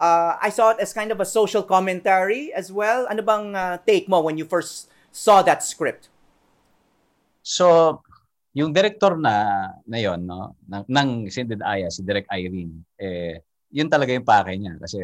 uh, 0.01 0.33
I 0.41 0.49
saw 0.49 0.71
it 0.71 0.81
as 0.81 0.95
kind 0.95 1.13
of 1.13 1.21
a 1.21 1.27
social 1.27 1.63
commentary 1.63 2.53
as 2.55 2.73
well. 2.73 3.05
Ano 3.11 3.21
bang 3.21 3.53
uh, 3.53 3.77
take 3.85 4.09
mo 4.09 4.23
when 4.23 4.39
you 4.39 4.47
first 4.47 4.89
saw 5.17 5.41
that 5.41 5.65
script? 5.65 6.13
So, 7.41 7.99
yung 8.53 8.73
director 8.73 9.17
na 9.17 9.69
na 9.85 9.99
yon 10.01 10.25
no 10.25 10.57
ng, 10.65 10.85
ng 10.89 11.09
Sinded 11.29 11.61
Aya 11.61 11.93
si 11.93 12.01
Direk 12.01 12.25
Irene 12.33 12.89
eh 12.97 13.45
yun 13.69 13.93
talaga 13.93 14.17
yung 14.17 14.25
pake 14.25 14.57
niya 14.57 14.81
kasi 14.81 14.97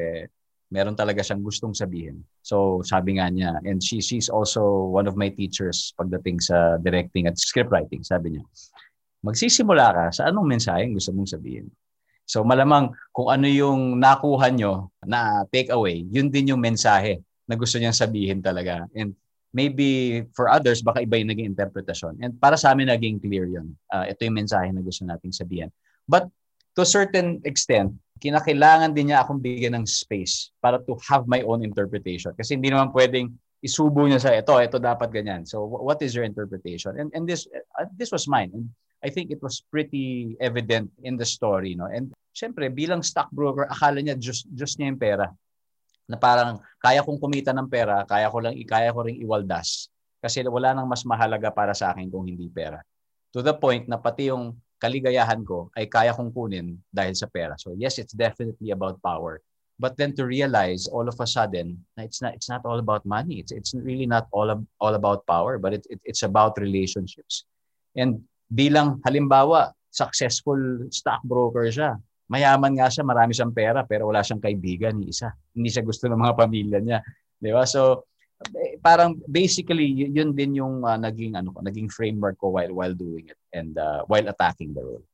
meron 0.72 0.96
talaga 0.96 1.20
siyang 1.20 1.44
gustong 1.44 1.76
sabihin. 1.76 2.24
So 2.40 2.80
sabi 2.80 3.20
nga 3.20 3.28
niya 3.28 3.60
and 3.68 3.84
she 3.84 4.00
she's 4.00 4.32
also 4.32 4.88
one 4.88 5.04
of 5.04 5.20
my 5.20 5.28
teachers 5.28 5.92
pagdating 6.00 6.40
sa 6.40 6.80
directing 6.80 7.28
at 7.28 7.36
script 7.36 7.68
writing 7.68 8.00
sabi 8.00 8.40
niya. 8.40 8.44
Magsisimula 9.20 9.92
ka 9.92 10.04
sa 10.16 10.32
anong 10.32 10.48
mensahe 10.48 10.88
gusto 10.88 11.12
mong 11.12 11.28
sabihin. 11.28 11.68
So 12.24 12.40
malamang 12.48 12.96
kung 13.12 13.28
ano 13.28 13.44
yung 13.44 14.00
nakuha 14.00 14.48
nyo 14.48 14.88
na 15.04 15.44
take 15.52 15.68
away, 15.68 16.08
yun 16.08 16.32
din 16.32 16.56
yung 16.56 16.62
mensahe 16.64 17.20
na 17.44 17.52
gusto 17.52 17.76
niyang 17.76 17.92
sabihin 17.92 18.40
talaga. 18.40 18.88
And 18.96 19.12
maybe 19.52 20.22
for 20.32 20.48
others, 20.48 20.80
baka 20.80 21.04
iba 21.04 21.20
yung 21.20 21.30
naging 21.30 21.52
interpretasyon. 21.52 22.18
And 22.24 22.36
para 22.40 22.56
sa 22.56 22.72
amin, 22.72 22.88
naging 22.88 23.20
clear 23.20 23.44
yun. 23.46 23.76
Uh, 23.92 24.08
ito 24.08 24.24
yung 24.24 24.36
mensahe 24.36 24.72
na 24.72 24.80
gusto 24.80 25.04
nating 25.04 25.32
sabihin. 25.32 25.68
But 26.08 26.28
to 26.74 26.82
a 26.82 26.88
certain 26.88 27.44
extent, 27.44 27.92
kinakailangan 28.18 28.96
din 28.96 29.12
niya 29.12 29.22
akong 29.22 29.44
bigyan 29.44 29.76
ng 29.76 29.86
space 29.86 30.50
para 30.64 30.80
to 30.88 30.96
have 31.04 31.28
my 31.28 31.44
own 31.44 31.60
interpretation. 31.60 32.32
Kasi 32.32 32.56
hindi 32.56 32.72
naman 32.72 32.90
pwedeng 32.96 33.28
isubo 33.62 34.08
niya 34.08 34.18
sa 34.18 34.32
ito, 34.34 34.56
ito 34.58 34.80
dapat 34.80 35.12
ganyan. 35.12 35.44
So 35.44 35.62
what 35.62 36.00
is 36.02 36.16
your 36.16 36.24
interpretation? 36.24 36.98
And 36.98 37.12
and 37.14 37.28
this 37.28 37.46
uh, 37.78 37.86
this 37.94 38.10
was 38.10 38.26
mine. 38.26 38.50
And 38.56 38.66
I 39.02 39.10
think 39.10 39.30
it 39.30 39.42
was 39.42 39.62
pretty 39.68 40.34
evident 40.38 40.90
in 41.04 41.14
the 41.18 41.26
story, 41.26 41.76
no. 41.76 41.86
And 41.90 42.10
syempre 42.32 42.72
bilang 42.72 43.04
stockbroker, 43.04 43.68
akala 43.68 44.00
niya 44.00 44.16
just 44.18 44.48
just 44.56 44.80
niya 44.80 44.96
yung 44.96 45.02
pera 45.02 45.26
na 46.10 46.18
parang 46.18 46.58
kaya 46.82 47.02
kong 47.02 47.18
kumita 47.18 47.54
ng 47.54 47.68
pera, 47.70 48.02
kaya 48.06 48.26
ko 48.28 48.42
lang 48.42 48.54
kaya 48.66 48.90
ko 48.90 49.06
ring 49.06 49.22
iwaldas 49.22 49.92
kasi 50.22 50.46
wala 50.46 50.70
nang 50.70 50.86
mas 50.86 51.02
mahalaga 51.02 51.50
para 51.50 51.74
sa 51.74 51.90
akin 51.90 52.06
kung 52.06 52.30
hindi 52.30 52.46
pera. 52.46 52.78
To 53.34 53.42
the 53.42 53.54
point 53.54 53.90
na 53.90 53.98
pati 53.98 54.30
yung 54.30 54.54
kaligayahan 54.78 55.42
ko 55.42 55.70
ay 55.74 55.90
kaya 55.90 56.14
kong 56.14 56.30
kunin 56.30 56.78
dahil 56.94 57.14
sa 57.18 57.26
pera. 57.26 57.58
So 57.58 57.74
yes, 57.74 57.98
it's 57.98 58.14
definitely 58.14 58.70
about 58.70 59.02
power. 59.02 59.42
But 59.82 59.98
then 59.98 60.14
to 60.14 60.22
realize 60.22 60.86
all 60.86 61.10
of 61.10 61.18
a 61.18 61.26
sudden 61.26 61.82
na 61.98 62.06
it's 62.06 62.22
not 62.22 62.38
it's 62.38 62.46
not 62.46 62.62
all 62.62 62.78
about 62.78 63.02
money. 63.02 63.42
It's 63.42 63.50
it's 63.50 63.74
really 63.74 64.06
not 64.06 64.30
all 64.30 64.52
all 64.78 64.94
about 64.94 65.26
power, 65.26 65.58
but 65.58 65.74
it, 65.74 65.82
it 65.90 65.98
it's 66.06 66.22
about 66.22 66.54
relationships. 66.62 67.42
And 67.98 68.22
bilang 68.46 69.02
halimbawa, 69.02 69.74
successful 69.90 70.86
stockbroker 70.92 71.66
siya 71.66 71.98
mayaman 72.30 72.78
nga 72.78 72.88
siya, 72.88 73.02
marami 73.02 73.32
siyang 73.34 73.54
pera, 73.54 73.82
pero 73.86 74.08
wala 74.08 74.22
siyang 74.22 74.42
kaibigan 74.42 74.98
ni 74.98 75.10
isa. 75.10 75.32
Hindi 75.54 75.68
siya 75.68 75.84
gusto 75.84 76.06
ng 76.06 76.20
mga 76.20 76.34
pamilya 76.38 76.78
niya. 76.78 76.98
Di 77.36 77.50
ba? 77.50 77.66
So, 77.66 78.06
eh, 78.50 78.78
parang 78.82 79.18
basically 79.30 79.86
yun 79.86 80.34
din 80.34 80.58
yung 80.58 80.82
uh, 80.82 80.98
naging 80.98 81.38
ano 81.38 81.54
naging 81.62 81.86
framework 81.86 82.34
ko 82.42 82.50
while 82.50 82.74
while 82.74 82.94
doing 82.94 83.30
it 83.30 83.38
and 83.54 83.78
uh, 83.78 84.02
while 84.10 84.26
attacking 84.26 84.74
the 84.74 84.82
role. 84.82 85.06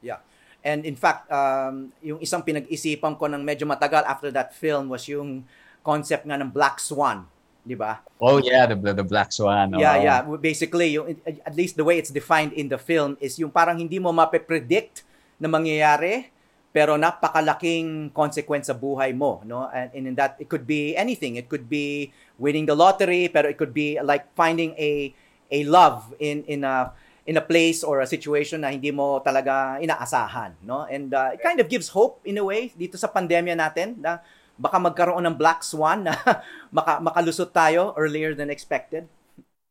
Yeah. 0.00 0.24
And 0.64 0.88
in 0.88 0.96
fact, 0.96 1.28
um, 1.28 1.92
yung 2.00 2.24
isang 2.24 2.40
pinag-isipan 2.40 3.20
ko 3.20 3.28
ng 3.28 3.44
medyo 3.44 3.68
matagal 3.68 4.00
after 4.08 4.32
that 4.32 4.56
film 4.56 4.88
was 4.88 5.04
yung 5.04 5.44
concept 5.84 6.24
nga 6.24 6.40
ng 6.40 6.48
Black 6.48 6.80
Swan, 6.80 7.28
di 7.60 7.76
ba? 7.76 8.00
Oh 8.16 8.40
yeah, 8.40 8.64
the 8.64 8.76
the 8.80 9.04
Black 9.04 9.28
Swan. 9.28 9.76
Yeah, 9.76 10.00
oh. 10.00 10.00
yeah. 10.00 10.18
Basically, 10.40 10.96
yung 10.96 11.20
at 11.28 11.52
least 11.52 11.76
the 11.76 11.84
way 11.84 12.00
it's 12.00 12.08
defined 12.08 12.56
in 12.56 12.72
the 12.72 12.80
film 12.80 13.20
is 13.20 13.36
yung 13.36 13.52
parang 13.52 13.76
hindi 13.76 14.00
mo 14.00 14.08
mape-predict 14.08 15.04
na 15.36 15.52
mangyayari 15.52 16.32
pero 16.74 16.98
napakalaking 16.98 18.10
consequence 18.10 18.66
sa 18.66 18.74
buhay 18.74 19.14
mo, 19.14 19.38
no? 19.46 19.70
And, 19.70 19.94
and 19.94 20.04
in 20.10 20.14
that, 20.18 20.34
it 20.42 20.50
could 20.50 20.66
be 20.66 20.98
anything. 20.98 21.38
It 21.38 21.46
could 21.46 21.70
be 21.70 22.10
winning 22.34 22.66
the 22.66 22.74
lottery, 22.74 23.30
pero 23.30 23.46
it 23.46 23.54
could 23.54 23.70
be 23.70 23.94
like 24.02 24.26
finding 24.34 24.74
a 24.74 25.14
a 25.54 25.62
love 25.70 26.10
in 26.18 26.42
in 26.50 26.66
a 26.66 26.90
in 27.30 27.38
a 27.38 27.44
place 27.46 27.86
or 27.86 28.02
a 28.02 28.08
situation 28.10 28.66
na 28.66 28.74
hindi 28.74 28.90
mo 28.90 29.22
talaga 29.22 29.78
inaasahan, 29.78 30.58
no? 30.66 30.82
And 30.90 31.14
uh, 31.14 31.38
it 31.38 31.46
kind 31.46 31.62
of 31.62 31.70
gives 31.70 31.94
hope 31.94 32.18
in 32.26 32.42
a 32.42 32.44
way 32.44 32.74
dito 32.74 32.98
sa 32.98 33.06
pandemya 33.06 33.54
natin 33.54 34.02
na 34.02 34.18
baka 34.58 34.82
magkaroon 34.82 35.22
ng 35.30 35.38
black 35.38 35.62
swan 35.62 36.10
na 36.10 36.18
maka, 36.76 36.98
makalusot 36.98 37.54
tayo 37.54 37.94
earlier 37.94 38.34
than 38.34 38.50
expected. 38.50 39.06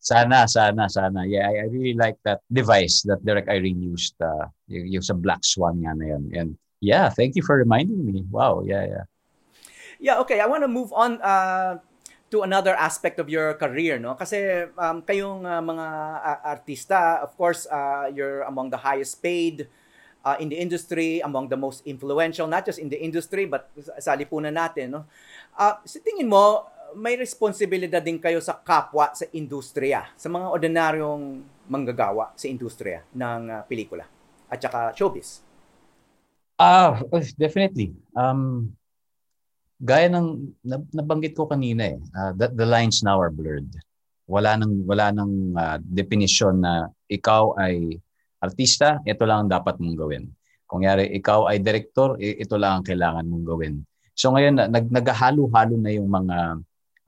Sana, 0.04 0.48
sana, 0.52 0.92
sana. 0.92 1.24
Yeah, 1.24 1.48
I, 1.48 1.64
I 1.64 1.66
really 1.72 1.96
like 1.96 2.20
that 2.28 2.44
device 2.52 3.08
that 3.08 3.24
Derek 3.24 3.48
Irene 3.48 3.80
used, 3.80 4.20
uh, 4.20 4.52
yung, 4.68 5.00
yung 5.00 5.06
sa 5.06 5.16
black 5.16 5.40
swan 5.48 5.80
nga 5.80 5.96
na 5.96 6.06
yun. 6.12 6.24
And 6.36 6.50
yeah, 6.84 7.08
thank 7.08 7.40
you 7.40 7.42
for 7.42 7.56
reminding 7.56 8.04
me. 8.04 8.28
Wow, 8.28 8.68
yeah, 8.68 8.84
yeah. 8.84 9.06
Yeah, 10.04 10.20
okay. 10.28 10.44
I 10.44 10.48
want 10.52 10.68
to 10.68 10.72
move 10.72 10.92
on 10.92 11.24
uh, 11.24 11.80
to 12.28 12.44
another 12.44 12.76
aspect 12.76 13.24
of 13.24 13.32
your 13.32 13.56
career, 13.56 13.96
no? 14.04 14.20
Kasi 14.20 14.68
um, 14.76 15.00
kayong 15.00 15.48
uh, 15.48 15.64
mga 15.64 15.88
uh, 16.20 16.40
artista, 16.44 17.24
of 17.24 17.32
course, 17.40 17.64
uh, 17.72 18.12
you're 18.12 18.44
among 18.44 18.68
the 18.68 18.82
highest 18.84 19.24
paid 19.24 19.72
uh, 20.28 20.36
in 20.44 20.52
the 20.52 20.60
industry, 20.60 21.24
among 21.24 21.48
the 21.48 21.56
most 21.56 21.88
influential, 21.88 22.52
not 22.52 22.68
just 22.68 22.84
in 22.84 22.92
the 22.92 23.00
industry, 23.00 23.48
but 23.48 23.72
sa 24.04 24.20
lipunan 24.20 24.52
natin, 24.52 24.92
no? 24.92 25.08
Uh, 25.56 25.80
sa 25.88 26.04
tingin 26.04 26.28
mo, 26.28 26.68
may 27.00 27.16
responsibilidad 27.16 28.04
din 28.04 28.20
kayo 28.20 28.44
sa 28.44 28.60
kapwa 28.60 29.16
sa 29.16 29.24
industriya, 29.32 30.12
sa 30.20 30.28
mga 30.28 30.52
ordinaryong 30.52 31.48
manggagawa 31.72 32.36
sa 32.36 32.52
industriya 32.52 33.08
ng 33.16 33.42
uh, 33.50 33.64
pelikula 33.66 34.04
at 34.52 34.60
saka 34.60 34.92
showbiz. 34.94 35.53
Ah, 36.58 37.02
uh, 37.02 37.26
definitely. 37.36 37.98
Um, 38.14 38.74
gaya 39.82 40.08
ng 40.08 40.54
nabanggit 40.94 41.34
ko 41.34 41.50
kanina 41.50 41.98
eh, 41.98 42.00
uh, 42.14 42.32
that 42.38 42.54
the 42.54 42.64
lines 42.64 43.02
now 43.02 43.18
are 43.18 43.34
blurred. 43.34 43.68
Wala 44.30 44.56
nang 44.56 44.86
wala 44.88 45.12
nang 45.12 45.52
uh, 45.58 45.78
definition 45.82 46.64
na 46.64 46.88
ikaw 47.10 47.58
ay 47.60 48.00
artista, 48.40 49.02
ito 49.04 49.24
lang 49.28 49.48
ang 49.48 49.52
dapat 49.52 49.82
mong 49.82 49.98
gawin. 49.98 50.24
Kung 50.70 50.86
yari 50.86 51.12
ikaw 51.18 51.52
ay 51.52 51.60
director, 51.60 52.16
ito 52.22 52.56
lang 52.56 52.80
ang 52.80 52.86
kailangan 52.86 53.28
mong 53.28 53.46
gawin. 53.46 53.74
So 54.14 54.32
ngayon 54.32 54.70
nag 54.70 54.88
naghahalo-halo 54.94 55.76
na 55.76 55.92
yung 55.92 56.08
mga 56.08 56.38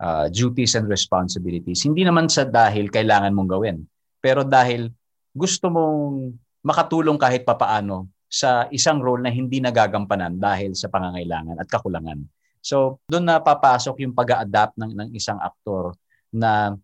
uh, 0.01 0.25
duties 0.33 0.73
and 0.75 0.89
responsibilities. 0.89 1.85
Hindi 1.85 2.03
naman 2.03 2.27
sa 2.27 2.43
dahil 2.43 2.89
kailangan 2.89 3.31
mong 3.31 3.49
gawin, 3.51 3.77
pero 4.19 4.41
dahil 4.41 4.89
gusto 5.31 5.69
mong 5.69 6.33
makatulong 6.65 7.15
kahit 7.21 7.45
papaano 7.45 8.09
sa 8.35 8.67
isang 8.67 8.99
role 8.99 9.23
na 9.23 9.31
hindi 9.31 9.63
nagagampanan 9.63 10.35
dahil 10.35 10.75
sa 10.75 10.91
pangangailangan 10.91 11.55
at 11.55 11.71
kakulangan. 11.71 12.27
So, 12.59 12.99
doon 13.07 13.31
na 13.31 13.39
papasok 13.39 14.03
yung 14.03 14.11
pag-adapt 14.11 14.75
ng, 14.75 14.91
ng 14.91 15.09
isang 15.15 15.39
aktor 15.39 15.95
na 16.35 16.75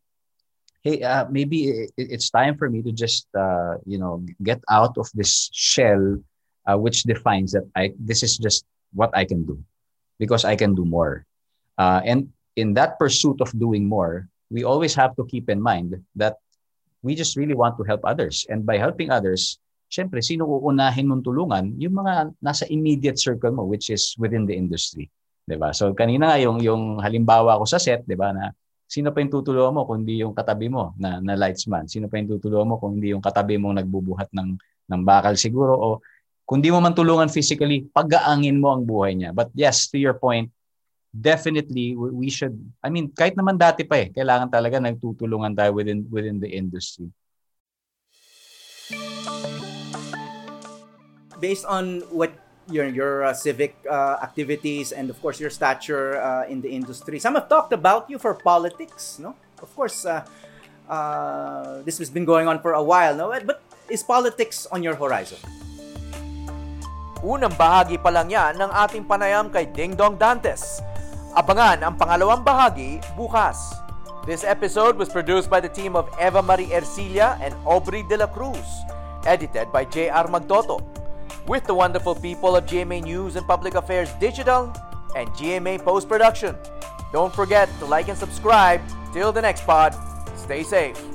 hey, 0.81 1.03
uh, 1.03 1.27
maybe 1.27 1.91
it's 1.99 2.31
time 2.31 2.55
for 2.55 2.71
me 2.71 2.79
to 2.81 2.95
just 2.95 3.27
uh, 3.35 3.75
you 3.83 3.99
know, 3.99 4.23
get 4.39 4.63
out 4.71 4.95
of 4.95 5.11
this 5.11 5.51
shell 5.51 6.23
uh, 6.65 6.77
which 6.79 7.03
defines 7.03 7.51
that 7.51 7.67
I 7.75 7.93
this 7.99 8.23
is 8.23 8.39
just 8.39 8.63
what 8.95 9.11
I 9.11 9.27
can 9.27 9.43
do 9.43 9.59
because 10.17 10.47
I 10.47 10.55
can 10.55 10.73
do 10.73 10.85
more. 10.85 11.27
Uh, 11.77 11.99
and 12.05 12.31
in 12.55 12.73
that 12.79 12.97
pursuit 12.97 13.41
of 13.41 13.51
doing 13.57 13.85
more, 13.85 14.29
we 14.49 14.63
always 14.63 14.93
have 14.95 15.15
to 15.17 15.25
keep 15.25 15.49
in 15.49 15.59
mind 15.61 15.99
that 16.15 16.37
we 17.01 17.15
just 17.15 17.35
really 17.35 17.57
want 17.57 17.77
to 17.77 17.83
help 17.83 18.01
others. 18.05 18.45
And 18.49 18.65
by 18.65 18.77
helping 18.77 19.09
others, 19.09 19.57
syempre, 19.91 20.23
sino 20.23 20.47
uunahin 20.47 21.05
mong 21.11 21.23
tulungan? 21.27 21.75
Yung 21.75 21.99
mga 21.99 22.31
nasa 22.39 22.63
immediate 22.71 23.19
circle 23.19 23.51
mo, 23.51 23.67
which 23.67 23.91
is 23.91 24.15
within 24.15 24.47
the 24.47 24.55
industry. 24.55 25.11
'di 25.45 25.59
ba? 25.59 25.75
So 25.75 25.91
kanina 25.91 26.31
nga 26.31 26.37
yung 26.39 26.63
yung 26.63 27.03
halimbawa 27.03 27.59
ko 27.59 27.67
sa 27.67 27.75
set, 27.75 28.07
'di 28.07 28.15
ba, 28.15 28.31
na 28.31 28.55
sino 28.87 29.11
pa 29.11 29.19
yung 29.19 29.31
tutulungan 29.31 29.75
mo 29.75 29.81
kundi 29.83 30.23
yung 30.23 30.31
katabi 30.31 30.71
mo 30.71 30.95
na 30.95 31.19
na 31.19 31.35
lightsman? 31.35 31.91
Sino 31.91 32.07
pa 32.07 32.15
yung 32.15 32.39
tutulungan 32.39 32.67
mo 32.71 32.75
kung 32.79 32.95
hindi 32.95 33.11
yung 33.11 33.23
katabi 33.23 33.59
mong 33.59 33.83
nagbubuhat 33.83 34.31
ng 34.31 34.49
ng 34.91 35.01
bakal 35.03 35.35
siguro 35.35 35.75
o 35.75 35.87
kundi 36.47 36.67
mo 36.71 36.83
man 36.83 36.91
tulungan 36.91 37.31
physically, 37.31 37.87
pagaangin 37.91 38.59
mo 38.59 38.75
ang 38.75 38.83
buhay 38.83 39.15
niya. 39.15 39.31
But 39.31 39.55
yes, 39.55 39.87
to 39.91 39.95
your 39.95 40.19
point, 40.19 40.51
definitely 41.11 41.95
we 41.95 42.31
should 42.31 42.55
I 42.79 42.87
mean 42.87 43.11
kahit 43.11 43.35
naman 43.35 43.59
dati 43.59 43.83
pa 43.83 43.99
eh 43.99 44.07
kailangan 44.15 44.47
talaga 44.47 44.79
nagtutulungan 44.79 45.51
tayo 45.51 45.75
within 45.75 46.07
within 46.07 46.39
the 46.39 46.47
industry 46.47 47.11
based 51.41 51.65
on 51.65 52.05
what 52.13 52.31
your 52.69 52.85
your 52.85 53.25
uh, 53.25 53.33
civic 53.33 53.73
uh, 53.89 54.21
activities 54.21 54.93
and 54.93 55.09
of 55.09 55.17
course 55.19 55.41
your 55.41 55.49
stature 55.49 56.21
uh, 56.21 56.45
in 56.45 56.61
the 56.61 56.69
industry. 56.69 57.17
Some 57.17 57.35
have 57.35 57.49
talked 57.49 57.73
about 57.73 58.05
you 58.07 58.21
for 58.21 58.37
politics 58.37 59.17
no? 59.17 59.33
Of 59.57 59.73
course 59.75 60.05
uh, 60.05 60.23
uh, 60.85 61.81
this 61.81 61.97
has 61.97 62.13
been 62.13 62.25
going 62.25 62.47
on 62.47 62.61
for 62.61 62.77
a 62.77 62.83
while 62.83 63.17
no? 63.17 63.33
But 63.33 63.65
is 63.89 64.05
politics 64.05 64.69
on 64.69 64.85
your 64.85 64.95
horizon? 64.95 65.41
Unang 67.21 67.53
bahagi 67.53 68.01
pa 68.01 68.09
lang 68.09 68.33
yan 68.33 68.57
ng 68.57 68.71
ating 68.73 69.05
panayam 69.05 69.53
kay 69.53 69.69
Ding 69.69 69.93
Dong 69.93 70.17
Dantes. 70.17 70.81
Abangan 71.37 71.77
ang 71.85 71.93
pangalawang 71.93 72.41
bahagi 72.41 72.97
bukas. 73.13 73.77
This 74.25 74.45
episode 74.45 74.97
was 74.97 75.09
produced 75.09 75.49
by 75.49 75.61
the 75.61 75.69
team 75.69 75.97
of 75.97 76.09
Eva 76.21 76.45
Marie 76.45 76.69
Ercilia 76.69 77.41
and 77.41 77.57
Aubrey 77.65 78.05
De 78.05 78.17
La 78.21 78.29
Cruz, 78.29 78.65
edited 79.25 79.69
by 79.73 79.81
J.R. 79.85 80.29
Magdoto, 80.29 80.81
with 81.51 81.65
the 81.65 81.73
wonderful 81.73 82.15
people 82.15 82.55
of 82.55 82.65
GMA 82.65 83.03
News 83.03 83.35
and 83.35 83.45
Public 83.45 83.75
Affairs 83.75 84.09
Digital 84.21 84.73
and 85.17 85.27
GMA 85.31 85.83
Post 85.83 86.07
Production. 86.07 86.55
Don't 87.11 87.35
forget 87.35 87.67
to 87.79 87.85
like 87.85 88.07
and 88.07 88.17
subscribe. 88.17 88.79
Till 89.11 89.33
the 89.33 89.41
next 89.41 89.65
pod, 89.65 89.93
stay 90.37 90.63
safe. 90.63 91.10